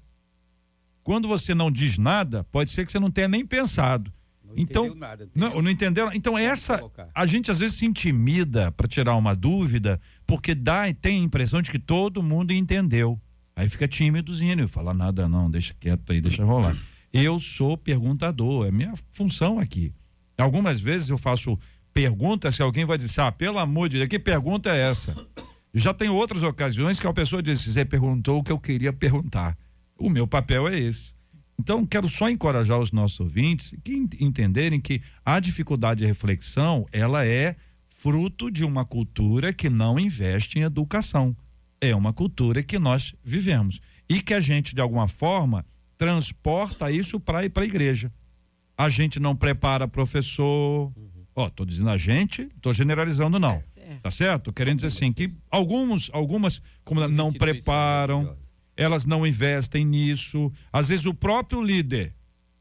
Quando 1.09 1.27
você 1.27 1.55
não 1.55 1.71
diz 1.71 1.97
nada, 1.97 2.45
pode 2.53 2.69
ser 2.71 2.85
que 2.85 2.93
você 2.93 2.99
não 2.99 3.11
tenha 3.11 3.29
nem 3.29 3.43
pensado. 3.43 4.13
Não 4.45 4.53
então, 4.55 4.95
nada, 4.95 5.27
não, 5.35 5.63
não 5.63 5.71
entendeu? 5.71 6.11
Então, 6.13 6.37
essa. 6.37 6.83
A 7.15 7.25
gente 7.25 7.51
às 7.51 7.59
vezes 7.59 7.79
se 7.79 7.87
intimida 7.87 8.71
para 8.73 8.87
tirar 8.87 9.17
uma 9.17 9.35
dúvida, 9.35 9.99
porque 10.27 10.55
dá, 10.55 10.83
tem 10.93 11.19
a 11.19 11.25
impressão 11.25 11.63
de 11.63 11.71
que 11.71 11.79
todo 11.79 12.23
mundo 12.23 12.53
entendeu. 12.53 13.19
Aí 13.57 13.71
fica 13.71 13.89
tímidozinho, 13.89 14.55
não 14.55 14.69
fala 14.69 14.93
nada 14.93 15.27
não, 15.27 15.51
deixa 15.51 15.75
quieto 15.81 16.13
aí, 16.13 16.21
deixa 16.21 16.45
rolar. 16.45 16.77
Eu 17.11 17.41
sou 17.41 17.79
perguntador, 17.79 18.67
é 18.67 18.71
minha 18.71 18.93
função 19.11 19.59
aqui. 19.59 19.95
Algumas 20.37 20.79
vezes 20.79 21.09
eu 21.09 21.17
faço 21.17 21.59
perguntas 21.95 22.55
que 22.55 22.61
alguém 22.61 22.85
vai 22.85 22.99
dizer, 22.99 23.23
ah, 23.23 23.33
pelo 23.33 23.59
amor 23.59 23.89
de 23.89 23.97
Deus, 23.97 24.11
que 24.11 24.19
pergunta 24.19 24.69
é 24.77 24.91
essa? 24.91 25.17
Já 25.73 25.95
tem 25.95 26.11
outras 26.11 26.43
ocasiões 26.43 27.01
que 27.01 27.07
a 27.07 27.15
pessoa 27.15 27.43
disse, 27.43 27.73
você 27.73 27.83
perguntou 27.83 28.41
o 28.41 28.45
que 28.45 28.53
eu 28.53 28.59
queria 28.59 28.93
perguntar. 28.93 29.57
O 29.99 30.09
meu 30.09 30.27
papel 30.27 30.69
é 30.69 30.79
esse. 30.79 31.15
Então, 31.59 31.85
quero 31.85 32.09
só 32.09 32.31
encorajar 32.31 32.79
os 32.79 32.93
nossos 32.93 33.19
ouvintes 33.19 33.75
que 33.83 33.93
entenderem 34.21 34.81
que 34.81 35.03
a 35.25 35.41
dificuldade 35.41 36.01
de 36.01 36.07
reflexão, 36.07 36.87
ela 36.93 37.27
é 37.27 37.57
fruto 37.89 38.51
de 38.51 38.65
uma 38.65 38.85
cultura 38.85 39.53
que 39.53 39.69
não 39.69 39.99
investe 39.99 40.59
em 40.59 40.63
educação 40.63 41.37
é 41.81 41.95
uma 41.95 42.13
cultura 42.13 42.63
que 42.63 42.79
nós 42.79 43.15
vivemos 43.23 43.81
e 44.09 44.21
que 44.21 44.35
a 44.35 44.41
gente, 44.41 44.75
de 44.75 44.81
alguma 44.81 45.09
forma, 45.09 45.65
transporta 45.97 46.91
isso 46.91 47.19
para 47.21 47.45
ir 47.45 47.51
para 47.51 47.63
a 47.63 47.67
igreja. 47.67 48.13
A 48.77 48.89
gente 48.89 49.19
não 49.19 49.35
prepara 49.35 49.89
professor. 49.89 50.93
Ó, 51.35 51.47
oh, 51.47 51.51
tô 51.51 51.65
dizendo 51.65 51.91
a 51.91 51.99
gente, 51.99 52.49
tô 52.61 52.73
generalizando 52.73 53.39
não. 53.39 53.63
É, 53.77 53.95
Tá 54.03 54.11
certo? 54.11 54.53
Querendo 54.53 54.77
dizer 54.77 54.89
assim 54.89 55.13
que 55.13 55.33
alguns, 55.51 56.11
algumas 56.13 56.61
como 56.85 57.07
não 57.09 57.33
preparam, 57.33 58.37
elas 58.79 59.05
não 59.05 59.27
investem 59.27 59.85
nisso. 59.85 60.51
Às 60.73 60.89
vezes 60.89 61.05
o 61.05 61.13
próprio 61.13 61.61
líder 61.61 62.15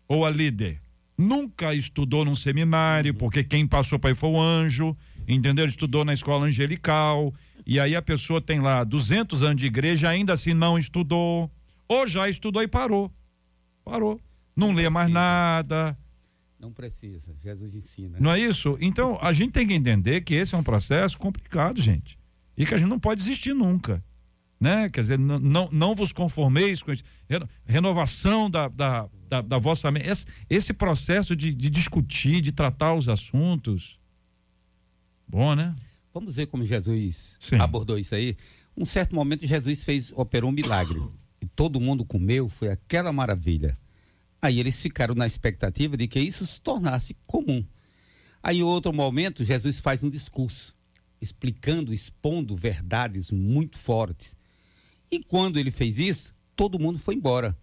ou 0.07 0.25
a 0.25 0.31
líder 0.31 0.81
nunca 1.15 1.73
estudou 1.75 2.25
num 2.25 2.35
seminário, 2.35 3.13
uhum. 3.13 3.17
porque 3.17 3.43
quem 3.43 3.67
passou 3.67 3.99
para 3.99 4.09
aí 4.09 4.15
foi 4.15 4.31
o 4.31 4.41
anjo, 4.41 4.97
entendeu? 5.27 5.65
Estudou 5.65 6.03
na 6.03 6.13
escola 6.13 6.47
angelical 6.47 7.33
e 7.65 7.79
aí 7.79 7.95
a 7.95 8.01
pessoa 8.01 8.41
tem 8.41 8.59
lá 8.59 8.83
200 8.83 9.43
anos 9.43 9.57
de 9.57 9.67
igreja, 9.67 10.09
ainda 10.09 10.33
assim 10.33 10.53
não 10.53 10.77
estudou, 10.77 11.51
ou 11.87 12.07
já 12.07 12.27
estudou 12.27 12.63
e 12.63 12.67
parou. 12.67 13.11
Parou. 13.85 14.19
Não, 14.55 14.69
não 14.69 14.75
lê 14.75 14.89
mais 14.89 15.11
nada. 15.11 15.95
Não 16.59 16.73
precisa, 16.73 17.35
Jesus 17.43 17.75
ensina. 17.75 18.17
Não 18.19 18.31
é 18.31 18.39
isso? 18.39 18.75
Então, 18.81 19.19
a 19.21 19.31
gente 19.31 19.51
tem 19.51 19.67
que 19.67 19.73
entender 19.75 20.21
que 20.21 20.33
esse 20.33 20.55
é 20.55 20.57
um 20.57 20.63
processo 20.63 21.15
complicado, 21.17 21.79
gente. 21.79 22.17
E 22.57 22.65
que 22.65 22.73
a 22.73 22.77
gente 22.77 22.89
não 22.89 22.99
pode 22.99 23.21
desistir 23.21 23.53
nunca. 23.53 24.03
Né? 24.59 24.89
Quer 24.89 25.01
dizer, 25.01 25.19
não, 25.19 25.69
não 25.71 25.93
vos 25.93 26.11
conformeis 26.11 26.81
com 26.81 26.91
isso. 26.91 27.03
Renovação 27.65 28.49
da, 28.49 28.67
da, 28.67 29.07
da, 29.29 29.41
da 29.41 29.57
vossa 29.59 29.91
mente. 29.91 30.07
Esse, 30.07 30.25
esse 30.49 30.73
processo 30.73 31.35
de, 31.35 31.53
de 31.53 31.69
discutir, 31.69 32.41
de 32.41 32.51
tratar 32.51 32.93
os 32.95 33.07
assuntos. 33.07 33.99
Bom, 35.27 35.53
né? 35.53 35.75
Vamos 36.13 36.35
ver 36.35 36.47
como 36.47 36.65
Jesus 36.65 37.37
Sim. 37.39 37.57
abordou 37.57 37.99
isso 37.99 38.15
aí. 38.15 38.35
Um 38.75 38.85
certo 38.85 39.13
momento 39.13 39.45
Jesus 39.45 39.83
fez, 39.83 40.11
operou 40.15 40.49
um 40.49 40.53
milagre. 40.53 40.99
E 41.39 41.45
todo 41.45 41.79
mundo 41.79 42.03
comeu, 42.03 42.49
foi 42.49 42.69
aquela 42.69 43.11
maravilha. 43.11 43.77
Aí 44.41 44.59
eles 44.59 44.79
ficaram 44.79 45.13
na 45.13 45.27
expectativa 45.27 45.95
de 45.95 46.07
que 46.07 46.19
isso 46.19 46.47
se 46.47 46.59
tornasse 46.59 47.15
comum. 47.27 47.63
Aí 48.41 48.57
em 48.59 48.63
outro 48.63 48.91
momento 48.91 49.43
Jesus 49.43 49.79
faz 49.79 50.03
um 50.03 50.09
discurso. 50.09 50.75
explicando, 51.21 51.93
expondo 51.93 52.55
verdades 52.55 53.31
muito 53.31 53.77
fortes. 53.77 54.35
E 55.11 55.19
quando 55.23 55.57
ele 55.57 55.71
fez 55.71 55.99
isso, 55.99 56.35
todo 56.55 56.79
mundo 56.79 56.99
foi 56.99 57.15
embora. 57.15 57.55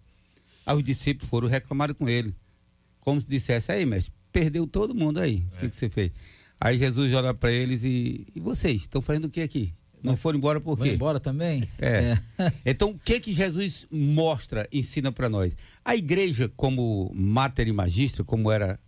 Aí 0.65 0.75
os 0.75 0.83
discípulos 0.83 1.29
foram 1.29 1.47
reclamar 1.47 1.93
com 1.93 2.09
ele. 2.09 2.35
Como 2.99 3.21
se 3.21 3.27
dissesse, 3.27 3.71
aí, 3.71 3.85
mestre, 3.85 4.13
perdeu 4.31 4.65
todo 4.65 4.95
mundo 4.95 5.19
aí. 5.19 5.45
O 5.53 5.59
que, 5.59 5.69
que 5.69 5.75
você 5.75 5.89
fez? 5.89 6.11
Aí 6.59 6.77
Jesus 6.77 7.13
olha 7.13 7.33
para 7.33 7.51
eles 7.51 7.83
e, 7.83 8.25
e 8.33 8.39
vocês 8.39 8.81
estão 8.81 9.01
fazendo 9.01 9.25
o 9.25 9.29
que 9.29 9.41
aqui? 9.41 9.73
Não 10.01 10.15
foram 10.15 10.37
embora 10.37 10.61
por 10.61 10.77
quê? 10.77 10.83
Vai 10.83 10.93
embora 10.93 11.19
também? 11.19 11.67
É. 11.79 12.17
Então, 12.65 12.91
o 12.91 12.99
que 12.99 13.19
que 13.19 13.33
Jesus 13.33 13.87
mostra, 13.91 14.67
ensina 14.71 15.11
para 15.11 15.27
nós? 15.27 15.55
A 15.83 15.95
igreja, 15.95 16.51
como 16.55 17.11
mater 17.13 17.67
e 17.67 17.73
magistra, 17.73 18.23
como 18.23 18.51
era 18.51 18.79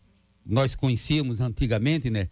nós 0.45 0.75
conhecíamos 0.75 1.41
antigamente, 1.41 2.09
né? 2.09 2.29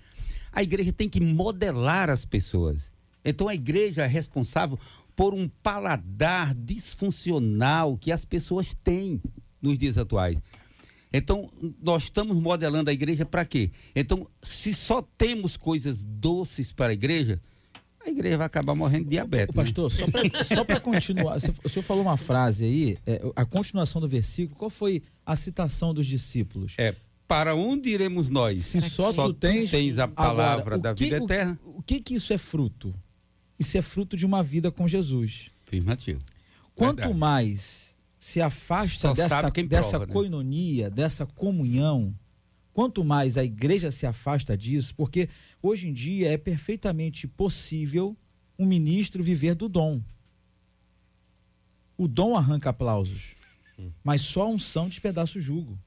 A 0.52 0.64
igreja 0.64 0.94
tem 0.94 1.10
que 1.10 1.20
modelar 1.20 2.10
as 2.10 2.24
pessoas. 2.24 2.92
Então, 3.24 3.48
a 3.48 3.56
igreja 3.56 4.04
é 4.04 4.08
responsável 4.08 4.80
por 5.16 5.34
um 5.34 5.48
paladar 5.48 6.54
disfuncional 6.54 7.98
que 7.98 8.12
as 8.12 8.26
pessoas 8.26 8.76
têm 8.84 9.22
nos 9.62 9.78
dias 9.78 9.98
atuais. 9.98 10.38
Então, 11.14 11.50
nós 11.82 12.04
estamos 12.04 12.36
modelando 12.38 12.90
a 12.90 12.94
igreja 12.94 13.26
para 13.26 13.46
quê? 13.46 13.72
Então, 13.96 14.28
se 14.44 14.74
só 14.74 15.02
temos 15.18 15.56
coisas 15.56 16.04
doces 16.04 16.74
para 16.74 16.92
a 16.92 16.94
igreja, 16.94 17.40
a 18.06 18.10
igreja 18.10 18.38
vai 18.38 18.46
acabar 18.46 18.76
morrendo 18.76 19.06
de 19.06 19.12
diabetes. 19.12 19.50
Ô, 19.50 19.54
pastor, 19.54 19.92
né? 19.92 20.44
só 20.44 20.64
para 20.66 20.80
continuar, 20.80 21.38
o 21.64 21.70
senhor 21.70 21.84
falou 21.84 22.04
uma 22.04 22.18
frase 22.18 22.66
aí, 22.66 22.98
é, 23.06 23.22
a 23.36 23.46
continuação 23.46 24.02
do 24.02 24.08
versículo, 24.08 24.58
qual 24.58 24.70
foi 24.70 25.02
a 25.26 25.36
citação 25.36 25.94
dos 25.94 26.06
discípulos? 26.06 26.76
É, 26.78 26.94
para 27.28 27.56
onde 27.56 27.90
iremos 27.90 28.30
nós? 28.30 28.62
Se 28.62 28.82
só, 28.82 29.12
só 29.12 29.28
tu 29.28 29.34
tens, 29.34 29.72
tens 29.72 29.98
a 29.98 30.08
palavra 30.08 30.76
agora, 30.76 30.78
da 30.78 30.94
que, 30.94 31.06
vida 31.06 31.18
eterna. 31.18 31.60
O, 31.64 31.80
o, 31.80 31.84
que 31.84 32.00
que 32.00 32.16
isso 32.16 32.32
é 32.32 32.38
fruto? 32.38 32.94
Isso 33.58 33.78
é 33.78 33.82
fruto 33.82 34.18
de 34.18 34.26
uma 34.26 34.44
vida 34.44 34.72
com 34.72 34.88
Jesus. 34.88 35.50
Afirmativo. 35.66 36.22
Quanto 36.76 36.98
Verdade. 36.98 37.20
mais 37.20 37.96
se 38.20 38.42
afasta 38.42 39.10
Só 39.10 39.14
dessa, 39.14 39.52
dessa 39.52 39.90
prova, 39.92 40.06
né? 40.08 40.14
coinonia, 40.14 40.90
dessa 40.90 41.26
comunhão, 41.26 42.14
quanto 42.74 43.04
mais 43.04 43.38
a 43.38 43.44
igreja 43.44 43.92
se 43.92 44.06
afasta 44.06 44.58
disso, 44.58 44.94
porque 44.96 45.30
hoje 45.62 45.88
em 45.88 45.94
dia 45.94 46.32
é 46.32 46.38
perfeitamente 46.38 47.28
possível 47.28 48.18
um 48.58 48.66
ministro 48.66 49.24
viver 49.24 49.56
do 49.56 49.70
dom. 49.70 50.02
O 51.98 52.08
dom 52.08 52.36
arranca 52.36 52.72
aplausos, 52.72 53.36
mas 54.04 54.22
só 54.22 54.44
a 54.44 54.50
unção 54.50 54.90
despedaça 54.90 55.38
o 55.38 55.42
jugo. 55.42 55.80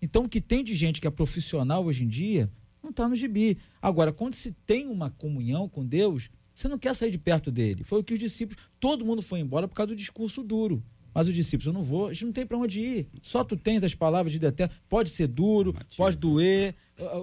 Então, 0.00 0.24
o 0.24 0.28
que 0.28 0.40
tem 0.40 0.62
de 0.62 0.74
gente 0.74 1.00
que 1.00 1.06
é 1.06 1.10
profissional 1.10 1.84
hoje 1.84 2.04
em 2.04 2.08
dia 2.08 2.50
não 2.82 2.90
está 2.90 3.08
no 3.08 3.16
gibi. 3.16 3.56
Agora, 3.80 4.12
quando 4.12 4.34
se 4.34 4.52
tem 4.52 4.86
uma 4.86 5.10
comunhão 5.10 5.68
com 5.68 5.84
Deus, 5.84 6.28
você 6.54 6.68
não 6.68 6.78
quer 6.78 6.94
sair 6.94 7.10
de 7.10 7.18
perto 7.18 7.50
dele. 7.50 7.84
Foi 7.84 8.00
o 8.00 8.04
que 8.04 8.14
os 8.14 8.18
discípulos. 8.18 8.62
Todo 8.78 9.04
mundo 9.04 9.20
foi 9.20 9.40
embora 9.40 9.66
por 9.66 9.74
causa 9.74 9.88
do 9.88 9.96
discurso 9.96 10.42
duro. 10.42 10.82
Mas 11.12 11.28
os 11.28 11.34
discípulos, 11.34 11.66
eu 11.66 11.72
não 11.72 11.84
vou, 11.84 12.08
a 12.08 12.12
gente 12.12 12.24
não 12.24 12.32
tem 12.32 12.44
para 12.44 12.58
onde 12.58 12.80
ir. 12.80 13.06
Só 13.22 13.44
tu 13.44 13.56
tens 13.56 13.84
as 13.84 13.94
palavras 13.94 14.32
de 14.32 14.38
determinação. 14.40 14.82
Pode 14.88 15.10
ser 15.10 15.28
duro, 15.28 15.72
Matias. 15.72 15.96
pode 15.96 16.16
doer, 16.16 16.74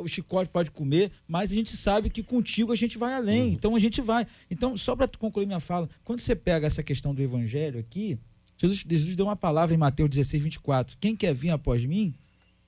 o 0.01 0.07
chicote 0.07 0.49
pode 0.49 0.71
comer, 0.71 1.11
mas 1.27 1.51
a 1.51 1.55
gente 1.55 1.75
sabe 1.75 2.09
que 2.09 2.23
contigo 2.23 2.71
a 2.71 2.75
gente 2.75 2.97
vai 2.97 3.13
além. 3.13 3.41
Uhum. 3.41 3.49
Então 3.49 3.75
a 3.75 3.79
gente 3.79 3.99
vai. 4.01 4.25
Então, 4.49 4.77
só 4.77 4.95
para 4.95 5.09
concluir 5.17 5.45
minha 5.45 5.59
fala, 5.59 5.89
quando 6.05 6.21
você 6.21 6.36
pega 6.36 6.67
essa 6.67 6.82
questão 6.82 7.13
do 7.13 7.21
evangelho 7.21 7.79
aqui, 7.79 8.17
Jesus, 8.57 8.86
Jesus 8.88 9.15
deu 9.15 9.25
uma 9.25 9.36
palavra 9.36 9.75
em 9.75 9.77
Mateus 9.77 10.09
16, 10.09 10.43
24. 10.43 10.97
Quem 10.97 11.13
quer 11.13 11.34
vir 11.34 11.49
após 11.49 11.84
mim, 11.84 12.13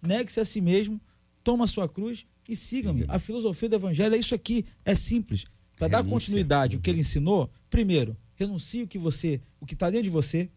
negue-se 0.01 0.41
a 0.41 0.45
si 0.45 0.59
mesmo, 0.59 0.99
toma 1.41 1.63
a 1.63 1.67
sua 1.67 1.87
cruz 1.87 2.25
e 2.49 2.55
siga-me. 2.55 3.05
A 3.07 3.17
filosofia 3.17 3.69
do 3.69 3.75
evangelho 3.75 4.15
é 4.15 4.17
isso 4.17 4.35
aqui, 4.35 4.65
é 4.83 4.93
simples. 4.93 5.45
Para 5.77 5.87
dar 5.87 6.03
continuidade, 6.03 6.77
o 6.77 6.79
que 6.79 6.89
ele 6.89 6.99
ensinou, 6.99 7.49
primeiro, 7.69 8.15
renuncie 8.35 8.83
o 8.83 8.87
que 8.87 8.97
você, 8.97 9.41
o 9.59 9.65
que 9.65 9.73
está 9.73 9.89
dentro 9.89 10.03
de 10.03 10.09
você, 10.09 10.49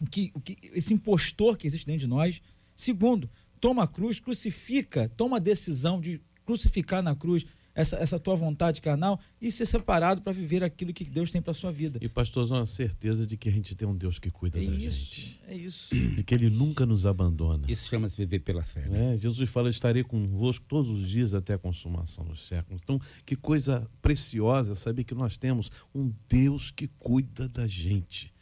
o 0.00 0.06
que, 0.06 0.30
o 0.34 0.40
que, 0.40 0.56
esse 0.74 0.94
impostor 0.94 1.56
que 1.56 1.66
existe 1.66 1.86
dentro 1.86 2.00
de 2.00 2.06
nós. 2.06 2.40
Segundo, 2.74 3.28
toma 3.60 3.82
a 3.82 3.88
cruz, 3.88 4.20
crucifica, 4.20 5.10
toma 5.16 5.36
a 5.36 5.40
decisão 5.40 6.00
de 6.00 6.20
crucificar 6.44 7.02
na 7.02 7.14
cruz 7.14 7.44
essa, 7.78 7.96
essa 7.96 8.18
tua 8.18 8.34
vontade 8.34 8.80
carnal 8.80 9.20
e 9.40 9.52
ser 9.52 9.64
separado 9.64 10.20
para 10.20 10.32
viver 10.32 10.64
aquilo 10.64 10.92
que 10.92 11.04
Deus 11.04 11.30
tem 11.30 11.40
para 11.40 11.54
sua 11.54 11.70
vida. 11.70 12.00
E 12.02 12.08
pastorzão, 12.08 12.58
a 12.58 12.66
certeza 12.66 13.24
de 13.24 13.36
que 13.36 13.48
a 13.48 13.52
gente 13.52 13.76
tem 13.76 13.86
um 13.86 13.94
Deus 13.96 14.18
que 14.18 14.32
cuida 14.32 14.58
É 14.58 14.64
da 14.66 14.72
isso, 14.72 14.98
gente. 15.14 15.40
é 15.46 15.56
isso. 15.56 15.94
De 15.94 16.24
que 16.24 16.34
ele 16.34 16.50
nunca 16.50 16.84
nos 16.84 17.06
abandona. 17.06 17.70
Isso 17.70 17.88
chama-se 17.88 18.16
viver 18.16 18.40
pela 18.40 18.64
fé. 18.64 18.88
Né? 18.88 19.14
É, 19.14 19.18
Jesus 19.18 19.48
fala: 19.48 19.70
estarei 19.70 20.02
convosco 20.02 20.64
todos 20.66 20.90
os 20.90 21.08
dias 21.08 21.34
até 21.34 21.54
a 21.54 21.58
consumação 21.58 22.24
dos 22.24 22.46
séculos. 22.48 22.80
Então, 22.82 23.00
que 23.24 23.36
coisa 23.36 23.88
preciosa 24.02 24.74
saber 24.74 25.04
que 25.04 25.14
nós 25.14 25.36
temos 25.36 25.70
um 25.94 26.12
Deus 26.28 26.72
que 26.72 26.88
cuida 26.88 27.48
da 27.48 27.68
gente. 27.68 28.32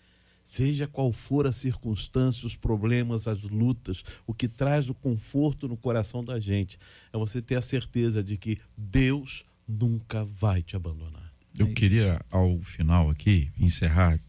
Seja 0.46 0.86
qual 0.86 1.12
for 1.12 1.44
a 1.44 1.50
circunstância, 1.50 2.46
os 2.46 2.54
problemas, 2.54 3.26
as 3.26 3.42
lutas, 3.42 4.04
o 4.24 4.32
que 4.32 4.46
traz 4.46 4.88
o 4.88 4.94
conforto 4.94 5.66
no 5.66 5.76
coração 5.76 6.24
da 6.24 6.38
gente 6.38 6.78
é 7.12 7.18
você 7.18 7.42
ter 7.42 7.56
a 7.56 7.60
certeza 7.60 8.22
de 8.22 8.36
que 8.36 8.60
Deus 8.76 9.44
nunca 9.66 10.22
vai 10.24 10.62
te 10.62 10.76
abandonar. 10.76 11.34
Eu 11.58 11.66
É 11.66 11.72
queria, 11.72 12.24
ao 12.30 12.60
final 12.60 13.10
aqui, 13.10 13.50
encerrar 13.58 14.20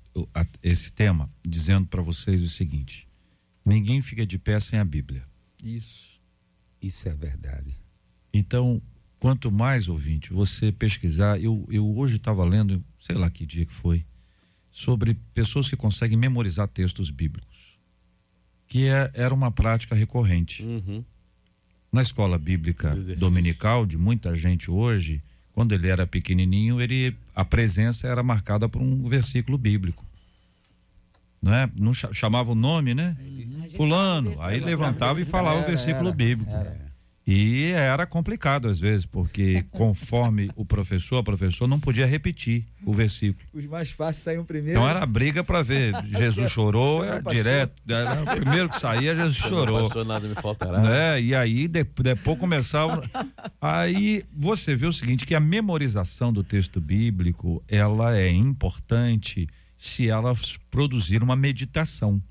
esse 0.63 0.91
tema 0.91 1.30
dizendo 1.47 1.86
para 1.86 2.01
vocês 2.01 2.41
o 2.41 2.49
seguinte: 2.49 3.07
ninguém 3.63 4.01
fica 4.01 4.26
de 4.26 4.39
pé 4.39 4.59
sem 4.59 4.80
a 4.80 4.86
Bíblia. 4.86 5.24
Isso. 5.63 6.20
Isso 6.82 7.07
é 7.07 7.13
verdade. 7.13 7.78
Então, 8.34 8.82
quanto 9.20 9.51
mais 9.51 9.88
ouvinte 9.88 10.34
você 10.34 10.72
pesquisar, 10.72 11.39
eu, 11.39 11.63
eu 11.70 11.95
hoje 11.95 12.15
estava 12.15 12.43
lendo, 12.43 12.84
sei 12.99 13.15
lá 13.15 13.30
que 13.30 13.45
dia 13.45 13.68
que 13.68 13.74
foi, 13.74 14.03
sobre 14.78 15.16
pessoas 15.34 15.68
que 15.68 15.76
conseguem 15.76 16.16
memorizar 16.16 16.68
textos 16.68 17.10
bíblicos, 17.10 17.80
que 18.68 18.88
é, 18.88 19.10
era 19.16 19.34
uma 19.34 19.50
prática 19.52 19.96
recorrente. 19.96 20.62
Uhum. 20.62 21.04
Na 21.92 22.04
escola 22.04 22.38
bíblica 22.38 22.94
dominical 23.18 23.88
de 23.88 23.98
muita 23.98 24.36
gente 24.36 24.70
hoje, 24.70 25.20
quando 25.52 25.72
ele 25.72 25.88
era 25.88 26.06
pequenininho, 26.06 26.80
ele 26.80 27.16
a 27.34 27.44
presença 27.44 28.08
era 28.08 28.22
marcada 28.22 28.70
por 28.70 28.80
um 28.80 29.04
versículo 29.08 29.58
bíblico. 29.58 30.06
Não 31.42 31.52
é? 31.56 31.68
Não 31.76 31.92
cha- 31.96 32.14
chamava 32.14 32.52
o 32.52 32.56
nome, 32.56 32.94
né? 32.94 33.18
Fulano, 33.76 34.40
aí 34.44 34.60
levantava 34.60 35.20
e 35.20 35.26
falava 35.26 35.56
o 35.56 35.60
Era, 35.64 35.70
versículo 35.70 36.10
era, 36.10 36.16
bíblico. 36.16 36.52
era. 36.52 36.87
E 37.30 37.66
era 37.72 38.06
complicado 38.06 38.70
às 38.70 38.80
vezes, 38.80 39.06
porque 39.06 39.62
conforme 39.70 40.50
o 40.56 40.64
professor, 40.64 41.18
a 41.18 41.24
professora 41.24 41.68
não 41.70 41.78
podia 41.78 42.06
repetir 42.06 42.64
o 42.86 42.94
versículo. 42.94 43.46
Os 43.54 43.66
mais 43.66 43.92
fáceis 43.92 44.24
saíam 44.24 44.46
primeiro. 44.46 44.80
Então 44.80 44.90
era 44.90 45.06
briga 45.06 45.44
para 45.44 45.62
ver. 45.62 45.94
Jesus 46.06 46.50
chorou, 46.50 47.06
não 47.06 47.14
é 47.16 47.22
direto. 47.22 47.74
Era 47.86 48.22
o 48.24 48.26
primeiro 48.38 48.70
que 48.70 48.80
saía, 48.80 49.14
Jesus 49.14 49.36
chorou. 49.36 49.84
Pastor, 49.84 50.06
nada 50.06 50.26
me 50.26 50.36
faltará. 50.36 50.80
Né? 50.80 51.22
E 51.22 51.36
aí 51.36 51.68
de- 51.68 51.84
depois 51.84 52.40
começava. 52.40 53.04
aí 53.60 54.24
você 54.34 54.74
vê 54.74 54.86
o 54.86 54.94
seguinte: 54.94 55.26
que 55.26 55.36
a 55.36 55.40
memorização 55.42 56.32
do 56.32 56.46
texto 56.46 56.80
bíblico 56.80 57.62
ela 57.68 58.18
é 58.18 58.30
importante 58.30 59.48
se 59.78 60.10
ela 60.10 60.34
produzir 60.72 61.22
uma 61.22 61.36
meditação. 61.36 62.22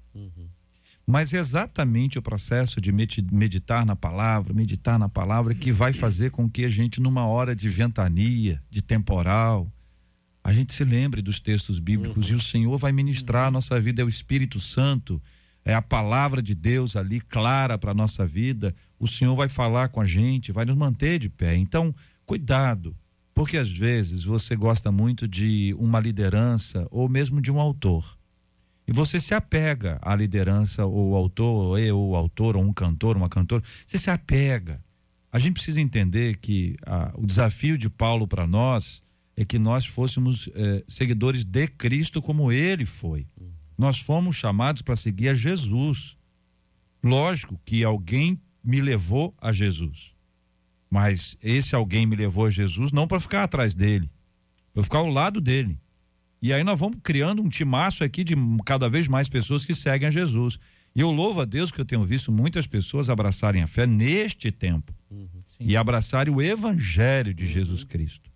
Mas 1.07 1.33
é 1.33 1.39
exatamente 1.39 2.19
o 2.19 2.23
processo 2.23 2.81
de 2.81 2.91
meditar 2.91 3.87
na 3.87 3.95
palavra, 3.95 4.53
meditar 4.53 4.99
na 4.99 5.09
palavra, 5.09 5.55
que 5.55 5.71
vai 5.71 5.93
fazer 5.93 6.33
com 6.33 6.51
que 6.51 6.65
a 6.65 6.69
gente, 6.69 7.01
numa 7.01 7.25
hora 7.27 7.55
de 7.55 7.69
ventania, 7.69 8.61
de 8.69 8.83
temporal, 8.83 9.71
a 10.43 10.53
gente 10.53 10.73
se 10.73 10.85
lembre 10.85 11.23
dos 11.23 11.39
textos 11.39 11.79
bíblicos 11.79 12.31
e 12.31 12.35
o 12.35 12.41
Senhor 12.41 12.77
vai 12.77 12.91
ministrar 12.91 13.47
a 13.47 13.51
nossa 13.51 13.81
vida, 13.81 14.03
é 14.03 14.05
o 14.05 14.09
Espírito 14.09 14.59
Santo, 14.59 15.23
é 15.65 15.75
a 15.75 15.83
palavra 15.83 16.43
de 16.43 16.55
Deus 16.55 16.97
ali 16.97 17.21
clara 17.21 17.77
para 17.77 17.91
a 17.91 17.95
nossa 17.95 18.25
vida. 18.25 18.75
O 18.99 19.09
Senhor 19.09 19.35
vai 19.35 19.49
falar 19.49 19.89
com 19.89 20.01
a 20.01 20.07
gente, 20.07 20.53
vai 20.53 20.65
nos 20.65 20.77
manter 20.77 21.19
de 21.19 21.29
pé. 21.29 21.57
Então, 21.57 21.95
cuidado, 22.25 22.97
porque 23.35 23.57
às 23.57 23.71
vezes 23.71 24.23
você 24.23 24.55
gosta 24.55 24.93
muito 24.93 25.27
de 25.27 25.75
uma 25.79 25.99
liderança 25.99 26.87
ou 26.91 27.09
mesmo 27.09 27.41
de 27.41 27.51
um 27.51 27.61
autor. 27.61 28.17
E 28.87 28.93
você 28.93 29.19
se 29.19 29.35
apega 29.35 29.99
à 30.01 30.15
liderança, 30.15 30.85
ou 30.87 31.15
ao 31.15 31.23
autor, 31.23 31.79
ou 31.79 32.11
o 32.11 32.17
autor, 32.17 32.57
ou 32.57 32.63
um 32.63 32.73
cantor, 32.73 33.17
uma 33.17 33.29
cantora. 33.29 33.63
Você 33.87 33.99
se 33.99 34.11
apega. 34.11 34.81
A 35.33 35.39
gente 35.39 35.55
precisa 35.55 35.81
entender 35.81 36.37
que 36.37 36.77
ah, 36.87 37.13
o 37.17 37.27
desafio 37.27 37.77
de 37.77 37.91
Paulo 37.91 38.29
para 38.29 38.47
nós 38.47 39.03
é 39.37 39.45
que 39.45 39.59
nós 39.59 39.85
fôssemos 39.85 40.49
eh, 40.55 40.83
seguidores 40.89 41.45
de 41.45 41.69
Cristo 41.69 42.23
como 42.23 42.51
ele 42.51 42.87
foi. 42.87 43.27
Nós 43.77 44.01
fomos 44.01 44.35
chamados 44.37 44.81
para 44.81 44.97
seguir 44.97 45.29
a 45.29 45.35
Jesus. 45.35 46.17
Lógico 47.05 47.61
que 47.65 47.85
alguém 47.85 48.41
me 48.65 48.81
levou 48.81 49.35
a 49.39 49.53
Jesus. 49.53 50.15
Mas 50.91 51.37
esse 51.43 51.75
alguém 51.75 52.07
me 52.07 52.17
levou 52.17 52.47
a 52.47 52.51
Jesus 52.51 52.91
não 52.93 53.07
para 53.07 53.21
ficar 53.21 53.45
atrás 53.45 53.75
dele, 53.75 54.11
para 54.73 54.83
ficar 54.83 54.99
ao 54.99 55.09
lado 55.09 55.41
dele. 55.41 55.79
E 56.47 56.53
aí 56.53 56.63
nós 56.63 56.79
vamos 56.79 56.99
criando 57.03 57.43
um 57.43 57.49
timaço 57.49 58.05
aqui 58.05 58.23
de 58.23 58.37
cada 58.65 58.89
vez 58.89 59.09
mais 59.09 59.29
pessoas 59.29 59.65
que 59.65 59.75
seguem 59.75 60.07
a 60.07 60.13
Jesus. 60.13 60.61
E 60.95 61.01
eu 61.01 61.11
louvo 61.11 61.41
a 61.41 61.45
Deus 61.45 61.73
que 61.73 61.81
eu 61.81 61.85
tenho 61.85 62.05
visto 62.05 62.31
muitas 62.31 62.69
pessoas 62.69 63.11
abraçarem 63.11 63.65
a 63.65 63.67
fé 63.67 63.85
neste 63.85 64.53
tempo 64.53 64.95
Sim. 65.45 65.65
e 65.65 65.77
abraçarem 65.77 66.33
o 66.33 66.41
evangelho 66.41 67.35
de 67.35 67.49
Jesus 67.49 67.83
Cristo. 67.83 68.31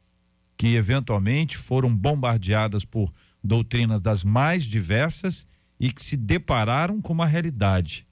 que 0.57 0.75
eventualmente 0.75 1.57
foram 1.57 1.95
bombardeadas 1.97 2.85
por 2.85 3.13
doutrinas 3.45 4.01
das 4.01 4.25
mais 4.25 4.65
diversas 4.65 5.47
e 5.79 5.93
que 5.93 6.03
se 6.03 6.17
depararam 6.17 7.01
com 7.01 7.13
uma 7.13 7.27
realidade. 7.27 8.05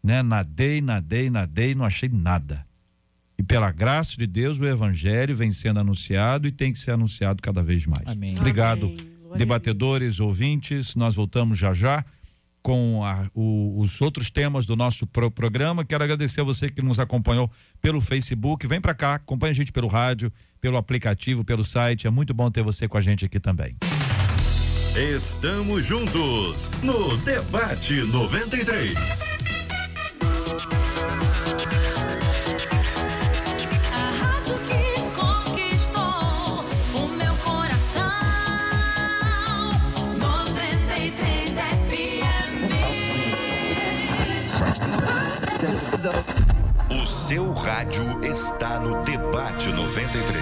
Né? 0.00 0.22
Nadei, 0.22 0.80
nadei, 0.80 1.28
nadei, 1.28 1.74
não 1.74 1.84
achei 1.84 2.08
nada. 2.08 2.64
E 3.38 3.42
pela 3.42 3.70
graça 3.70 4.16
de 4.16 4.26
Deus, 4.26 4.60
o 4.60 4.66
evangelho 4.66 5.34
vem 5.34 5.52
sendo 5.52 5.80
anunciado 5.80 6.46
e 6.46 6.52
tem 6.52 6.72
que 6.72 6.78
ser 6.78 6.92
anunciado 6.92 7.42
cada 7.42 7.62
vez 7.62 7.86
mais. 7.86 8.06
Amém. 8.08 8.34
Obrigado, 8.38 8.86
Amém. 8.86 9.12
Debatedores, 9.36 10.20
ouvintes. 10.20 10.94
Nós 10.94 11.14
voltamos 11.14 11.58
já 11.58 11.72
já 11.72 12.04
com 12.62 13.04
a- 13.04 13.28
o- 13.34 13.80
os 13.80 14.00
outros 14.00 14.30
temas 14.30 14.66
do 14.66 14.76
nosso 14.76 15.06
pro- 15.06 15.30
programa. 15.30 15.84
Quero 15.84 16.04
agradecer 16.04 16.42
a 16.42 16.44
você 16.44 16.68
que 16.70 16.80
nos 16.82 17.00
acompanhou 17.00 17.50
pelo 17.80 18.00
Facebook. 18.00 18.66
Vem 18.66 18.80
para 18.80 18.94
cá, 18.94 19.14
acompanha 19.16 19.50
a 19.50 19.54
gente 19.54 19.72
pelo 19.72 19.88
rádio, 19.88 20.30
pelo 20.60 20.76
aplicativo, 20.76 21.44
pelo 21.44 21.64
site. 21.64 22.06
É 22.06 22.10
muito 22.10 22.32
bom 22.32 22.48
ter 22.50 22.62
você 22.62 22.86
com 22.86 22.96
a 22.96 23.00
gente 23.00 23.24
aqui 23.24 23.40
também. 23.40 23.76
Estamos 24.94 25.86
juntos 25.86 26.70
no 26.82 27.16
Debate 27.16 27.94
93. 28.02 29.61
O 46.04 47.06
seu 47.06 47.52
rádio 47.52 48.02
está 48.24 48.80
no 48.80 49.04
Debate 49.04 49.68
93. 49.68 50.34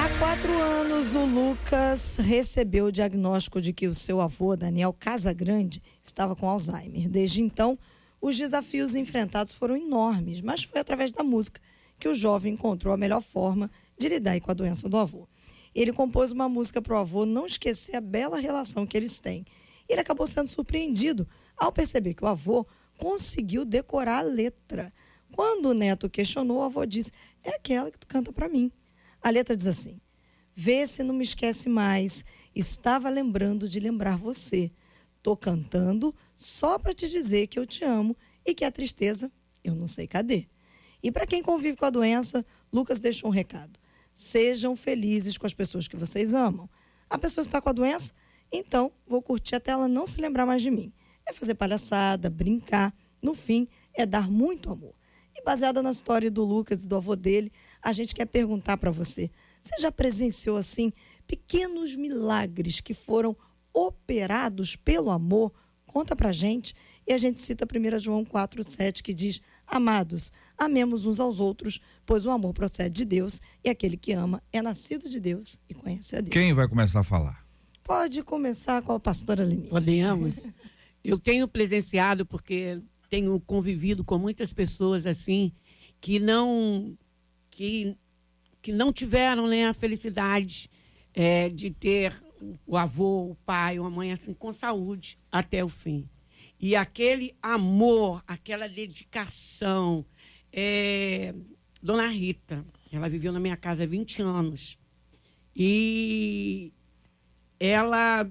Há 0.00 0.18
quatro 0.18 0.52
anos, 0.60 1.14
o 1.14 1.24
Lucas 1.24 2.16
recebeu 2.16 2.86
o 2.86 2.92
diagnóstico 2.92 3.60
de 3.60 3.72
que 3.72 3.86
o 3.86 3.94
seu 3.94 4.20
avô, 4.20 4.56
Daniel 4.56 4.92
Casagrande, 4.92 5.80
estava 6.02 6.34
com 6.34 6.48
Alzheimer. 6.48 7.08
Desde 7.08 7.40
então, 7.40 7.78
os 8.20 8.36
desafios 8.36 8.96
enfrentados 8.96 9.52
foram 9.52 9.76
enormes, 9.76 10.40
mas 10.40 10.64
foi 10.64 10.80
através 10.80 11.12
da 11.12 11.22
música 11.22 11.60
que 12.00 12.08
o 12.08 12.16
jovem 12.16 12.54
encontrou 12.54 12.92
a 12.92 12.96
melhor 12.96 13.22
forma 13.22 13.70
de 13.96 14.08
lidar 14.08 14.40
com 14.40 14.50
a 14.50 14.54
doença 14.54 14.88
do 14.88 14.96
avô. 14.96 15.28
Ele 15.72 15.92
compôs 15.92 16.32
uma 16.32 16.48
música 16.48 16.82
para 16.82 16.96
o 16.96 16.98
avô 16.98 17.24
não 17.24 17.46
esquecer 17.46 17.94
a 17.94 18.00
bela 18.00 18.40
relação 18.40 18.84
que 18.84 18.96
eles 18.96 19.20
têm. 19.20 19.44
Ele 19.88 20.00
acabou 20.00 20.26
sendo 20.26 20.48
surpreendido 20.48 21.28
ao 21.56 21.70
perceber 21.70 22.14
que 22.14 22.24
o 22.24 22.28
avô 22.28 22.66
conseguiu 22.98 23.64
decorar 23.64 24.18
a 24.18 24.22
letra. 24.22 24.92
Quando 25.32 25.66
o 25.66 25.74
neto 25.74 26.10
questionou, 26.10 26.58
o 26.58 26.62
avô 26.62 26.84
disse: 26.84 27.12
É 27.42 27.50
aquela 27.50 27.90
que 27.90 27.98
tu 27.98 28.06
canta 28.06 28.32
para 28.32 28.48
mim. 28.48 28.70
A 29.22 29.30
letra 29.30 29.56
diz 29.56 29.66
assim: 29.66 29.98
Vê 30.54 30.86
se 30.86 31.02
não 31.02 31.14
me 31.14 31.24
esquece 31.24 31.68
mais. 31.68 32.24
Estava 32.54 33.08
lembrando 33.08 33.68
de 33.68 33.80
lembrar 33.80 34.16
você. 34.16 34.70
Tô 35.22 35.36
cantando 35.36 36.14
só 36.36 36.78
para 36.78 36.92
te 36.92 37.08
dizer 37.08 37.46
que 37.46 37.58
eu 37.58 37.66
te 37.66 37.84
amo 37.84 38.16
e 38.44 38.54
que 38.54 38.64
a 38.64 38.70
tristeza 38.70 39.30
eu 39.62 39.74
não 39.74 39.86
sei 39.86 40.06
cadê. 40.06 40.48
E 41.02 41.12
para 41.12 41.26
quem 41.26 41.42
convive 41.42 41.76
com 41.76 41.84
a 41.84 41.90
doença, 41.90 42.44
Lucas 42.72 43.00
deixou 43.00 43.30
um 43.30 43.32
recado. 43.32 43.78
Sejam 44.12 44.74
felizes 44.74 45.38
com 45.38 45.46
as 45.46 45.54
pessoas 45.54 45.86
que 45.86 45.96
vocês 45.96 46.34
amam. 46.34 46.68
A 47.08 47.16
pessoa 47.18 47.42
está 47.42 47.60
com 47.60 47.68
a 47.68 47.72
doença? 47.72 48.12
Então, 48.50 48.90
vou 49.06 49.22
curtir 49.22 49.54
até 49.54 49.70
ela 49.70 49.86
não 49.86 50.06
se 50.06 50.20
lembrar 50.20 50.46
mais 50.46 50.62
de 50.62 50.70
mim. 50.70 50.92
É 51.28 51.32
fazer 51.32 51.54
palhaçada, 51.54 52.30
brincar. 52.30 52.94
No 53.20 53.34
fim, 53.34 53.68
é 53.94 54.06
dar 54.06 54.30
muito 54.30 54.70
amor. 54.70 54.94
E 55.36 55.44
baseada 55.44 55.82
na 55.82 55.92
história 55.92 56.30
do 56.30 56.44
Lucas 56.44 56.84
e 56.84 56.88
do 56.88 56.96
avô 56.96 57.14
dele, 57.14 57.52
a 57.82 57.92
gente 57.92 58.14
quer 58.14 58.26
perguntar 58.26 58.76
para 58.76 58.90
você: 58.90 59.30
você 59.60 59.80
já 59.80 59.92
presenciou 59.92 60.56
assim 60.56 60.92
pequenos 61.26 61.94
milagres 61.94 62.80
que 62.80 62.94
foram 62.94 63.36
operados 63.72 64.74
pelo 64.74 65.10
amor? 65.10 65.52
Conta 65.86 66.16
pra 66.16 66.32
gente. 66.32 66.74
E 67.06 67.12
a 67.12 67.18
gente 67.18 67.40
cita 67.40 67.66
1 67.66 67.98
João 67.98 68.24
4,7 68.24 69.02
que 69.02 69.14
diz: 69.14 69.40
Amados, 69.66 70.32
amemos 70.56 71.06
uns 71.06 71.20
aos 71.20 71.40
outros, 71.40 71.80
pois 72.04 72.26
o 72.26 72.30
amor 72.30 72.52
procede 72.52 72.94
de 72.96 73.04
Deus, 73.04 73.40
e 73.64 73.68
aquele 73.70 73.96
que 73.96 74.12
ama 74.12 74.42
é 74.52 74.60
nascido 74.60 75.08
de 75.08 75.20
Deus 75.20 75.60
e 75.68 75.74
conhece 75.74 76.16
a 76.16 76.20
Deus. 76.20 76.32
Quem 76.32 76.52
vai 76.52 76.68
começar 76.68 77.00
a 77.00 77.04
falar? 77.04 77.46
Pode 77.82 78.22
começar 78.22 78.82
com 78.82 78.92
a 78.92 79.00
pastora 79.00 79.44
Lini. 79.44 79.68
Podemos. 79.68 80.46
Eu 81.08 81.18
tenho 81.18 81.48
presenciado, 81.48 82.26
porque 82.26 82.82
tenho 83.08 83.40
convivido 83.40 84.04
com 84.04 84.18
muitas 84.18 84.52
pessoas 84.52 85.06
assim, 85.06 85.50
que 86.02 86.20
não, 86.20 86.94
que, 87.50 87.96
que 88.60 88.70
não 88.72 88.92
tiveram 88.92 89.46
né, 89.46 89.66
a 89.66 89.72
felicidade 89.72 90.70
eh, 91.14 91.48
de 91.48 91.70
ter 91.70 92.12
o 92.66 92.76
avô, 92.76 93.30
o 93.30 93.34
pai, 93.36 93.78
a 93.78 93.82
mãe 93.88 94.12
assim, 94.12 94.34
com 94.34 94.52
saúde 94.52 95.18
até 95.32 95.64
o 95.64 95.68
fim. 95.70 96.06
E 96.60 96.76
aquele 96.76 97.34
amor, 97.40 98.22
aquela 98.26 98.68
dedicação. 98.68 100.04
eh, 100.52 101.34
Dona 101.82 102.08
Rita, 102.08 102.66
ela 102.92 103.08
viveu 103.08 103.32
na 103.32 103.40
minha 103.40 103.56
casa 103.56 103.84
há 103.84 103.86
20 103.86 104.20
anos. 104.20 104.78
E 105.56 106.70
ela 107.58 108.30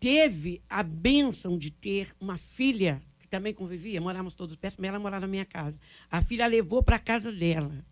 teve 0.00 0.62
a 0.68 0.82
bênção 0.82 1.56
de 1.58 1.70
ter 1.70 2.12
uma 2.18 2.36
filha 2.38 3.00
que 3.18 3.28
também 3.28 3.52
convivia, 3.54 4.00
morávamos 4.00 4.34
todos 4.34 4.56
perto, 4.56 4.78
mas 4.80 4.88
ela 4.88 4.98
morava 4.98 5.26
na 5.26 5.30
minha 5.30 5.44
casa. 5.44 5.78
A 6.10 6.22
filha 6.22 6.46
levou 6.46 6.82
para 6.82 6.96
a 6.96 7.00
casa 7.00 7.30
dela. 7.30 7.84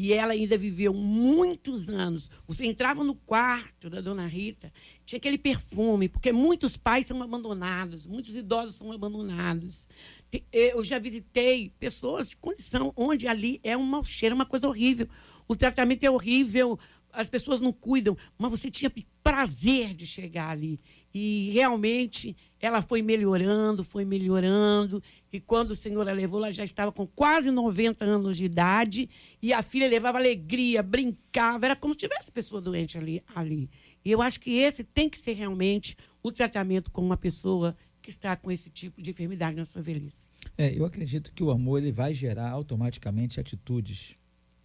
E 0.00 0.12
ela 0.12 0.32
ainda 0.32 0.56
viveu 0.56 0.94
muitos 0.94 1.88
anos. 1.88 2.30
Você 2.46 2.64
entrava 2.64 3.02
no 3.02 3.16
quarto 3.16 3.90
da 3.90 4.00
dona 4.00 4.28
Rita, 4.28 4.72
tinha 5.04 5.16
aquele 5.16 5.36
perfume, 5.36 6.08
porque 6.08 6.30
muitos 6.30 6.76
pais 6.76 7.04
são 7.06 7.20
abandonados, 7.20 8.06
muitos 8.06 8.36
idosos 8.36 8.76
são 8.76 8.92
abandonados. 8.92 9.88
Te- 10.30 10.44
Eu 10.52 10.84
já 10.84 11.00
visitei 11.00 11.70
pessoas 11.80 12.28
de 12.30 12.36
condição 12.36 12.92
onde 12.96 13.26
ali 13.26 13.58
é 13.64 13.76
um 13.76 13.82
mau 13.82 14.04
cheiro, 14.04 14.36
uma 14.36 14.46
coisa 14.46 14.68
horrível. 14.68 15.08
O 15.48 15.56
tratamento 15.56 16.04
é 16.04 16.10
horrível, 16.10 16.78
as 17.18 17.28
pessoas 17.28 17.60
não 17.60 17.72
cuidam, 17.72 18.16
mas 18.38 18.48
você 18.48 18.70
tinha 18.70 18.92
prazer 19.24 19.92
de 19.92 20.06
chegar 20.06 20.50
ali. 20.50 20.78
E 21.12 21.50
realmente 21.50 22.36
ela 22.60 22.80
foi 22.80 23.02
melhorando, 23.02 23.82
foi 23.82 24.04
melhorando. 24.04 25.02
E 25.32 25.40
quando 25.40 25.72
o 25.72 25.76
Senhor 25.76 26.08
a 26.08 26.12
levou, 26.12 26.38
ela 26.38 26.52
já 26.52 26.62
estava 26.62 26.92
com 26.92 27.08
quase 27.08 27.50
90 27.50 28.04
anos 28.04 28.36
de 28.36 28.44
idade. 28.44 29.10
E 29.42 29.52
a 29.52 29.62
filha 29.62 29.88
levava 29.88 30.16
alegria, 30.16 30.80
brincava, 30.80 31.66
era 31.66 31.74
como 31.74 31.92
se 31.92 31.98
tivesse 31.98 32.30
pessoa 32.30 32.60
doente 32.60 32.96
ali. 32.96 33.20
ali. 33.34 33.68
E 34.04 34.12
eu 34.12 34.22
acho 34.22 34.38
que 34.38 34.52
esse 34.52 34.84
tem 34.84 35.08
que 35.08 35.18
ser 35.18 35.32
realmente 35.32 35.96
o 36.22 36.30
tratamento 36.30 36.88
com 36.92 37.02
uma 37.02 37.16
pessoa 37.16 37.76
que 38.00 38.10
está 38.10 38.36
com 38.36 38.48
esse 38.52 38.70
tipo 38.70 39.02
de 39.02 39.10
enfermidade 39.10 39.56
na 39.56 39.64
sua 39.64 39.82
velhice. 39.82 40.30
É, 40.56 40.72
eu 40.72 40.84
acredito 40.84 41.32
que 41.32 41.42
o 41.42 41.50
amor 41.50 41.78
ele 41.78 41.90
vai 41.90 42.14
gerar 42.14 42.50
automaticamente 42.50 43.40
atitudes. 43.40 44.14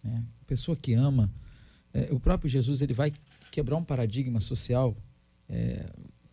Né? 0.04 0.24
A 0.40 0.44
pessoa 0.44 0.76
que 0.76 0.94
ama, 0.94 1.32
é, 1.94 2.08
o 2.10 2.18
próprio 2.18 2.50
Jesus 2.50 2.82
ele 2.82 2.92
vai 2.92 3.12
quebrar 3.52 3.76
um 3.76 3.84
paradigma 3.84 4.40
social 4.40 4.96
é, 5.48 5.86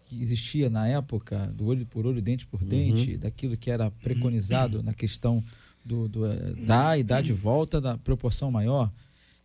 que 0.06 0.22
existia 0.22 0.70
na 0.70 0.88
época 0.88 1.48
do 1.56 1.66
olho 1.68 1.86
por 1.86 2.06
olho, 2.06 2.22
dente 2.22 2.48
por 2.48 2.64
dente, 2.64 3.16
daquilo 3.16 3.56
que 3.56 3.70
era 3.70 3.92
preconizado 3.92 4.82
na 4.82 4.94
questão 4.94 5.44
do, 5.86 6.10
do 6.10 6.26
é, 6.26 6.54
dar 6.66 7.00
e 7.00 7.04
dar 7.04 7.22
de 7.22 7.32
volta 7.32 7.80
da 7.80 7.98
proporção 7.98 8.52
maior. 8.52 8.92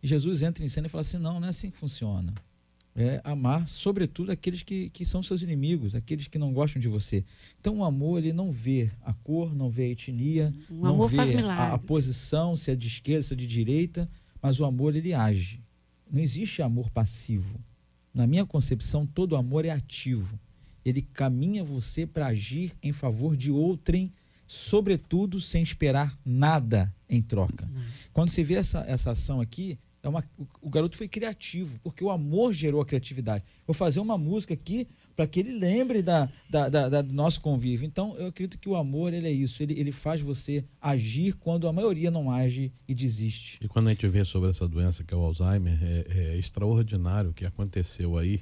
E 0.01 0.07
Jesus 0.07 0.41
entra 0.41 0.65
em 0.65 0.69
cena 0.69 0.87
e 0.87 0.89
fala 0.89 1.01
assim: 1.01 1.17
não, 1.17 1.39
não 1.39 1.47
é 1.47 1.51
assim 1.51 1.69
que 1.69 1.77
funciona. 1.77 2.33
É 2.99 3.21
amar, 3.23 3.67
sobretudo, 3.67 4.31
aqueles 4.31 4.63
que, 4.63 4.89
que 4.89 5.05
são 5.05 5.21
seus 5.21 5.43
inimigos, 5.43 5.93
aqueles 5.93 6.27
que 6.27 6.39
não 6.39 6.51
gostam 6.51 6.81
de 6.81 6.87
você. 6.87 7.23
Então, 7.59 7.77
o 7.77 7.83
amor, 7.83 8.17
ele 8.17 8.33
não 8.33 8.51
vê 8.51 8.89
a 9.03 9.13
cor, 9.13 9.53
não 9.53 9.69
vê 9.69 9.83
a 9.83 9.89
etnia, 9.89 10.51
O 10.67 10.73
não 10.73 11.07
vê 11.07 11.19
a, 11.43 11.73
a 11.73 11.77
posição, 11.77 12.55
se 12.55 12.71
é 12.71 12.75
de 12.75 12.87
esquerda, 12.87 13.21
se 13.21 13.33
é 13.33 13.37
de 13.37 13.45
direita, 13.45 14.09
mas 14.41 14.59
o 14.59 14.65
amor, 14.65 14.95
ele 14.95 15.13
age. 15.13 15.61
Não 16.09 16.21
existe 16.21 16.61
amor 16.61 16.89
passivo. 16.89 17.59
Na 18.13 18.25
minha 18.25 18.45
concepção, 18.45 19.05
todo 19.05 19.35
amor 19.35 19.65
é 19.65 19.69
ativo. 19.69 20.39
Ele 20.83 21.01
caminha 21.01 21.63
você 21.63 22.05
para 22.07 22.27
agir 22.27 22.73
em 22.81 22.93
favor 22.93 23.35
de 23.35 23.51
outrem, 23.51 24.11
sobretudo 24.45 25.41
sem 25.41 25.61
esperar 25.61 26.17
nada 26.25 26.93
em 27.09 27.21
troca. 27.21 27.69
Quando 28.13 28.29
você 28.29 28.43
vê 28.43 28.55
essa, 28.55 28.79
essa 28.87 29.11
ação 29.11 29.41
aqui, 29.41 29.77
é 30.01 30.07
uma, 30.07 30.23
o, 30.37 30.47
o 30.61 30.69
garoto 30.69 30.95
foi 30.95 31.07
criativo, 31.07 31.79
porque 31.83 32.03
o 32.03 32.09
amor 32.09 32.53
gerou 32.53 32.81
a 32.81 32.85
criatividade. 32.85 33.43
Vou 33.65 33.73
fazer 33.73 33.99
uma 33.99 34.17
música 34.17 34.53
aqui 34.53 34.87
para 35.17 35.25
que 35.27 35.39
ele 35.41 35.51
lembre 35.57 36.01
da, 36.03 36.29
da, 36.49 36.69
da- 36.69 36.87
da- 36.89 37.01
do 37.01 37.11
nosso 37.13 37.41
convívio. 37.41 37.85
Então, 37.87 38.15
eu 38.17 38.27
acredito 38.27 38.57
que 38.59 38.69
o 38.69 38.75
amor 38.75 39.11
ele 39.13 39.27
é 39.27 39.31
isso. 39.31 39.61
Ele, 39.63 39.77
ele 39.77 39.91
faz 39.91 40.21
você 40.21 40.63
agir 40.79 41.33
quando 41.33 41.67
a 41.67 41.73
maioria 41.73 42.11
não 42.11 42.29
age 42.31 42.71
e 42.87 42.93
desiste. 42.93 43.57
E 43.59 43.67
quando 43.67 43.87
a 43.87 43.89
gente 43.89 44.07
vê 44.07 44.23
sobre 44.23 44.51
essa 44.51 44.67
doença 44.67 45.03
que 45.03 45.13
é 45.13 45.17
o 45.17 45.21
Alzheimer, 45.21 45.77
é, 45.83 46.05
é 46.09 46.37
extraordinário 46.37 47.31
o 47.31 47.33
que 47.33 47.45
aconteceu 47.45 48.15
aí 48.17 48.39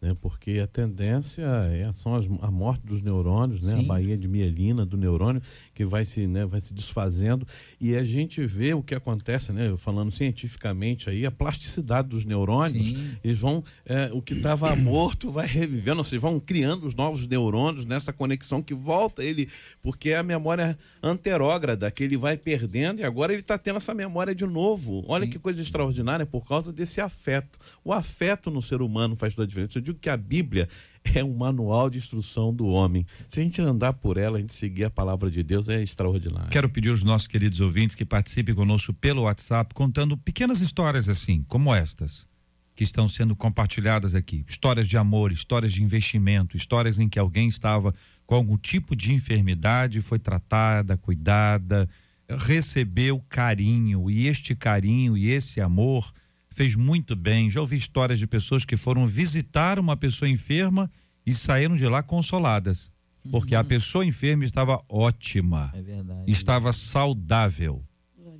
né? 0.00 0.16
Porque 0.20 0.60
a 0.62 0.66
tendência 0.66 1.42
é 1.42 1.90
são 1.92 2.14
as, 2.14 2.26
a 2.40 2.50
morte 2.50 2.86
dos 2.86 3.02
neurônios, 3.02 3.62
né? 3.62 3.80
A 3.80 3.82
baía 3.82 4.16
de 4.16 4.28
mielina 4.28 4.86
do 4.86 4.96
neurônio 4.96 5.42
que 5.74 5.84
vai 5.84 6.04
se, 6.04 6.26
né, 6.26 6.46
vai 6.46 6.60
se 6.60 6.72
desfazendo 6.74 7.46
e 7.80 7.94
a 7.94 8.04
gente 8.04 8.44
vê 8.46 8.74
o 8.74 8.82
que 8.82 8.94
acontece, 8.94 9.52
né? 9.52 9.76
Falando 9.76 10.10
cientificamente 10.10 11.10
aí, 11.10 11.26
a 11.26 11.30
plasticidade 11.30 12.08
dos 12.08 12.24
neurônios, 12.24 12.88
Sim. 12.88 13.16
eles 13.22 13.38
vão 13.38 13.62
é, 13.84 14.10
o 14.12 14.22
que 14.22 14.34
estava 14.34 14.74
morto 14.76 15.30
vai 15.30 15.46
revivendo, 15.46 15.98
ou 15.98 16.04
seja, 16.04 16.20
vão 16.20 16.38
criando 16.38 16.86
os 16.86 16.94
novos 16.94 17.26
neurônios 17.26 17.84
nessa 17.84 18.12
conexão 18.12 18.62
que 18.62 18.74
volta 18.74 19.22
ele, 19.22 19.48
porque 19.82 20.10
é 20.10 20.18
a 20.18 20.22
memória 20.22 20.78
anterógrada 21.02 21.90
que 21.90 22.04
ele 22.04 22.16
vai 22.16 22.36
perdendo 22.36 23.00
e 23.00 23.04
agora 23.04 23.32
ele 23.32 23.42
está 23.42 23.58
tendo 23.58 23.76
essa 23.76 23.94
memória 23.94 24.34
de 24.34 24.46
novo. 24.46 25.04
Olha 25.08 25.24
Sim. 25.24 25.30
que 25.30 25.38
coisa 25.38 25.60
extraordinária 25.60 26.26
por 26.26 26.46
causa 26.46 26.72
desse 26.72 27.00
afeto. 27.00 27.58
O 27.84 27.92
afeto 27.92 28.50
no 28.50 28.62
ser 28.62 28.80
humano 28.82 29.16
faz 29.16 29.34
toda 29.34 29.44
a 29.44 29.48
diferença. 29.48 29.80
Digo 29.88 29.98
que 29.98 30.10
a 30.10 30.16
Bíblia 30.18 30.68
é 31.14 31.24
um 31.24 31.34
manual 31.34 31.88
de 31.88 31.96
instrução 31.96 32.52
do 32.52 32.66
homem. 32.66 33.06
Se 33.26 33.40
a 33.40 33.42
gente 33.42 33.60
andar 33.62 33.94
por 33.94 34.18
ela, 34.18 34.36
a 34.36 34.40
gente 34.40 34.52
seguir 34.52 34.84
a 34.84 34.90
palavra 34.90 35.30
de 35.30 35.42
Deus, 35.42 35.68
é 35.68 35.82
extraordinário. 35.82 36.50
Quero 36.50 36.68
pedir 36.68 36.90
aos 36.90 37.02
nossos 37.02 37.26
queridos 37.26 37.60
ouvintes 37.60 37.96
que 37.96 38.04
participem 38.04 38.54
conosco 38.54 38.92
pelo 38.92 39.22
WhatsApp, 39.22 39.74
contando 39.74 40.16
pequenas 40.16 40.60
histórias 40.60 41.08
assim, 41.08 41.42
como 41.48 41.74
estas, 41.74 42.28
que 42.74 42.84
estão 42.84 43.08
sendo 43.08 43.34
compartilhadas 43.34 44.14
aqui. 44.14 44.44
Histórias 44.46 44.86
de 44.86 44.98
amor, 44.98 45.32
histórias 45.32 45.72
de 45.72 45.82
investimento, 45.82 46.54
histórias 46.54 46.98
em 46.98 47.08
que 47.08 47.18
alguém 47.18 47.48
estava 47.48 47.94
com 48.26 48.34
algum 48.34 48.58
tipo 48.58 48.94
de 48.94 49.14
enfermidade, 49.14 50.02
foi 50.02 50.18
tratada, 50.18 50.98
cuidada, 50.98 51.88
recebeu 52.28 53.24
carinho, 53.26 54.10
e 54.10 54.26
este 54.26 54.54
carinho 54.54 55.16
e 55.16 55.30
esse 55.30 55.62
amor 55.62 56.12
fez 56.58 56.74
muito 56.74 57.14
bem. 57.14 57.48
Já 57.48 57.60
ouvi 57.60 57.76
histórias 57.76 58.18
de 58.18 58.26
pessoas 58.26 58.64
que 58.64 58.76
foram 58.76 59.06
visitar 59.06 59.78
uma 59.78 59.96
pessoa 59.96 60.28
enferma 60.28 60.90
e 61.24 61.32
saíram 61.32 61.76
de 61.76 61.86
lá 61.86 62.02
consoladas. 62.02 62.90
Porque 63.30 63.54
a 63.54 63.62
pessoa 63.62 64.04
enferma 64.04 64.44
estava 64.44 64.82
ótima 64.88 65.70
É 65.72 65.80
verdade. 65.80 66.28
estava 66.28 66.72
saudável. 66.72 67.84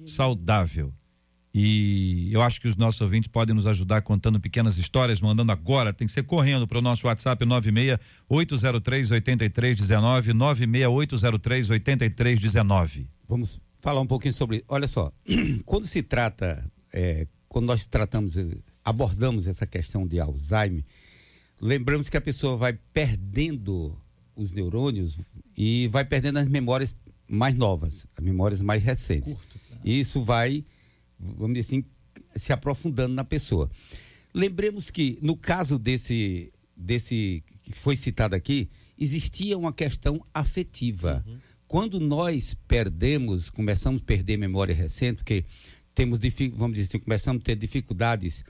Saudável. 0.04 0.92
E 1.54 2.28
eu 2.32 2.42
acho 2.42 2.60
que 2.60 2.66
os 2.66 2.74
nossos 2.76 3.00
ouvintes 3.00 3.28
podem 3.28 3.54
nos 3.54 3.66
ajudar 3.68 4.02
contando 4.02 4.40
pequenas 4.40 4.76
histórias, 4.78 5.20
mandando 5.20 5.52
agora, 5.52 5.92
tem 5.92 6.06
que 6.06 6.12
ser 6.12 6.24
correndo 6.24 6.66
para 6.66 6.78
o 6.78 6.82
nosso 6.82 7.06
WhatsApp 7.06 7.44
96803 7.44 9.10
8319, 9.12 10.32
96803 10.32 11.70
8319. 11.70 13.08
Vamos 13.28 13.60
falar 13.80 14.00
um 14.00 14.06
pouquinho 14.06 14.34
sobre. 14.34 14.64
Olha 14.66 14.88
só, 14.88 15.12
quando 15.64 15.86
se 15.86 16.02
trata, 16.02 16.64
é, 16.92 17.26
quando 17.48 17.66
nós 17.66 17.86
tratamos, 17.86 18.36
eh, 18.36 18.58
abordamos 18.84 19.46
essa 19.46 19.66
questão 19.66 20.06
de 20.06 20.20
Alzheimer, 20.20 20.84
lembramos 21.60 22.08
que 22.08 22.16
a 22.16 22.20
pessoa 22.20 22.56
vai 22.56 22.78
perdendo 22.92 23.96
os 24.36 24.52
neurônios 24.52 25.18
e 25.56 25.88
vai 25.88 26.04
perdendo 26.04 26.38
as 26.38 26.46
memórias 26.46 26.94
mais 27.28 27.54
novas, 27.54 28.06
as 28.16 28.24
memórias 28.24 28.62
mais 28.62 28.82
recentes. 28.82 29.34
E 29.84 29.98
isso 29.98 30.22
vai, 30.22 30.64
vamos 31.18 31.54
dizer 31.54 31.60
assim, 31.60 31.84
se 32.36 32.52
aprofundando 32.52 33.14
na 33.14 33.24
pessoa. 33.24 33.70
Lembremos 34.32 34.90
que 34.90 35.18
no 35.20 35.36
caso 35.36 35.78
desse, 35.78 36.52
desse 36.76 37.42
que 37.62 37.72
foi 37.72 37.96
citado 37.96 38.34
aqui, 38.34 38.70
existia 38.98 39.58
uma 39.58 39.72
questão 39.72 40.24
afetiva. 40.32 41.24
Quando 41.66 42.00
nós 42.00 42.54
perdemos, 42.66 43.50
começamos 43.50 44.00
a 44.00 44.04
perder 44.04 44.36
memória 44.38 44.74
recente, 44.74 45.16
porque 45.16 45.44
temos, 45.98 46.18
vamos 46.54 46.76
dizer 46.76 46.88
assim, 46.88 46.98
começamos 47.00 47.40
a 47.42 47.44
ter 47.44 47.56
dificuldades 47.56 48.44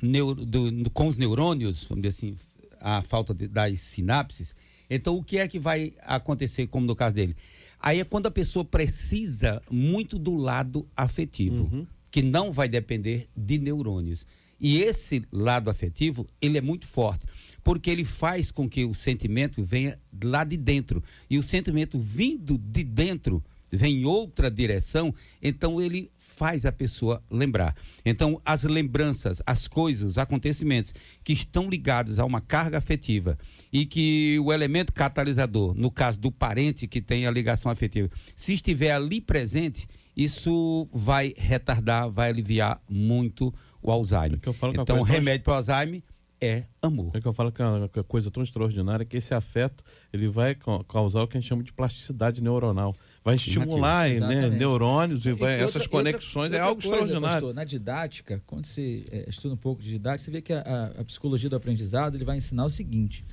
neu- 0.00 0.34
do- 0.34 0.90
com 0.90 1.06
os 1.06 1.16
neurônios, 1.16 1.84
vamos 1.88 2.02
dizer 2.02 2.16
assim, 2.16 2.36
a 2.80 3.00
falta 3.02 3.32
de- 3.32 3.46
das 3.46 3.80
sinapses. 3.80 4.54
Então, 4.90 5.16
o 5.16 5.22
que 5.22 5.38
é 5.38 5.46
que 5.46 5.58
vai 5.58 5.94
acontecer, 6.02 6.66
como 6.66 6.84
no 6.86 6.96
caso 6.96 7.14
dele? 7.16 7.36
Aí 7.78 8.00
é 8.00 8.04
quando 8.04 8.26
a 8.26 8.30
pessoa 8.30 8.64
precisa 8.64 9.62
muito 9.70 10.18
do 10.18 10.34
lado 10.34 10.86
afetivo, 10.96 11.86
que 12.10 12.22
não 12.22 12.52
vai 12.52 12.68
depender 12.68 13.28
de 13.36 13.58
neurônios. 13.58 14.26
E 14.60 14.80
esse 14.80 15.24
lado 15.32 15.70
afetivo, 15.70 16.26
ele 16.40 16.58
é 16.58 16.60
muito 16.60 16.86
forte, 16.86 17.24
porque 17.64 17.90
ele 17.90 18.04
faz 18.04 18.50
com 18.50 18.68
que 18.68 18.84
o 18.84 18.94
sentimento 18.94 19.62
venha 19.62 19.98
lá 20.22 20.44
de 20.44 20.56
dentro. 20.56 21.02
E 21.30 21.38
o 21.38 21.42
sentimento 21.42 21.98
vindo 21.98 22.58
de 22.58 22.84
dentro, 22.84 23.42
vem 23.70 24.00
em 24.02 24.04
outra 24.04 24.50
direção, 24.50 25.14
então 25.42 25.80
ele 25.80 26.10
faz 26.32 26.64
a 26.64 26.72
pessoa 26.72 27.22
lembrar. 27.30 27.76
Então, 28.04 28.40
as 28.44 28.64
lembranças, 28.64 29.42
as 29.46 29.68
coisas, 29.68 30.02
os 30.02 30.18
acontecimentos 30.18 30.94
que 31.22 31.32
estão 31.32 31.68
ligados 31.68 32.18
a 32.18 32.24
uma 32.24 32.40
carga 32.40 32.78
afetiva 32.78 33.38
e 33.72 33.84
que 33.84 34.38
o 34.40 34.52
elemento 34.52 34.92
catalisador, 34.92 35.74
no 35.74 35.90
caso 35.90 36.18
do 36.18 36.32
parente 36.32 36.86
que 36.86 37.00
tem 37.00 37.26
a 37.26 37.30
ligação 37.30 37.70
afetiva, 37.70 38.08
se 38.34 38.54
estiver 38.54 38.92
ali 38.92 39.20
presente, 39.20 39.86
isso 40.16 40.88
vai 40.92 41.34
retardar, 41.36 42.10
vai 42.10 42.30
aliviar 42.30 42.80
muito 42.88 43.52
o 43.82 43.90
Alzheimer. 43.90 44.38
É 44.44 44.80
então, 44.80 45.00
o 45.00 45.02
remédio 45.02 45.44
para 45.44 45.52
o 45.52 45.56
Alzheimer 45.56 46.02
é 46.40 46.64
amor. 46.82 47.12
É 47.14 47.20
que 47.20 47.28
eu 47.28 47.32
falo 47.32 47.52
que 47.52 47.62
é 47.62 47.64
uma 47.64 47.90
é 47.94 48.02
coisa 48.02 48.30
tão 48.30 48.42
extraordinária 48.42 49.04
que 49.06 49.16
esse 49.16 49.32
afeto 49.32 49.84
ele 50.12 50.28
vai 50.28 50.54
ca- 50.54 50.82
causar 50.88 51.22
o 51.22 51.28
que 51.28 51.36
a 51.36 51.40
gente 51.40 51.48
chama 51.48 51.62
de 51.62 51.72
plasticidade 51.72 52.42
neuronal. 52.42 52.96
Vai 53.24 53.36
estimular 53.36 54.08
né, 54.10 54.50
neurônios 54.50 55.24
e 55.26 55.32
vai, 55.32 55.52
outra- 55.52 55.64
essas 55.64 55.82
outra- 55.82 55.88
conexões. 55.90 56.44
outra 56.50 56.58
é 56.58 56.60
algo 56.60 56.82
coisa, 56.82 56.96
extraordinário. 56.96 57.34
pastor, 57.34 57.54
na 57.54 57.64
didática, 57.64 58.42
quando 58.46 58.64
você 58.66 59.04
eh, 59.12 59.26
estuda 59.28 59.54
um 59.54 59.56
pouco 59.56 59.80
de 59.80 59.90
didática, 59.90 60.24
você 60.24 60.30
vê 60.32 60.42
que 60.42 60.52
a, 60.52 60.60
a- 60.60 61.00
a 61.00 61.04
psicologia 61.04 61.48
do 61.48 61.54
aprendizado 61.56 62.16
ele 62.16 62.24
vai 62.24 62.36
ensinar 62.36 62.64
o 62.64 62.68
seguinte: 62.68 63.24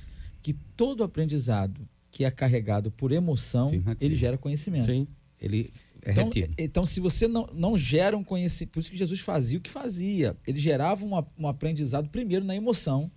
que 0.42 0.52
todo 0.52 1.02
aprendizado 1.02 1.80
que 2.10 2.24
é 2.24 2.30
carregado 2.30 2.90
por 2.92 3.10
emoção, 3.12 3.68
Afirmativo. 3.68 3.96
ele 4.04 4.14
gera 4.16 4.38
conhecimento. 4.38 4.86
Sim. 4.86 5.06
Ele 5.40 5.72
é 6.02 6.12
Então, 6.12 6.24
retido. 6.26 6.54
então, 6.58 6.84
se 6.86 7.00
você 7.00 7.26
não, 7.26 7.48
não 7.52 7.76
gera 7.76 8.16
um 8.16 8.22
conhecimento, 8.24 8.72
por 8.72 8.80
isso 8.80 8.90
que 8.90 8.96
Jesus 8.96 9.20
fazia 9.20 9.58
o 9.58 9.60
que 9.60 9.70
fazia. 9.70 10.36
Ele 10.46 10.58
gerava 10.58 11.04
um, 11.04 11.12
um 11.38 11.48
aprendizado 11.48 12.08
primeiro 12.10 12.44
na 12.44 12.54
emoção. 12.54 13.10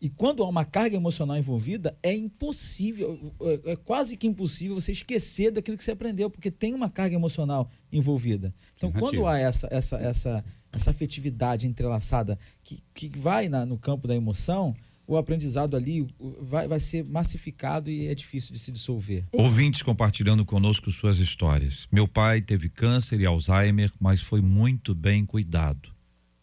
E 0.00 0.08
quando 0.08 0.44
há 0.44 0.48
uma 0.48 0.64
carga 0.64 0.94
emocional 0.96 1.36
envolvida, 1.36 1.96
é 2.02 2.14
impossível, 2.14 3.34
é, 3.66 3.72
é 3.72 3.76
quase 3.76 4.16
que 4.16 4.26
impossível 4.26 4.74
você 4.80 4.92
esquecer 4.92 5.50
daquilo 5.50 5.76
que 5.76 5.82
você 5.84 5.90
aprendeu, 5.90 6.30
porque 6.30 6.50
tem 6.50 6.72
uma 6.74 6.88
carga 6.88 7.16
emocional 7.16 7.70
envolvida. 7.92 8.54
Então, 8.76 8.90
Afirmativo. 8.90 9.22
quando 9.22 9.26
há 9.28 9.38
essa, 9.38 9.68
essa, 9.70 9.96
essa, 9.96 10.44
essa 10.72 10.90
afetividade 10.90 11.66
entrelaçada 11.66 12.38
que, 12.62 12.82
que 12.94 13.08
vai 13.18 13.48
na- 13.48 13.66
no 13.66 13.76
campo 13.76 14.06
da 14.06 14.14
emoção, 14.14 14.74
o 15.06 15.16
aprendizado 15.16 15.74
ali 15.76 16.06
vai, 16.42 16.68
vai 16.68 16.78
ser 16.78 17.02
massificado 17.02 17.90
e 17.90 18.06
é 18.08 18.14
difícil 18.14 18.52
de 18.52 18.58
se 18.60 18.70
dissolver. 18.70 19.24
Ouvintes 19.32 19.82
compartilhando 19.82 20.44
conosco 20.44 20.90
suas 20.92 21.18
histórias. 21.18 21.88
Meu 21.90 22.06
pai 22.06 22.40
teve 22.42 22.68
câncer 22.68 23.18
e 23.20 23.26
Alzheimer, 23.26 23.90
mas 23.98 24.20
foi 24.20 24.40
muito 24.42 24.94
bem 24.94 25.24
cuidado. 25.24 25.90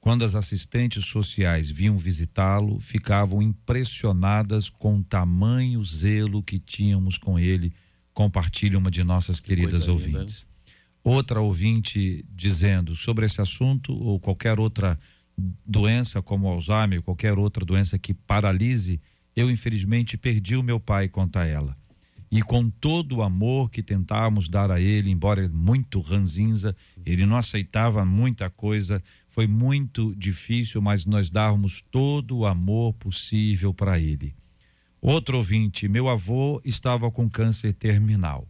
Quando 0.06 0.24
as 0.24 0.36
assistentes 0.36 1.04
sociais 1.08 1.68
vinham 1.68 1.98
visitá-lo, 1.98 2.80
ficavam 2.80 3.42
impressionadas 3.42 4.70
com 4.70 5.00
o 5.00 5.04
tamanho 5.04 5.84
zelo 5.84 6.44
que 6.44 6.60
tínhamos 6.60 7.18
com 7.18 7.40
ele, 7.40 7.74
compartilha 8.14 8.78
uma 8.78 8.92
de 8.92 9.04
nossas 9.04 9.40
queridas 9.40 9.88
né? 9.88 9.94
ouvintes. 9.94 10.46
Outra 11.04 11.42
ouvinte 11.42 12.24
dizendo 12.30 12.96
sobre 12.96 13.26
esse 13.26 13.42
assunto 13.42 13.94
ou 13.94 14.20
qualquer 14.20 14.60
outra 14.60 15.00
doença 15.66 16.22
como 16.22 16.50
Alzheimer, 16.50 17.02
qualquer 17.02 17.40
outra 17.40 17.66
doença 17.66 17.98
que 17.98 18.14
paralise, 18.14 19.02
eu 19.36 19.50
infelizmente 19.50 20.20
perdi 20.20 20.56
o 20.56 20.62
meu 20.62 20.80
pai 20.80 21.10
quanto 21.10 21.38
a 21.38 21.48
ela. 21.48 21.76
E 22.32 22.42
com 22.42 22.70
todo 22.70 23.18
o 23.18 23.24
amor 23.24 23.70
que 23.70 23.84
tentávamos 23.84 24.50
dar 24.50 24.72
a 24.72 24.80
ele, 24.80 25.10
embora 25.10 25.48
muito 25.50 26.00
ranzinza, 26.00 26.76
ele 27.06 27.26
não 27.26 27.38
aceitava 27.38 28.04
muita 28.04 28.50
coisa, 28.50 29.02
foi 29.28 29.48
muito 29.48 30.16
difícil, 30.16 30.82
mas 30.82 31.06
nós 31.06 31.30
dávamos 31.30 31.82
todo 31.92 32.38
o 32.38 32.46
amor 32.46 32.94
possível 32.94 33.74
para 33.74 34.00
ele. 34.00 34.36
Outro 35.02 35.38
ouvinte, 35.38 35.88
meu 35.88 36.10
avô 36.10 36.60
estava 36.66 37.12
com 37.12 37.30
câncer 37.30 37.74
terminal. 37.74 38.48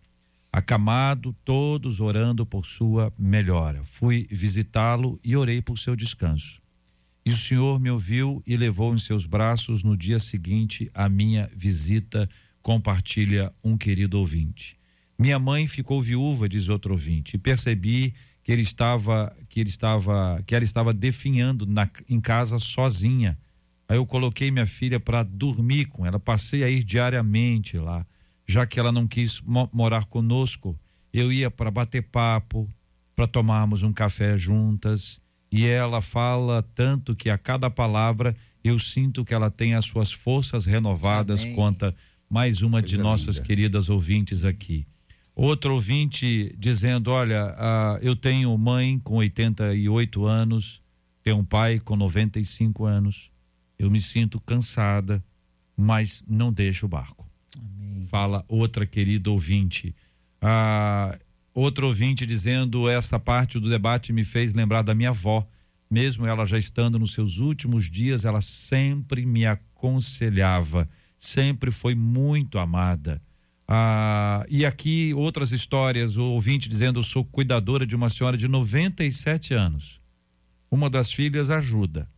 Acamado, 0.52 1.36
todos 1.44 2.00
orando 2.00 2.46
por 2.46 2.66
sua 2.66 3.12
melhora. 3.20 3.84
Fui 3.84 4.26
visitá-lo 4.32 5.20
e 5.22 5.36
orei 5.36 5.62
por 5.62 5.78
seu 5.78 5.98
descanso. 5.98 6.62
E 7.26 7.32
o 7.32 7.36
Senhor 7.36 7.78
me 7.78 7.90
ouviu 7.90 8.42
e 8.48 8.56
levou 8.56 8.96
em 8.96 9.00
seus 9.00 9.26
braços 9.26 9.84
no 9.84 9.98
dia 9.98 10.20
seguinte 10.20 10.90
a 10.94 11.10
minha 11.10 11.50
visita, 11.54 12.30
compartilha 12.66 13.54
um 13.64 13.78
querido 13.78 14.18
ouvinte. 14.18 14.76
Minha 15.20 15.38
mãe 15.38 15.68
ficou 15.68 16.02
viúva, 16.02 16.50
diz 16.50 16.68
outro 16.68 16.94
ouvinte, 16.94 17.36
e 17.36 17.38
percebi 17.38 18.16
que 18.44 18.52
ele 18.52 18.64
estava, 18.64 19.32
que 19.48 19.60
ele 19.60 19.70
estava, 19.70 20.42
que 20.48 20.56
ela 20.56 20.66
estava 20.66 20.92
definhando 20.92 21.68
na, 21.68 21.88
em 22.10 22.20
casa 22.20 22.58
sozinha. 22.58 23.38
Aí 23.88 23.98
eu 23.98 24.06
coloquei 24.08 24.50
minha 24.50 24.66
filha 24.66 25.00
para 25.00 25.22
dormir 25.22 25.86
com 25.86 26.08
ela, 26.08 26.20
passei 26.20 26.64
a 26.64 26.68
ir 26.68 26.84
diariamente 26.84 27.78
lá, 27.78 28.04
já 28.48 28.66
que 28.66 28.80
ela 28.80 28.92
não 28.92 29.06
quis 29.06 29.42
mo- 29.42 29.70
morar 29.72 30.06
conosco. 30.06 30.76
Eu 31.14 31.32
ia 31.32 31.52
para 31.52 31.70
bater 31.70 32.02
papo, 32.02 32.68
para 33.16 33.28
tomarmos 33.28 33.84
um 33.84 33.94
café 33.94 34.40
juntas, 34.40 35.22
e 35.52 35.68
ela 35.68 36.02
fala 36.02 36.64
tanto 36.74 37.16
que 37.16 37.30
a 37.30 37.38
cada 37.38 37.70
palavra 37.70 38.36
Eu 38.64 38.80
sinto 38.80 39.24
que 39.24 39.32
ela 39.36 39.52
tem 39.52 39.76
as 39.76 39.86
suas 39.86 40.12
forças 40.12 40.66
renovadas. 40.66 41.44
Amém. 41.44 41.54
Conta 41.54 41.96
mais 42.30 42.62
uma 42.62 42.82
de 42.82 42.96
Coisa 42.96 43.04
nossas 43.04 43.36
linda. 43.36 43.48
queridas 43.48 43.90
ouvintes 43.90 44.44
aqui. 44.44 44.86
Outro 45.36 45.74
ouvinte 45.74 46.56
dizendo: 46.58 47.12
Olha, 47.12 47.54
ah, 47.58 48.00
eu 48.02 48.16
tenho 48.16 48.58
mãe 48.58 48.98
com 49.00 49.16
88 49.16 50.26
anos, 50.26 50.82
tenho 51.22 51.38
um 51.38 51.46
pai 51.46 51.80
com 51.80 51.96
95 51.96 52.86
anos. 52.86 53.32
Eu 53.78 53.92
me 53.92 54.00
sinto 54.00 54.40
cansada, 54.40 55.24
mas 55.76 56.24
não 56.28 56.54
deixo 56.54 56.86
o 56.86 56.90
barco. 56.90 57.30
Fala 58.08 58.46
outra 58.48 58.86
querida 58.86 59.30
ouvinte. 59.30 59.94
Ah, 60.42 61.18
outro 61.54 61.88
ouvinte 61.88 62.26
dizendo: 62.26 62.88
Essa 62.88 63.20
parte 63.20 63.60
do 63.60 63.70
debate 63.70 64.14
me 64.14 64.24
fez 64.24 64.54
lembrar 64.54 64.84
da 64.84 64.96
minha 64.96 65.10
avó. 65.10 65.46
Mesmo 65.90 66.26
ela 66.26 66.46
já 66.46 66.58
estando 66.58 66.98
nos 66.98 67.14
seus 67.14 67.38
últimos 67.38 67.90
dias, 67.90 68.26
ela 68.26 68.42
sempre 68.42 69.26
me 69.26 69.46
aconselhava, 69.46 70.90
sempre 71.26 71.72
foi 71.72 71.96
muito 71.96 72.60
amada. 72.60 73.22
Ah, 73.68 74.46
e 74.48 74.66
aqui 74.66 75.14
outras 75.14 75.52
histórias, 75.52 76.18
o 76.18 76.24
ouvinte 76.24 76.70
dizendo: 76.70 77.00
Eu 77.00 77.04
sou 77.04 77.26
cuidadora 77.26 77.86
de 77.86 77.96
uma 77.96 78.10
senhora 78.10 78.38
de 78.38 78.48
97 78.48 79.54
anos. 79.54 80.00
Uma 80.70 80.90
das 80.90 81.12
filhas 81.12 81.50
ajuda, 81.50 82.10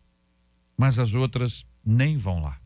mas 0.77 0.99
as 0.99 1.13
outras 1.13 1.65
nem 1.85 2.17
vão 2.17 2.41
lá. 2.41 2.59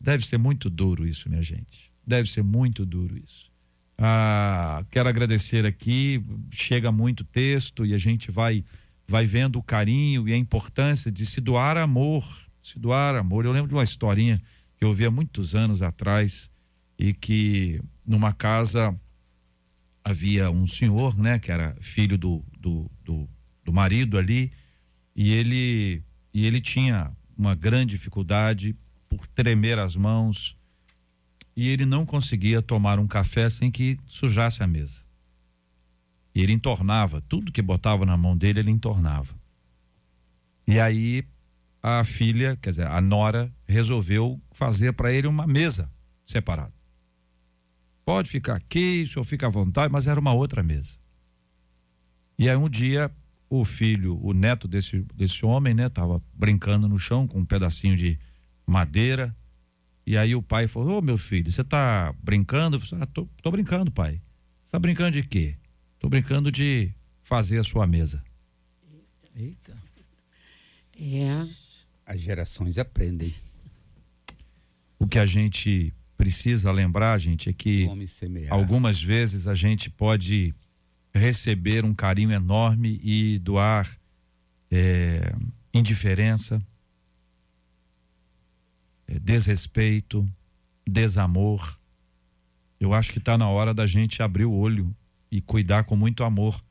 Deve 0.00 0.26
ser 0.26 0.38
muito 0.38 0.70
duro 0.70 1.06
isso, 1.06 1.28
minha 1.28 1.42
gente. 1.42 1.92
Deve 2.06 2.30
ser 2.30 2.42
muito 2.42 2.86
duro 2.86 3.18
isso. 3.18 3.50
Ah, 3.98 4.84
quero 4.90 5.08
agradecer 5.08 5.66
aqui. 5.66 6.24
Chega 6.50 6.92
muito 6.92 7.24
texto 7.24 7.84
e 7.84 7.92
a 7.92 7.98
gente 7.98 8.30
vai 8.30 8.64
vai 9.08 9.24
vendo 9.24 9.58
o 9.58 9.62
carinho 9.62 10.28
e 10.28 10.32
a 10.32 10.36
importância 10.36 11.12
de 11.12 11.24
se 11.24 11.40
doar 11.40 11.76
amor, 11.76 12.24
se 12.60 12.78
doar 12.78 13.14
amor. 13.14 13.44
Eu 13.44 13.52
lembro 13.52 13.68
de 13.68 13.74
uma 13.74 13.84
historinha 13.84 14.42
que 14.76 14.84
eu 14.84 14.88
ouvi 14.88 15.04
há 15.04 15.10
muitos 15.10 15.54
anos 15.54 15.82
atrás 15.82 16.50
e 16.98 17.12
que 17.12 17.80
numa 18.06 18.32
casa 18.32 18.98
havia 20.04 20.50
um 20.50 20.66
senhor, 20.66 21.18
né, 21.18 21.38
que 21.38 21.50
era 21.50 21.76
filho 21.80 22.16
do, 22.16 22.44
do, 22.58 22.90
do, 23.02 23.28
do 23.64 23.72
marido 23.72 24.16
ali, 24.16 24.52
e 25.14 25.32
ele 25.32 26.02
e 26.32 26.44
ele 26.44 26.60
tinha 26.60 27.10
uma 27.36 27.54
grande 27.54 27.96
dificuldade 27.96 28.76
por 29.08 29.26
tremer 29.26 29.78
as 29.78 29.96
mãos 29.96 30.56
e 31.56 31.68
ele 31.68 31.86
não 31.86 32.04
conseguia 32.04 32.60
tomar 32.60 32.98
um 32.98 33.06
café 33.06 33.48
sem 33.48 33.70
que 33.70 33.96
sujasse 34.06 34.62
a 34.62 34.66
mesa. 34.66 35.02
E 36.34 36.42
ele 36.42 36.52
entornava, 36.52 37.22
tudo 37.22 37.50
que 37.50 37.62
botava 37.62 38.04
na 38.04 38.14
mão 38.14 38.36
dele, 38.36 38.60
ele 38.60 38.70
entornava. 38.70 39.34
E 40.68 40.78
aí 40.78 41.26
a 41.88 42.02
filha, 42.02 42.58
quer 42.60 42.70
dizer, 42.70 42.88
a 42.88 43.00
nora, 43.00 43.48
resolveu 43.64 44.42
fazer 44.50 44.92
para 44.92 45.12
ele 45.12 45.28
uma 45.28 45.46
mesa 45.46 45.88
separada. 46.26 46.72
Pode 48.04 48.28
ficar 48.28 48.56
aqui, 48.56 49.04
o 49.06 49.08
senhor 49.08 49.24
fica 49.24 49.46
à 49.46 49.48
vontade, 49.48 49.92
mas 49.92 50.08
era 50.08 50.18
uma 50.18 50.32
outra 50.32 50.64
mesa. 50.64 50.98
E 52.36 52.50
aí 52.50 52.56
um 52.56 52.68
dia 52.68 53.08
o 53.48 53.64
filho, 53.64 54.18
o 54.20 54.32
neto 54.32 54.66
desse, 54.66 54.98
desse 55.14 55.46
homem, 55.46 55.74
né, 55.74 55.88
tava 55.88 56.20
brincando 56.34 56.88
no 56.88 56.98
chão 56.98 57.24
com 57.24 57.38
um 57.38 57.44
pedacinho 57.44 57.96
de 57.96 58.18
madeira. 58.66 59.34
E 60.04 60.18
aí 60.18 60.34
o 60.34 60.42
pai 60.42 60.66
falou: 60.66 60.98
Ô 60.98 61.00
meu 61.00 61.16
filho, 61.16 61.52
você 61.52 61.62
tá 61.62 62.12
brincando? 62.20 62.80
Falei, 62.80 63.04
ah, 63.04 63.06
tô, 63.06 63.28
tô 63.40 63.50
brincando, 63.52 63.92
pai. 63.92 64.20
Você 64.64 64.72
tá 64.72 64.80
brincando 64.80 65.12
de 65.12 65.22
quê? 65.22 65.56
Tô 66.00 66.08
brincando 66.08 66.50
de 66.50 66.92
fazer 67.22 67.60
a 67.60 67.64
sua 67.64 67.86
mesa. 67.86 68.24
Eita. 69.36 69.76
É. 70.98 71.65
As 72.06 72.20
gerações 72.20 72.78
aprendem. 72.78 73.34
O 74.96 75.08
que 75.08 75.18
a 75.18 75.26
gente 75.26 75.92
precisa 76.16 76.70
lembrar, 76.70 77.18
gente, 77.18 77.50
é 77.50 77.52
que 77.52 77.88
algumas 78.48 79.02
vezes 79.02 79.48
a 79.48 79.54
gente 79.54 79.90
pode 79.90 80.54
receber 81.12 81.84
um 81.84 81.92
carinho 81.92 82.30
enorme 82.30 83.00
e 83.02 83.38
doar 83.40 83.88
é, 84.70 85.34
indiferença, 85.74 86.62
é, 89.08 89.18
desrespeito, 89.18 90.28
desamor. 90.86 91.78
Eu 92.78 92.94
acho 92.94 93.12
que 93.12 93.18
está 93.18 93.36
na 93.36 93.48
hora 93.48 93.74
da 93.74 93.86
gente 93.86 94.22
abrir 94.22 94.44
o 94.44 94.52
olho 94.52 94.94
e 95.30 95.40
cuidar 95.40 95.84
com 95.84 95.96
muito 95.96 96.22
amor, 96.22 96.62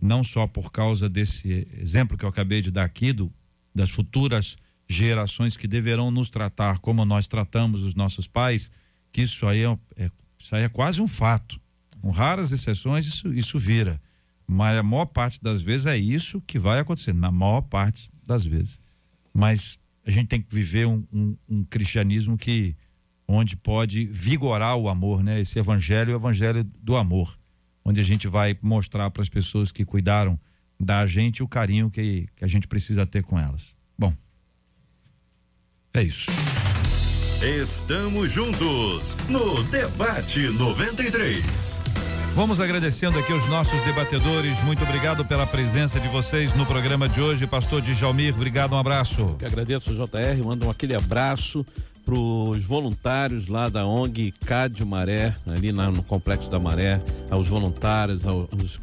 não 0.00 0.24
só 0.24 0.46
por 0.46 0.72
causa 0.72 1.08
desse 1.08 1.68
exemplo 1.78 2.16
que 2.16 2.24
eu 2.24 2.28
acabei 2.28 2.62
de 2.62 2.70
dar 2.70 2.84
aqui 2.84 3.12
do, 3.12 3.32
das 3.74 3.90
futuras 3.90 4.56
gerações 4.92 5.56
que 5.56 5.68
deverão 5.68 6.10
nos 6.10 6.30
tratar 6.30 6.78
como 6.80 7.04
nós 7.04 7.28
tratamos 7.28 7.82
os 7.82 7.94
nossos 7.94 8.26
pais, 8.26 8.70
que 9.12 9.22
isso 9.22 9.46
aí 9.46 9.62
é, 9.64 9.78
é- 9.96 10.10
isso 10.38 10.56
aí 10.56 10.64
é 10.64 10.68
quase 10.68 11.00
um 11.00 11.06
fato. 11.06 11.60
Com 12.00 12.10
raras 12.10 12.50
exceções, 12.50 13.06
isso, 13.06 13.32
isso 13.32 13.58
vira. 13.58 14.00
Mas 14.46 14.76
a 14.78 14.82
maior 14.82 15.06
parte 15.06 15.40
das 15.42 15.62
vezes 15.62 15.86
é 15.86 15.96
isso 15.96 16.40
que 16.40 16.58
vai 16.58 16.80
acontecer, 16.80 17.12
na 17.14 17.30
maior 17.30 17.60
parte 17.60 18.10
das 18.26 18.44
vezes. 18.44 18.80
Mas 19.32 19.78
a 20.04 20.10
gente 20.10 20.26
tem 20.26 20.42
que 20.42 20.52
viver 20.52 20.86
um, 20.86 21.04
um- 21.12 21.36
um 21.48 21.64
cristianismo 21.64 22.36
que 22.36 22.74
onde 23.28 23.56
pode 23.56 24.06
vigorar 24.06 24.74
o 24.76 24.88
amor, 24.88 25.22
né? 25.22 25.40
Esse 25.40 25.58
evangelho 25.58 26.12
o 26.14 26.16
evangelho 26.16 26.64
do 26.82 26.96
amor, 26.96 27.38
onde 27.84 28.00
a 28.00 28.02
gente 28.02 28.26
vai 28.26 28.58
mostrar 28.60 29.08
para 29.10 29.22
as 29.22 29.28
pessoas 29.28 29.70
que 29.70 29.84
cuidaram 29.84 30.36
da 30.80 31.06
gente 31.06 31.42
o 31.44 31.48
carinho 31.48 31.90
que, 31.90 32.26
que 32.34 32.44
a 32.44 32.48
gente 32.48 32.66
precisa 32.66 33.06
ter 33.06 33.22
com 33.22 33.38
elas. 33.38 33.72
Bom, 33.96 34.12
é 35.94 36.02
isso. 36.02 36.30
Estamos 37.42 38.30
juntos 38.30 39.16
no 39.28 39.62
Debate 39.64 40.40
93. 40.50 41.80
Vamos 42.34 42.60
agradecendo 42.60 43.18
aqui 43.18 43.32
os 43.32 43.46
nossos 43.48 43.80
debatedores. 43.84 44.62
Muito 44.62 44.82
obrigado 44.84 45.24
pela 45.24 45.46
presença 45.46 45.98
de 45.98 46.06
vocês 46.08 46.54
no 46.54 46.64
programa 46.64 47.08
de 47.08 47.20
hoje. 47.20 47.46
Pastor 47.46 47.80
Djalmir, 47.80 48.34
obrigado, 48.34 48.72
um 48.74 48.78
abraço. 48.78 49.34
Que 49.38 49.46
agradeço 49.46 49.90
ao 49.90 49.96
JR, 50.06 50.44
mando 50.44 50.66
um 50.66 50.70
aquele 50.70 50.94
abraço 50.94 51.66
para 52.04 52.14
os 52.14 52.62
voluntários 52.64 53.46
lá 53.48 53.68
da 53.68 53.84
ONG 53.84 54.32
Cádio 54.46 54.86
Maré, 54.86 55.34
ali 55.46 55.72
na- 55.72 55.90
no 55.90 56.02
Complexo 56.02 56.50
da 56.50 56.58
Maré, 56.58 57.00
aos 57.30 57.48
voluntários, 57.48 58.24
aos, 58.26 58.78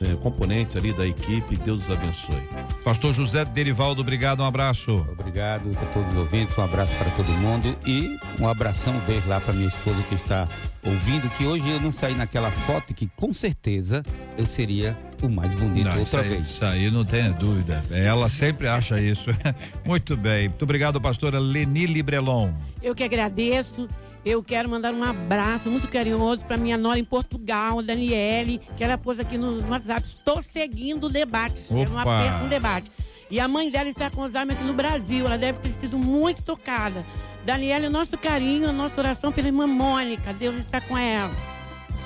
eh, 0.00 0.16
componentes 0.22 0.76
ali 0.76 0.92
da 0.92 1.06
equipe, 1.06 1.56
Deus 1.56 1.84
os 1.88 1.90
abençoe. 1.90 2.40
Pastor 2.84 3.12
José 3.12 3.44
Derivaldo, 3.44 4.00
obrigado, 4.00 4.40
um 4.40 4.46
abraço. 4.46 5.06
Obrigado 5.18 5.70
a 5.80 5.86
todos 5.86 6.10
os 6.10 6.16
ouvintes, 6.16 6.56
um 6.56 6.62
abraço 6.62 6.94
para 6.96 7.10
todo 7.10 7.28
mundo 7.32 7.76
e 7.86 8.16
um 8.40 8.48
abração, 8.48 8.94
um 8.94 9.00
beijo 9.00 9.28
lá 9.28 9.40
para 9.40 9.52
minha 9.52 9.68
esposa 9.68 10.02
que 10.08 10.14
está 10.14 10.48
ouvindo, 10.84 11.28
que 11.36 11.44
hoje 11.44 11.68
eu 11.68 11.80
não 11.80 11.92
saí 11.92 12.14
naquela 12.14 12.50
foto 12.50 12.94
que 12.94 13.08
com 13.14 13.32
certeza 13.34 14.02
eu 14.38 14.46
seria 14.46 14.96
o 15.22 15.28
mais 15.28 15.52
bonito 15.52 15.84
Não, 15.84 16.02
isso, 16.02 16.16
outra 16.16 16.22
aí, 16.22 16.28
vez. 16.28 16.50
isso 16.50 16.64
aí 16.64 16.90
não 16.90 17.04
tenha 17.04 17.30
dúvida. 17.30 17.82
Ela 17.90 18.28
sempre 18.28 18.66
acha 18.68 18.98
isso. 19.00 19.30
Muito 19.84 20.16
bem. 20.16 20.48
Muito 20.48 20.62
obrigado, 20.62 21.00
pastora 21.00 21.38
Leni 21.38 21.84
Librelon. 21.86 22.52
Eu 22.82 22.94
que 22.94 23.04
agradeço. 23.04 23.86
Eu 24.24 24.42
quero 24.42 24.68
mandar 24.68 24.92
um 24.92 25.02
abraço 25.02 25.70
muito 25.70 25.88
carinhoso 25.88 26.44
para 26.44 26.58
minha 26.58 26.76
nora 26.76 26.98
em 26.98 27.04
Portugal, 27.04 27.82
Daniele, 27.82 28.60
que 28.76 28.84
ela 28.84 28.98
pôs 28.98 29.18
aqui 29.18 29.38
no 29.38 29.66
WhatsApp. 29.68 30.06
Estou 30.06 30.42
seguindo 30.42 31.04
o 31.04 31.08
debate. 31.08 31.72
Um 31.72 31.82
Opa! 31.82 32.20
aperto, 32.20 32.44
um 32.44 32.48
debate. 32.48 32.90
E 33.30 33.40
a 33.40 33.48
mãe 33.48 33.70
dela 33.70 33.88
está 33.88 34.10
com 34.10 34.22
Alzheimer 34.22 34.54
aqui 34.54 34.64
no 34.64 34.74
Brasil. 34.74 35.24
Ela 35.24 35.38
deve 35.38 35.60
ter 35.60 35.72
sido 35.72 35.98
muito 35.98 36.42
tocada. 36.42 37.04
Daniele, 37.46 37.86
o 37.86 37.90
nosso 37.90 38.18
carinho, 38.18 38.68
a 38.68 38.72
nossa 38.72 39.00
oração 39.00 39.32
pela 39.32 39.48
irmã 39.48 39.66
Mônica. 39.66 40.34
Deus 40.34 40.56
está 40.56 40.80
com 40.82 40.98
ela. 40.98 41.30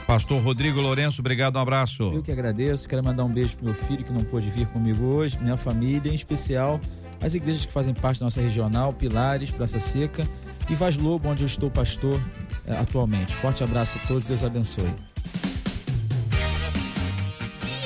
Pastor 0.06 0.40
Rodrigo 0.40 0.80
Lourenço, 0.80 1.20
obrigado, 1.20 1.56
um 1.56 1.60
abraço. 1.60 2.02
Eu 2.14 2.22
que 2.22 2.30
agradeço, 2.30 2.86
quero 2.86 3.02
mandar 3.02 3.24
um 3.24 3.32
beijo 3.32 3.56
pro 3.56 3.64
meu 3.64 3.74
filho 3.74 4.04
que 4.04 4.12
não 4.12 4.22
pôde 4.22 4.50
vir 4.50 4.66
comigo 4.66 5.02
hoje, 5.02 5.38
minha 5.40 5.56
família, 5.56 6.12
em 6.12 6.14
especial 6.14 6.78
as 7.22 7.34
igrejas 7.34 7.64
que 7.64 7.72
fazem 7.72 7.94
parte 7.94 8.20
da 8.20 8.26
nossa 8.26 8.38
regional, 8.38 8.92
Pilares, 8.92 9.50
Praça 9.50 9.80
Seca 9.80 10.26
e 10.70 10.74
Vaz 10.74 10.96
Lobo, 10.96 11.28
onde 11.28 11.42
eu 11.42 11.46
estou 11.46 11.70
pastor 11.70 12.20
eh, 12.66 12.76
atualmente. 12.76 13.32
Forte 13.34 13.62
abraço 13.62 13.98
a 14.02 14.06
todos, 14.06 14.24
Deus 14.26 14.42
abençoe. 14.42 14.92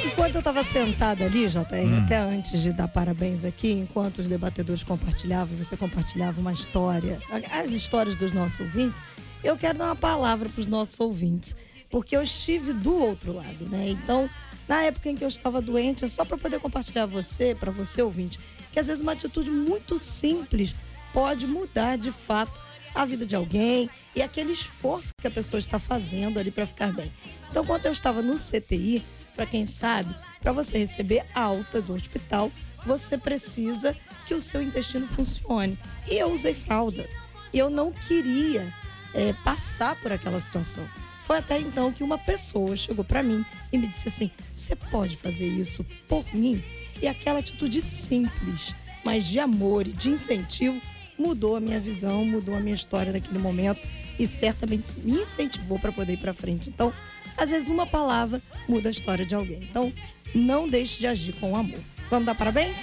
Enquanto 0.04 0.34
eu 0.34 0.38
estava 0.40 0.64
sentada 0.64 1.24
ali, 1.24 1.48
JR, 1.48 1.58
Hum. 1.84 2.02
até 2.04 2.18
antes 2.18 2.60
de 2.62 2.72
dar 2.72 2.88
parabéns 2.88 3.44
aqui, 3.44 3.70
enquanto 3.72 4.18
os 4.18 4.28
debatedores 4.28 4.82
compartilhavam, 4.84 5.56
você 5.56 5.76
compartilhava 5.76 6.40
uma 6.40 6.52
história, 6.52 7.20
as 7.52 7.70
histórias 7.70 8.14
dos 8.16 8.32
nossos 8.32 8.60
ouvintes, 8.60 9.02
eu 9.42 9.56
quero 9.56 9.78
dar 9.78 9.86
uma 9.86 9.96
palavra 9.96 10.48
para 10.48 10.60
os 10.60 10.66
nossos 10.66 10.98
ouvintes, 10.98 11.56
porque 11.88 12.16
eu 12.16 12.22
estive 12.22 12.72
do 12.72 12.94
outro 12.96 13.32
lado, 13.32 13.68
né? 13.68 13.88
Então, 13.90 14.28
na 14.68 14.82
época 14.82 15.08
em 15.08 15.14
que 15.14 15.22
eu 15.24 15.28
estava 15.28 15.62
doente, 15.62 16.04
é 16.04 16.08
só 16.08 16.24
para 16.24 16.36
poder 16.36 16.58
compartilhar 16.60 17.06
você, 17.06 17.54
para 17.54 17.70
você 17.70 18.02
ouvinte, 18.02 18.38
que 18.72 18.78
às 18.78 18.86
vezes 18.86 19.00
uma 19.00 19.12
atitude 19.12 19.50
muito 19.50 19.98
simples 19.98 20.74
pode 21.12 21.46
mudar 21.46 21.96
de 21.96 22.10
fato 22.10 22.67
a 22.98 23.04
vida 23.04 23.24
de 23.24 23.36
alguém 23.36 23.88
e 24.14 24.20
aquele 24.20 24.52
esforço 24.52 25.12
que 25.20 25.28
a 25.28 25.30
pessoa 25.30 25.60
está 25.60 25.78
fazendo 25.78 26.36
ali 26.40 26.50
para 26.50 26.66
ficar 26.66 26.92
bem. 26.92 27.12
Então, 27.48 27.64
quando 27.64 27.86
eu 27.86 27.92
estava 27.92 28.20
no 28.20 28.34
CTI, 28.34 29.04
para 29.36 29.46
quem 29.46 29.64
sabe, 29.64 30.12
para 30.40 30.50
você 30.50 30.78
receber 30.78 31.24
alta 31.32 31.80
do 31.80 31.94
hospital, 31.94 32.50
você 32.84 33.16
precisa 33.16 33.96
que 34.26 34.34
o 34.34 34.40
seu 34.40 34.60
intestino 34.60 35.06
funcione. 35.06 35.78
E 36.10 36.16
eu 36.16 36.32
usei 36.32 36.52
fralda. 36.52 37.08
Eu 37.54 37.70
não 37.70 37.92
queria 37.92 38.74
é, 39.14 39.32
passar 39.44 39.94
por 40.00 40.10
aquela 40.10 40.40
situação. 40.40 40.84
Foi 41.22 41.38
até 41.38 41.60
então 41.60 41.92
que 41.92 42.02
uma 42.02 42.18
pessoa 42.18 42.74
chegou 42.74 43.04
para 43.04 43.22
mim 43.22 43.46
e 43.72 43.78
me 43.78 43.86
disse 43.86 44.08
assim: 44.08 44.30
Você 44.52 44.74
pode 44.74 45.16
fazer 45.16 45.46
isso 45.46 45.86
por 46.08 46.24
mim? 46.34 46.64
E 47.00 47.06
aquela 47.06 47.38
atitude 47.38 47.80
simples, 47.80 48.74
mas 49.04 49.24
de 49.24 49.38
amor 49.38 49.86
e 49.86 49.92
de 49.92 50.10
incentivo, 50.10 50.80
mudou 51.18 51.56
a 51.56 51.60
minha 51.60 51.80
visão, 51.80 52.24
mudou 52.24 52.54
a 52.54 52.60
minha 52.60 52.74
história 52.74 53.12
naquele 53.12 53.38
momento 53.38 53.80
e 54.18 54.26
certamente 54.26 54.98
me 55.02 55.20
incentivou 55.20 55.78
para 55.78 55.92
poder 55.92 56.14
ir 56.14 56.18
para 56.18 56.32
frente. 56.32 56.68
Então, 56.68 56.92
às 57.36 57.48
vezes 57.50 57.68
uma 57.68 57.86
palavra 57.86 58.40
muda 58.68 58.88
a 58.88 58.92
história 58.92 59.24
de 59.24 59.34
alguém. 59.34 59.62
Então, 59.62 59.92
não 60.34 60.68
deixe 60.68 60.98
de 60.98 61.06
agir 61.06 61.34
com 61.34 61.56
amor. 61.56 61.80
Vamos 62.10 62.26
dar 62.26 62.34
parabéns? 62.34 62.76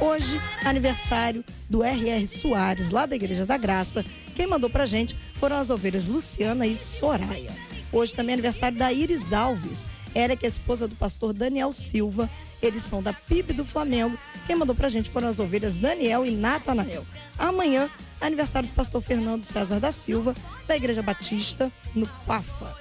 Hoje, 0.00 0.40
aniversário 0.64 1.44
do 1.68 1.82
R.R. 1.82 2.26
Soares, 2.26 2.90
lá 2.90 3.04
da 3.04 3.16
Igreja 3.16 3.44
da 3.44 3.56
Graça. 3.56 4.04
Quem 4.34 4.46
mandou 4.46 4.70
pra 4.70 4.86
gente 4.86 5.16
foram 5.34 5.56
as 5.56 5.68
ovelhas 5.68 6.06
Luciana 6.06 6.66
e 6.66 6.76
Soraya. 6.76 7.52
Hoje 7.92 8.14
também 8.14 8.32
é 8.32 8.34
aniversário 8.34 8.78
da 8.78 8.92
Iris 8.92 9.32
Alves. 9.32 9.86
Ela 10.14 10.32
é 10.32 10.36
que 10.36 10.46
é 10.46 10.48
esposa 10.48 10.88
do 10.88 10.94
pastor 10.94 11.32
Daniel 11.32 11.72
Silva. 11.72 12.30
Eles 12.62 12.82
são 12.82 13.02
da 13.02 13.12
PIB 13.12 13.52
do 13.54 13.64
Flamengo. 13.64 14.18
Quem 14.46 14.56
mandou 14.56 14.74
pra 14.74 14.88
gente 14.88 15.08
foram 15.10 15.28
as 15.28 15.38
ovelhas 15.38 15.76
Daniel 15.78 16.26
e 16.26 16.30
Natanael. 16.30 17.06
Amanhã, 17.38 17.88
aniversário 18.20 18.68
do 18.68 18.74
pastor 18.74 19.00
Fernando 19.00 19.42
César 19.42 19.80
da 19.80 19.90
Silva, 19.92 20.34
da 20.66 20.76
Igreja 20.76 21.02
Batista, 21.02 21.72
no 21.94 22.06
Pafa. 22.26 22.76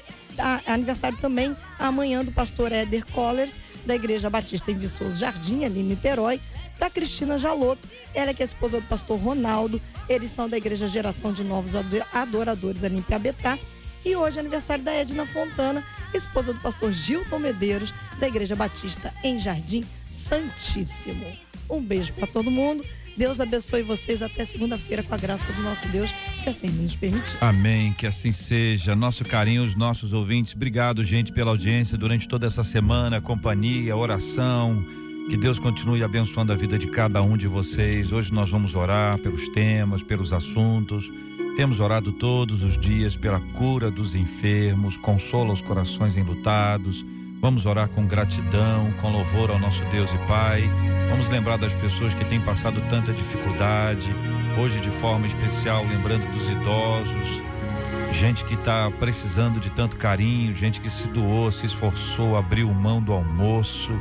Aniversário 0.67 1.17
também 1.17 1.55
amanhã 1.77 2.23
do 2.23 2.31
pastor 2.31 2.71
Éder 2.71 3.05
Collers, 3.07 3.53
da 3.85 3.95
Igreja 3.95 4.29
Batista 4.29 4.71
em 4.71 4.75
Viçoso 4.75 5.17
Jardim, 5.17 5.63
ali 5.65 5.79
em 5.79 5.83
Niterói, 5.83 6.39
da 6.77 6.89
Cristina 6.89 7.37
Jaloto, 7.37 7.87
ela 8.13 8.33
que 8.33 8.41
é 8.41 8.45
esposa 8.45 8.79
do 8.79 8.87
pastor 8.87 9.19
Ronaldo, 9.19 9.81
eles 10.07 10.29
são 10.31 10.47
da 10.47 10.55
Igreja 10.57 10.87
Geração 10.87 11.33
de 11.33 11.43
Novos 11.43 11.75
Ado- 11.75 12.05
Adoradores 12.13 12.83
ali 12.83 12.97
em 12.97 13.01
Piabetá. 13.01 13.57
E 14.05 14.15
hoje 14.15 14.37
é 14.37 14.39
aniversário 14.39 14.83
da 14.83 14.93
Edna 14.93 15.25
Fontana, 15.25 15.83
esposa 16.13 16.53
do 16.53 16.59
pastor 16.59 16.91
Gilton 16.91 17.39
Medeiros, 17.39 17.93
da 18.19 18.27
Igreja 18.27 18.55
Batista 18.55 19.13
em 19.23 19.37
Jardim 19.37 19.83
Santíssimo. 20.07 21.25
Um 21.69 21.81
beijo 21.81 22.13
para 22.13 22.27
todo 22.27 22.49
mundo. 22.49 22.83
Deus 23.17 23.41
abençoe 23.41 23.83
vocês 23.83 24.21
até 24.21 24.45
segunda-feira 24.45 25.03
com 25.03 25.13
a 25.13 25.17
graça 25.17 25.51
do 25.51 25.61
nosso 25.61 25.85
Deus, 25.89 26.09
se 26.41 26.47
assim 26.47 26.67
nos 26.67 26.95
permitir. 26.95 27.37
Amém, 27.41 27.91
que 27.91 28.07
assim 28.07 28.31
seja. 28.31 28.95
Nosso 28.95 29.25
carinho, 29.25 29.65
os 29.65 29.75
nossos 29.75 30.13
ouvintes. 30.13 30.55
Obrigado, 30.55 31.03
gente, 31.03 31.33
pela 31.33 31.51
audiência 31.51 31.97
durante 31.97 32.27
toda 32.29 32.47
essa 32.47 32.63
semana, 32.63 33.19
companhia, 33.19 33.95
oração. 33.97 34.81
Que 35.29 35.35
Deus 35.35 35.59
continue 35.59 36.01
abençoando 36.01 36.53
a 36.53 36.55
vida 36.55 36.79
de 36.79 36.87
cada 36.87 37.21
um 37.21 37.35
de 37.35 37.45
vocês. 37.45 38.11
Hoje 38.11 38.33
nós 38.33 38.49
vamos 38.49 38.73
orar 38.73 39.17
pelos 39.19 39.49
temas, 39.49 40.01
pelos 40.01 40.31
assuntos. 40.31 41.11
Temos 41.59 41.81
orado 41.81 42.13
todos 42.13 42.63
os 42.63 42.77
dias 42.77 43.17
pela 43.17 43.41
cura 43.41 43.91
dos 43.91 44.15
enfermos, 44.15 44.95
consola 44.95 45.51
os 45.51 45.61
corações 45.61 46.15
enlutados. 46.15 47.05
Vamos 47.41 47.65
orar 47.65 47.89
com 47.89 48.07
gratidão, 48.07 48.93
com 49.01 49.11
louvor 49.11 49.51
ao 49.51 49.59
nosso 49.59 49.83
Deus 49.91 50.13
e 50.13 50.17
Pai. 50.19 50.71
Vamos 51.09 51.27
lembrar 51.27 51.57
das 51.57 51.73
pessoas 51.73 52.13
que 52.13 52.23
têm 52.23 52.39
passado 52.39 52.81
tanta 52.89 53.11
dificuldade. 53.11 54.07
Hoje, 54.57 54.79
de 54.79 54.89
forma 54.89 55.27
especial, 55.27 55.83
lembrando 55.83 56.31
dos 56.31 56.49
idosos, 56.49 57.43
gente 58.09 58.45
que 58.45 58.53
está 58.53 58.89
precisando 58.91 59.59
de 59.59 59.69
tanto 59.69 59.97
carinho, 59.97 60.53
gente 60.53 60.79
que 60.79 60.89
se 60.89 61.09
doou, 61.09 61.51
se 61.51 61.65
esforçou, 61.65 62.37
abriu 62.37 62.73
mão 62.73 63.01
do 63.01 63.11
almoço, 63.11 63.91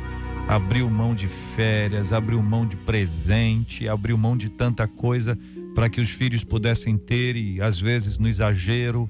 abriu 0.47 0.89
mão 0.89 1.13
de 1.13 1.27
férias, 1.27 2.13
abriu 2.13 2.41
mão 2.41 2.65
de 2.65 2.77
presente, 2.77 3.85
abriu 3.89 4.17
mão 4.17 4.37
de 4.37 4.47
tanta 4.47 4.87
coisa 4.87 5.37
para 5.75 5.89
que 5.89 6.01
os 6.01 6.09
filhos 6.09 6.43
pudessem 6.43 6.97
ter 6.97 7.35
e, 7.35 7.61
às 7.61 7.79
vezes, 7.79 8.17
no 8.17 8.27
exagero, 8.27 9.09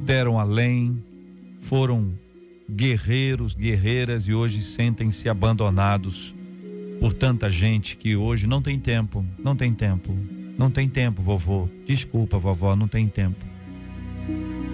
deram 0.00 0.38
além, 0.38 1.02
foram 1.60 2.12
guerreiros, 2.70 3.54
guerreiras 3.54 4.26
e 4.26 4.34
hoje 4.34 4.62
sentem-se 4.62 5.28
abandonados 5.28 6.34
por 7.00 7.12
tanta 7.12 7.50
gente 7.50 7.96
que 7.96 8.16
hoje 8.16 8.46
não 8.46 8.62
tem 8.62 8.78
tempo, 8.78 9.24
não 9.38 9.54
tem 9.54 9.72
tempo, 9.74 10.16
não 10.56 10.70
tem 10.70 10.88
tempo, 10.88 11.20
vovô. 11.20 11.68
Desculpa, 11.86 12.38
vovó, 12.38 12.74
não 12.74 12.88
tem 12.88 13.06
tempo. 13.08 13.44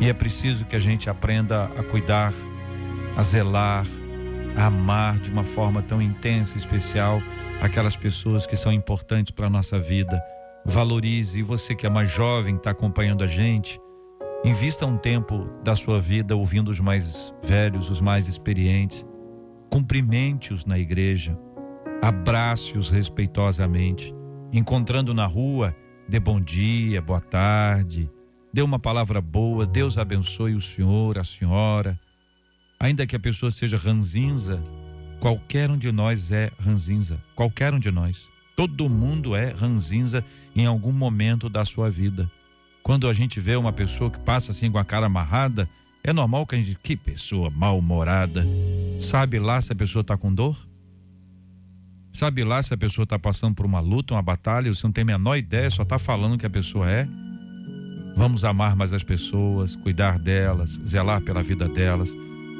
E 0.00 0.08
é 0.08 0.12
preciso 0.12 0.64
que 0.64 0.76
a 0.76 0.80
gente 0.80 1.10
aprenda 1.10 1.64
a 1.64 1.82
cuidar, 1.82 2.32
a 3.16 3.22
zelar, 3.22 3.86
a 4.56 4.66
amar 4.66 5.18
de 5.18 5.30
uma 5.30 5.44
forma 5.44 5.82
tão 5.82 6.00
intensa 6.00 6.56
e 6.56 6.58
especial 6.58 7.22
aquelas 7.60 7.96
pessoas 7.96 8.46
que 8.46 8.56
são 8.56 8.72
importantes 8.72 9.30
para 9.30 9.46
a 9.46 9.50
nossa 9.50 9.78
vida. 9.78 10.22
Valorize. 10.64 11.38
E 11.38 11.42
você 11.42 11.74
que 11.74 11.86
é 11.86 11.90
mais 11.90 12.10
jovem, 12.10 12.56
está 12.56 12.70
acompanhando 12.70 13.24
a 13.24 13.26
gente, 13.26 13.80
invista 14.44 14.86
um 14.86 14.96
tempo 14.96 15.48
da 15.62 15.74
sua 15.74 15.98
vida 15.98 16.36
ouvindo 16.36 16.70
os 16.70 16.80
mais 16.80 17.34
velhos, 17.42 17.90
os 17.90 18.00
mais 18.00 18.28
experientes. 18.28 19.04
Cumprimente-os 19.70 20.64
na 20.64 20.78
igreja. 20.78 21.38
Abrace-os 22.02 22.90
respeitosamente. 22.90 24.14
Encontrando 24.52 25.14
na 25.14 25.26
rua, 25.26 25.76
dê 26.08 26.18
bom 26.18 26.40
dia, 26.40 27.00
boa 27.00 27.20
tarde. 27.20 28.10
Dê 28.52 28.62
uma 28.62 28.78
palavra 28.78 29.20
boa. 29.20 29.64
Deus 29.64 29.96
abençoe 29.96 30.54
o 30.54 30.60
senhor, 30.60 31.18
a 31.18 31.24
senhora. 31.24 31.98
Ainda 32.80 33.06
que 33.06 33.14
a 33.14 33.20
pessoa 33.20 33.52
seja 33.52 33.76
ranzinza, 33.76 34.60
qualquer 35.20 35.70
um 35.70 35.76
de 35.76 35.92
nós 35.92 36.32
é 36.32 36.50
ranzinza. 36.58 37.20
Qualquer 37.36 37.72
um 37.72 37.78
de 37.78 37.90
nós. 37.90 38.28
Todo 38.56 38.88
mundo 38.88 39.36
é 39.36 39.50
ranzinza 39.50 40.24
em 40.60 40.66
algum 40.66 40.92
momento 40.92 41.48
da 41.48 41.64
sua 41.64 41.90
vida. 41.90 42.30
Quando 42.82 43.08
a 43.08 43.12
gente 43.12 43.40
vê 43.40 43.56
uma 43.56 43.72
pessoa 43.72 44.10
que 44.10 44.18
passa 44.18 44.52
assim 44.52 44.70
com 44.70 44.78
a 44.78 44.84
cara 44.84 45.06
amarrada, 45.06 45.68
é 46.02 46.12
normal 46.12 46.46
que 46.46 46.54
a 46.54 46.58
gente. 46.58 46.76
Que 46.82 46.96
pessoa 46.96 47.50
mal-humorada. 47.50 48.46
Sabe 48.98 49.38
lá 49.38 49.60
se 49.60 49.72
a 49.72 49.76
pessoa 49.76 50.00
está 50.00 50.16
com 50.16 50.32
dor? 50.32 50.56
Sabe 52.12 52.42
lá 52.42 52.62
se 52.62 52.74
a 52.74 52.76
pessoa 52.76 53.04
está 53.04 53.18
passando 53.18 53.54
por 53.54 53.64
uma 53.64 53.80
luta, 53.80 54.14
uma 54.14 54.22
batalha? 54.22 54.72
Você 54.72 54.86
não 54.86 54.92
tem 54.92 55.02
a 55.02 55.06
menor 55.06 55.36
ideia, 55.36 55.70
só 55.70 55.82
está 55.82 55.98
falando 55.98 56.38
que 56.38 56.46
a 56.46 56.50
pessoa 56.50 56.90
é. 56.90 57.06
Vamos 58.16 58.44
amar 58.44 58.74
mais 58.74 58.92
as 58.92 59.04
pessoas, 59.04 59.76
cuidar 59.76 60.18
delas, 60.18 60.80
zelar 60.86 61.20
pela 61.20 61.42
vida 61.42 61.68
delas. 61.68 62.10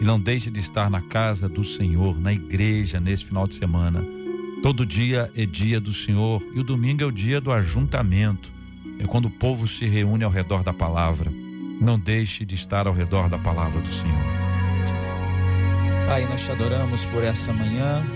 E 0.01 0.05
não 0.05 0.21
deixe 0.21 0.51
de 0.51 0.61
estar 0.61 0.89
na 0.89 1.03
casa 1.03 1.49
do 1.49 1.65
Senhor, 1.65 2.19
na 2.19 2.33
igreja, 2.33 3.01
nesse 3.01 3.25
final 3.25 3.47
de 3.47 3.55
semana. 3.55 4.20
Todo 4.63 4.85
dia 4.85 5.33
é 5.35 5.47
dia 5.47 5.81
do 5.81 5.91
Senhor 5.91 6.47
e 6.55 6.61
o 6.61 6.63
domingo 6.63 7.03
é 7.03 7.07
o 7.07 7.11
dia 7.11 7.41
do 7.41 7.51
ajuntamento. 7.51 8.51
É 8.99 9.07
quando 9.07 9.25
o 9.25 9.31
povo 9.31 9.67
se 9.67 9.87
reúne 9.87 10.23
ao 10.23 10.31
redor 10.31 10.63
da 10.63 10.73
palavra. 10.73 11.33
Não 11.81 11.99
deixe 11.99 12.45
de 12.45 12.57
estar 12.57 12.87
ao 12.87 12.93
redor 12.93 13.31
da 13.31 13.39
palavra 13.39 13.81
do 13.81 13.89
Senhor. 13.89 14.23
Pai, 16.07 16.27
nós 16.29 16.45
te 16.45 16.51
adoramos 16.51 17.07
por 17.07 17.25
essa 17.25 17.55
manhã, 17.55 18.07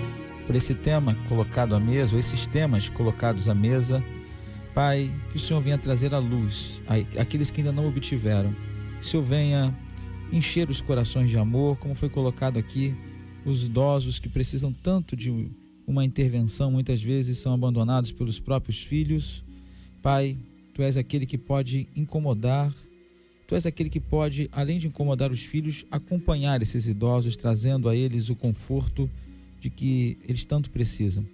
por 0.46 0.54
esse 0.54 0.74
tema 0.74 1.16
colocado 1.30 1.74
à 1.74 1.80
mesa, 1.80 2.12
ou 2.12 2.20
esses 2.20 2.46
temas 2.46 2.90
colocados 2.90 3.48
à 3.48 3.54
mesa. 3.54 4.04
Pai, 4.74 5.10
que 5.30 5.36
o 5.36 5.40
Senhor 5.40 5.62
venha 5.62 5.78
trazer 5.78 6.12
a 6.12 6.18
luz 6.18 6.82
àqueles 7.18 7.50
que 7.50 7.62
ainda 7.62 7.72
não 7.72 7.88
obtiveram. 7.88 8.54
Que 9.00 9.06
o 9.06 9.08
Senhor 9.08 9.22
venha 9.22 9.74
encher 10.30 10.68
os 10.68 10.82
corações 10.82 11.30
de 11.30 11.38
amor, 11.38 11.78
como 11.78 11.94
foi 11.94 12.10
colocado 12.10 12.58
aqui, 12.58 12.94
os 13.46 13.64
idosos 13.64 14.18
que 14.18 14.28
precisam 14.28 14.74
tanto 14.74 15.16
de 15.16 15.30
uma 15.86 16.04
intervenção, 16.04 16.70
muitas 16.70 17.02
vezes 17.02 17.38
são 17.38 17.52
abandonados 17.52 18.12
pelos 18.12 18.40
próprios 18.40 18.82
filhos. 18.82 19.44
Pai, 20.02 20.36
tu 20.72 20.82
és 20.82 20.96
aquele 20.96 21.26
que 21.26 21.38
pode 21.38 21.88
incomodar, 21.94 22.72
Tu 23.46 23.54
és 23.54 23.66
aquele 23.66 23.90
que 23.90 24.00
pode, 24.00 24.48
além 24.50 24.78
de 24.78 24.86
incomodar 24.86 25.30
os 25.30 25.42
filhos, 25.42 25.84
acompanhar 25.90 26.62
esses 26.62 26.88
idosos, 26.88 27.36
trazendo 27.36 27.88
a 27.88 27.96
eles 27.96 28.30
o 28.30 28.34
conforto 28.34 29.08
de 29.60 29.68
que 29.68 30.18
eles 30.26 30.44
tanto 30.44 30.70
precisam. 30.70 31.24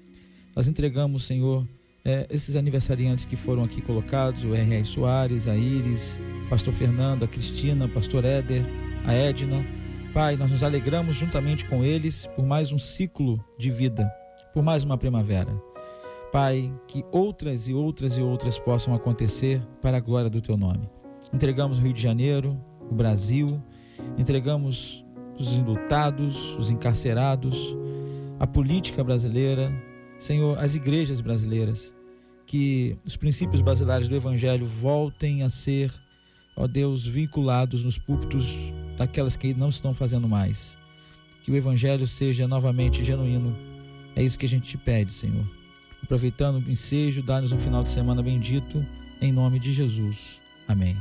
Nós 0.55 0.67
entregamos, 0.67 1.25
Senhor, 1.25 1.67
eh, 2.05 2.27
esses 2.29 2.57
aniversariantes 2.57 3.25
que 3.25 3.37
foram 3.37 3.63
aqui 3.63 3.81
colocados, 3.81 4.43
o 4.43 4.55
R.R. 4.55 4.85
Soares, 4.85 5.47
a 5.47 5.57
Iris, 5.57 6.19
Pastor 6.49 6.75
Fernando, 6.75 7.25
a 7.25 7.29
Cristina, 7.29 7.89
Pastor 7.89 8.25
Éder, 8.25 8.65
a 9.05 9.15
Edna. 9.15 9.65
Pai, 10.13 10.37
nós 10.37 10.51
nos 10.51 10.65
alegramos 10.65 11.15
juntamente 11.15 11.65
com 11.67 11.85
eles 11.85 12.29
por 12.35 12.45
mais 12.45 12.73
um 12.73 12.79
ciclo 12.79 13.43
de 13.57 13.71
vida, 13.71 14.13
por 14.53 14.63
mais 14.63 14.85
uma 14.85 14.99
primavera. 14.99 15.51
Pai, 16.33 16.73
que 16.87 17.05
outras 17.11 17.67
e 17.69 17.75
outras 17.75 18.17
e 18.17 18.23
outras 18.23 18.59
possam 18.59 18.95
acontecer 18.95 19.61
para 19.83 19.97
a 19.97 20.01
glória 20.01 20.31
do 20.31 20.41
Teu 20.41 20.57
nome. 20.57 20.89
Entregamos 21.33 21.79
o 21.79 21.83
Rio 21.83 21.93
de 21.93 22.01
Janeiro, 22.01 22.61
o 22.91 22.95
Brasil, 22.95 23.61
entregamos 24.17 25.05
os 25.39 25.57
enlutados, 25.57 26.55
os 26.57 26.71
encarcerados, 26.71 27.77
a 28.39 28.47
política 28.47 29.03
brasileira, 29.03 29.73
Senhor, 30.19 30.59
as 30.59 30.75
igrejas 30.75 31.21
brasileiras, 31.21 31.95
que 32.47 32.97
os 33.05 33.17
princípios 33.17 33.63
basilares 33.63 34.09
do 34.09 34.15
Evangelho 34.15 34.67
voltem 34.67 35.43
a 35.43 35.49
ser, 35.49 35.93
ó 36.57 36.67
Deus, 36.67 37.07
vinculados 37.07 37.83
nos 37.85 37.97
púlpitos 37.97 38.73
daquelas 38.97 39.37
que 39.37 39.55
não 39.55 39.69
estão 39.69 39.95
fazendo 39.95 40.29
mais. 40.29 40.77
Que 41.43 41.51
o 41.51 41.57
Evangelho 41.57 42.07
seja 42.07 42.47
novamente 42.47 43.03
genuíno. 43.03 43.70
É 44.21 44.23
isso 44.23 44.37
que 44.37 44.45
a 44.45 44.49
gente 44.49 44.69
te 44.69 44.77
pede, 44.77 45.15
Senhor. 45.15 45.43
Aproveitando 46.03 46.57
o 46.57 46.71
ensejo, 46.71 47.23
dá-nos 47.23 47.53
um 47.53 47.59
final 47.59 47.83
de 47.83 47.89
semana 47.89 48.23
bendito, 48.23 48.85
em 49.19 49.33
nome 49.33 49.59
de 49.59 49.73
Jesus. 49.73 50.39
Amém. 50.69 50.95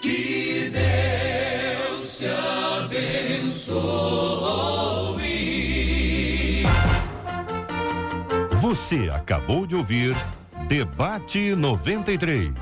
Que 0.00 0.70
Deus 0.70 2.18
te 2.18 2.26
abençoe. 2.26 3.74
Você 8.60 9.08
acabou 9.12 9.66
de 9.66 9.74
ouvir 9.74 10.14
Debate 10.68 11.56
93. 11.56 12.54